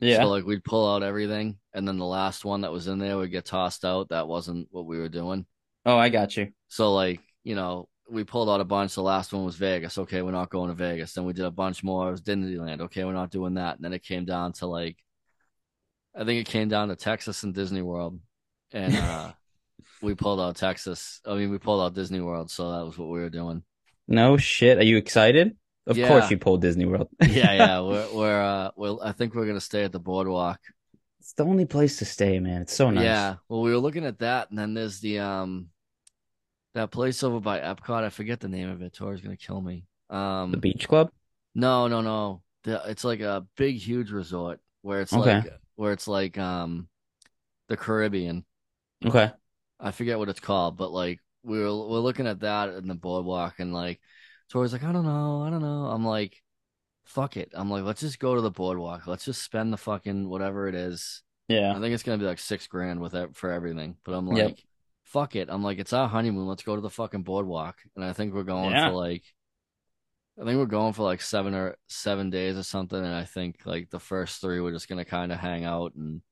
[0.00, 0.22] Yeah.
[0.22, 3.16] So like we'd pull out everything, and then the last one that was in there
[3.18, 4.08] would get tossed out.
[4.08, 5.46] That wasn't what we were doing.
[5.84, 6.48] oh, I got you.
[6.68, 8.94] So like you know, we pulled out a bunch.
[8.94, 9.96] The last one was Vegas.
[9.98, 11.12] Okay, we're not going to Vegas.
[11.14, 12.08] Then we did a bunch more.
[12.08, 12.80] It was Disneyland.
[12.82, 13.76] Okay, we're not doing that.
[13.76, 14.96] And then it came down to like,
[16.14, 18.18] I think it came down to Texas and Disney World,
[18.72, 19.32] and uh
[20.02, 21.20] we pulled out Texas.
[21.24, 22.50] I mean, we pulled out Disney World.
[22.50, 23.62] So that was what we were doing.
[24.08, 24.78] No shit.
[24.78, 25.56] Are you excited?
[25.86, 26.08] Of Yeah.
[26.08, 27.08] course you pulled Disney World.
[27.28, 27.80] Yeah, yeah.
[27.80, 30.58] We're we're uh, we're, I think we're gonna stay at the boardwalk.
[31.20, 32.62] it's the only place to stay, man.
[32.62, 33.04] It's so nice.
[33.04, 33.36] Yeah.
[33.48, 35.68] Well, we were looking at that, and then there's the um
[36.74, 38.04] that place over by Epcot.
[38.04, 38.92] I forget the name of it.
[38.92, 39.84] Tori's gonna kill me.
[40.08, 41.10] Um The beach club?
[41.54, 42.42] no, no, no.
[42.64, 45.40] The, it's like a big, huge resort where it's Okay.
[45.40, 46.88] like where it's like um
[47.68, 48.44] the Caribbean.
[49.04, 49.30] Okay.
[49.78, 52.94] I forget what it's called, but like we were we're looking at that in the
[52.94, 54.00] boardwalk, and like
[54.50, 55.86] Tori's like, I don't know, I don't know.
[55.86, 56.42] I'm like,
[57.04, 57.50] fuck it.
[57.54, 59.06] I'm like, let's just go to the boardwalk.
[59.06, 61.22] Let's just spend the fucking whatever it is.
[61.48, 61.70] Yeah.
[61.74, 63.96] I think it's gonna be like six grand with it for everything.
[64.04, 64.58] But I'm like, Yep.
[65.12, 65.48] Fuck it.
[65.50, 66.46] I'm like, it's our honeymoon.
[66.46, 67.78] Let's go to the fucking boardwalk.
[67.96, 68.88] And I think we're going Yeah.
[68.88, 69.24] for like,
[70.40, 72.98] I think we're going for like seven or seven days or something.
[72.98, 76.22] And I think like the first three we're just gonna kind of hang out and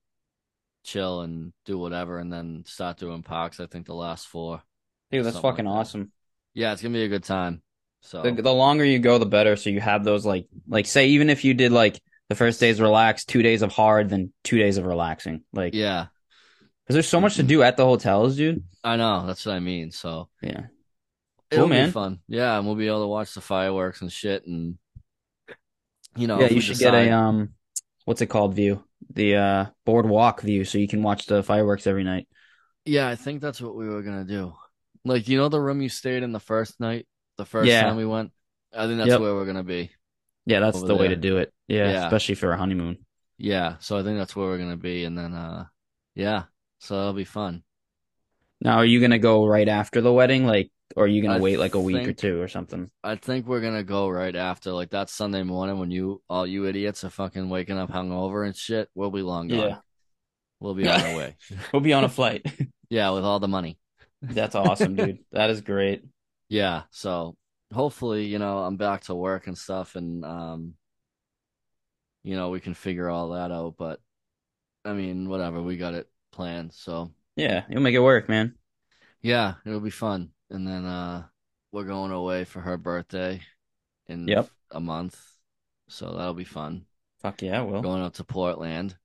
[0.85, 3.61] chill and do whatever, and then start doing parks.
[3.61, 4.63] I think the last four.
[5.11, 5.81] Dude, that's fucking like that.
[5.81, 6.13] awesome.
[6.55, 7.63] Yeah, it's gonna be a good time.
[8.01, 9.57] So The, the longer you go, the better.
[9.57, 12.81] So you have those like, like say, even if you did like the first day's
[12.81, 15.43] relax, two days of hard, then two days of relaxing.
[15.53, 16.07] Like, yeah,
[16.89, 18.65] because there's so much to do at the hotels, dude.
[18.83, 19.27] I know.
[19.27, 19.91] That's what I mean.
[19.93, 20.69] So Yeah.
[21.51, 21.91] it'll Cool, be man.
[21.93, 22.21] fun.
[22.29, 24.79] Yeah, and we'll be able to watch the fireworks and shit, and
[26.17, 27.51] you know, yeah, you should decide- get a um,
[28.07, 28.55] what's it called?
[28.55, 28.83] View
[29.15, 32.27] the uh boardwalk view, so you can watch the fireworks every night.
[32.85, 34.55] Yeah, I think that's what we were gonna do.
[35.05, 37.07] Like, you know, the room you stayed in the first night,
[37.37, 37.83] the first Yeah.
[37.83, 38.33] time we went.
[38.75, 39.21] I think that's Yep.
[39.21, 39.91] where we're gonna be.
[40.47, 41.53] Yeah, that's the way to do it.
[41.69, 42.05] Yeah, Yeah.
[42.07, 43.05] especially for a honeymoon.
[43.37, 45.67] Yeah, so I think that's where we're gonna be, and then, uh,
[46.15, 46.45] yeah,
[46.79, 47.63] so that'll be fun.
[48.61, 51.41] Now, are you gonna go right after the wedding, like, or are you gonna I
[51.41, 52.91] wait like a week or two or something?
[53.05, 56.67] I think we're gonna go right after, like that Sunday morning when you, all you
[56.67, 58.89] idiots, are fucking waking up hungover and shit.
[58.95, 59.59] We'll be long gone.
[59.59, 59.79] Yeah.
[60.61, 61.37] We'll be on our way.
[61.73, 62.47] We'll be on a flight.
[62.91, 63.79] Yeah, with all the money.
[64.23, 65.19] That's awesome, dude.
[65.33, 66.07] That is great.
[66.49, 67.37] Yeah, so
[67.71, 70.73] hopefully, you know, I'm back to work and stuff and um
[72.25, 74.01] you know, we can figure all that out, but
[74.87, 76.73] I mean, whatever, we got it planned.
[76.73, 78.55] So, Yeah, you'll make it work, man.
[79.23, 80.31] yeah, it'll be fun.
[80.51, 81.25] And then uh
[81.73, 83.41] we're going away for her birthday
[84.07, 84.49] in Yep.
[84.71, 85.19] a month.
[85.89, 86.87] So that'll be fun.
[87.21, 87.83] Fuck yeah, we will.
[87.83, 88.97] Going up to Portland.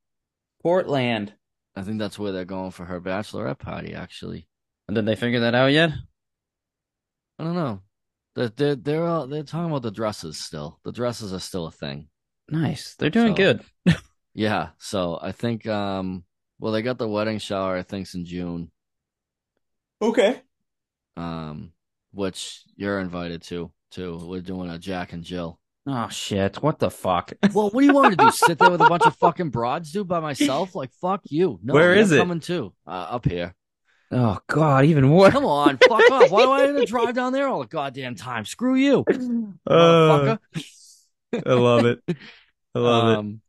[0.62, 1.34] Portland.
[1.76, 4.48] I think that's where they're going for her bachelorette party actually.
[4.88, 5.90] And did they figure that out yet?
[7.40, 7.82] I don't know.
[8.36, 10.80] They're they're they're, all, they're talking about the dresses still.
[10.84, 12.10] The dresses are still a thing.
[12.50, 12.96] Nice.
[12.96, 13.62] They're doing So- good.
[14.36, 16.24] Yeah, so I think um
[16.60, 18.72] well they got the wedding shower I think's in June.
[20.02, 20.42] Okay.
[21.18, 21.72] Um
[22.12, 24.20] which you're invited to too.
[24.22, 25.60] We're doing a Jack and Jill.
[25.86, 26.64] Oh shit!
[26.64, 27.34] What the fuck?
[27.54, 28.32] Well, what do you want me to do?
[28.32, 30.76] Sit there with a bunch of fucking broads, dude, by myself?
[30.76, 31.60] Like fuck you.
[31.62, 32.18] No, Where you're it?
[32.18, 32.74] coming too.
[32.88, 33.54] Uh, up here.
[34.10, 35.34] Oh god, even worse.
[35.34, 36.32] Come on, fuck off.
[36.32, 38.46] Why do I have to drive down there all the goddamn time?
[38.46, 39.04] Screw you.
[39.68, 40.40] Uh, Motherfucker.
[41.46, 42.00] I love it.
[42.76, 43.18] I love it.
[43.18, 43.42] um,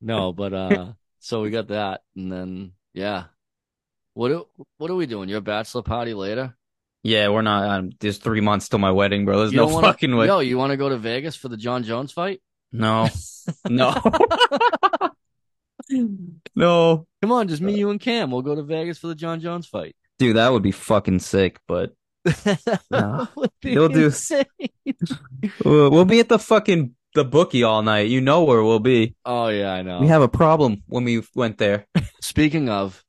[0.00, 0.92] No, but uh,
[1.24, 3.24] so we got that, and then yeah,
[4.12, 4.46] what do,
[4.78, 5.28] what are we doing?
[5.30, 6.54] Your bachelor party later?
[7.02, 7.64] Yeah, we're not.
[7.68, 9.38] Um, there's three months till my wedding, bro.
[9.38, 10.26] There's You no wanna- fucking way.
[10.26, 12.42] Yo, you want to go to Vegas for the Jon Jones fight?
[12.72, 13.08] No,
[13.68, 13.94] no,
[16.56, 18.30] no, Come on, just me, you, and Cam.
[18.30, 19.96] We'll go to Vegas for the Jon Jones fight.
[20.18, 21.58] dude, that would be fucking sick.
[21.66, 21.94] But
[22.90, 23.28] No.
[23.36, 24.10] Would be You'll do-
[25.64, 28.08] we'll, we'll be at the fucking the bookie all night.
[28.08, 29.14] You know where we'll be.
[29.24, 30.00] Oh yeah, I know.
[30.00, 31.86] We have a problem when we went there.
[32.20, 33.02] Speaking of,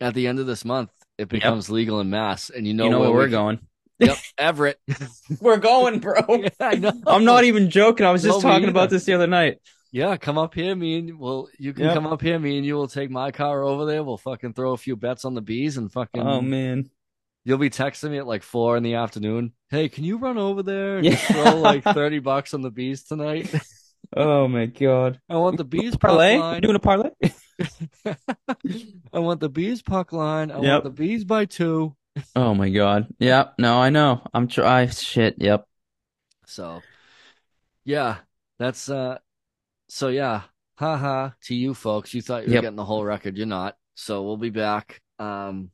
[0.00, 2.90] at the end of this month, it becomes legal in Mass, and you know, you
[2.90, 3.58] know where where we're we- going.
[3.98, 4.78] Yep, Everett.
[5.40, 6.20] We're going, bro.
[6.28, 6.92] Yeah, I know.
[7.06, 8.04] I'm not even joking.
[8.04, 9.56] I was just No, talking about this the other night.
[9.90, 10.76] Yeah, come up here.
[10.76, 11.94] Me and well, you can Yep.
[11.94, 12.38] come up here.
[12.38, 14.02] Me and you will take my car over there.
[14.04, 16.20] We'll fucking throw a few bets on the B's and fucking.
[16.20, 16.90] Oh man.
[17.46, 19.52] You'll be texting me at like four in the afternoon.
[19.70, 21.14] Hey, can you run over there and Yeah.
[21.14, 23.48] throw like thirty bucks on the B's tonight?
[24.16, 25.20] Oh my god.
[25.28, 26.38] I want the B's Parlay?
[26.38, 26.62] line.
[26.62, 27.10] Doing a parlay?
[29.12, 30.50] I want the B's puck line.
[30.52, 30.64] I Yep.
[30.64, 31.96] want the B's by two.
[32.36, 33.08] Oh my god.
[33.18, 33.54] Yep.
[33.58, 34.22] No, I know.
[34.32, 34.86] I'm try.
[34.86, 35.34] Shit.
[35.38, 35.66] Yep.
[36.46, 36.82] So,
[37.84, 38.18] yeah,
[38.58, 39.18] that's uh.
[39.88, 40.42] So yeah,
[40.78, 42.14] haha to you folks.
[42.14, 42.62] You thought you were Yep.
[42.62, 43.36] getting the whole record.
[43.36, 43.76] You're not.
[43.96, 45.00] So we'll be back.
[45.18, 45.70] Um,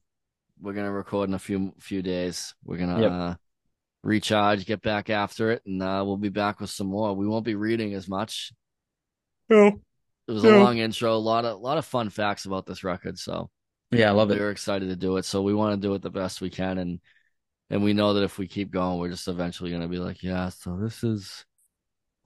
[0.62, 2.54] we're gonna record in a few few days.
[2.64, 3.10] We're gonna Yep.
[3.12, 3.34] uh
[4.04, 7.14] recharge, get back after it, and uh, we'll be back with some more.
[7.14, 8.52] We won't be reading as much.
[9.48, 9.80] No.
[10.28, 10.56] It was Yeah.
[10.56, 13.18] a long intro, a lot of a lot of fun facts about this record.
[13.18, 13.50] So
[13.90, 14.38] Yeah, I love we it.
[14.38, 15.24] We were excited to do it.
[15.24, 17.00] So we want to do it the best we can, and
[17.70, 20.48] and we know that if we keep going, we're just eventually gonna be like, yeah.
[20.48, 21.44] So this is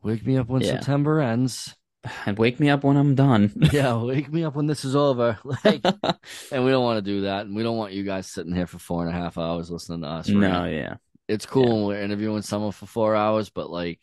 [0.02, 0.72] wake me up when Yeah.
[0.72, 1.74] September ends.
[2.27, 3.53] And wake me up when I'm done.
[3.73, 5.39] Yeah, wake me up when this is over.
[5.45, 5.85] Like,
[6.53, 8.66] and we don't want to do that, and we don't want you guys sitting here
[8.66, 10.28] for four and a half hours listening to us.
[10.28, 10.97] no, yeah.
[11.28, 14.01] it's cool when we're interviewing someone for four hours, but like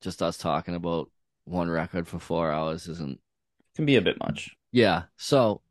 [0.00, 1.10] just us talking about
[1.44, 3.18] one record for four hours isn't
[3.74, 4.50] Can be a bit much.
[4.72, 5.04] Yeah.
[5.16, 5.62] So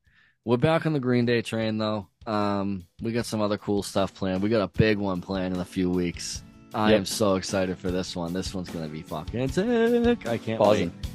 [0.45, 2.07] we're back on the Green Day train though.
[2.27, 4.43] Um, we got some other cool stuff planned.
[4.43, 6.43] We got a big one planned in a few weeks.
[6.73, 6.97] I Yep.
[6.99, 8.33] am so excited for this one.
[8.33, 10.27] This one's gonna be fucking sick.
[10.27, 10.89] I can't Pausing.
[10.91, 11.09] wait.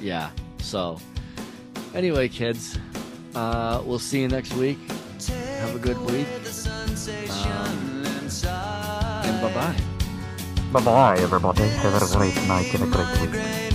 [0.00, 0.30] Yeah.
[0.58, 0.98] So
[1.94, 2.78] anyway, kids,
[3.34, 4.78] uh, we'll see you next week.
[5.60, 6.26] Have a good week.
[7.46, 8.04] Um,
[9.24, 9.76] and bye bye.
[10.72, 11.62] Bye bye, everybody.
[11.62, 13.67] Have a great night and a great week.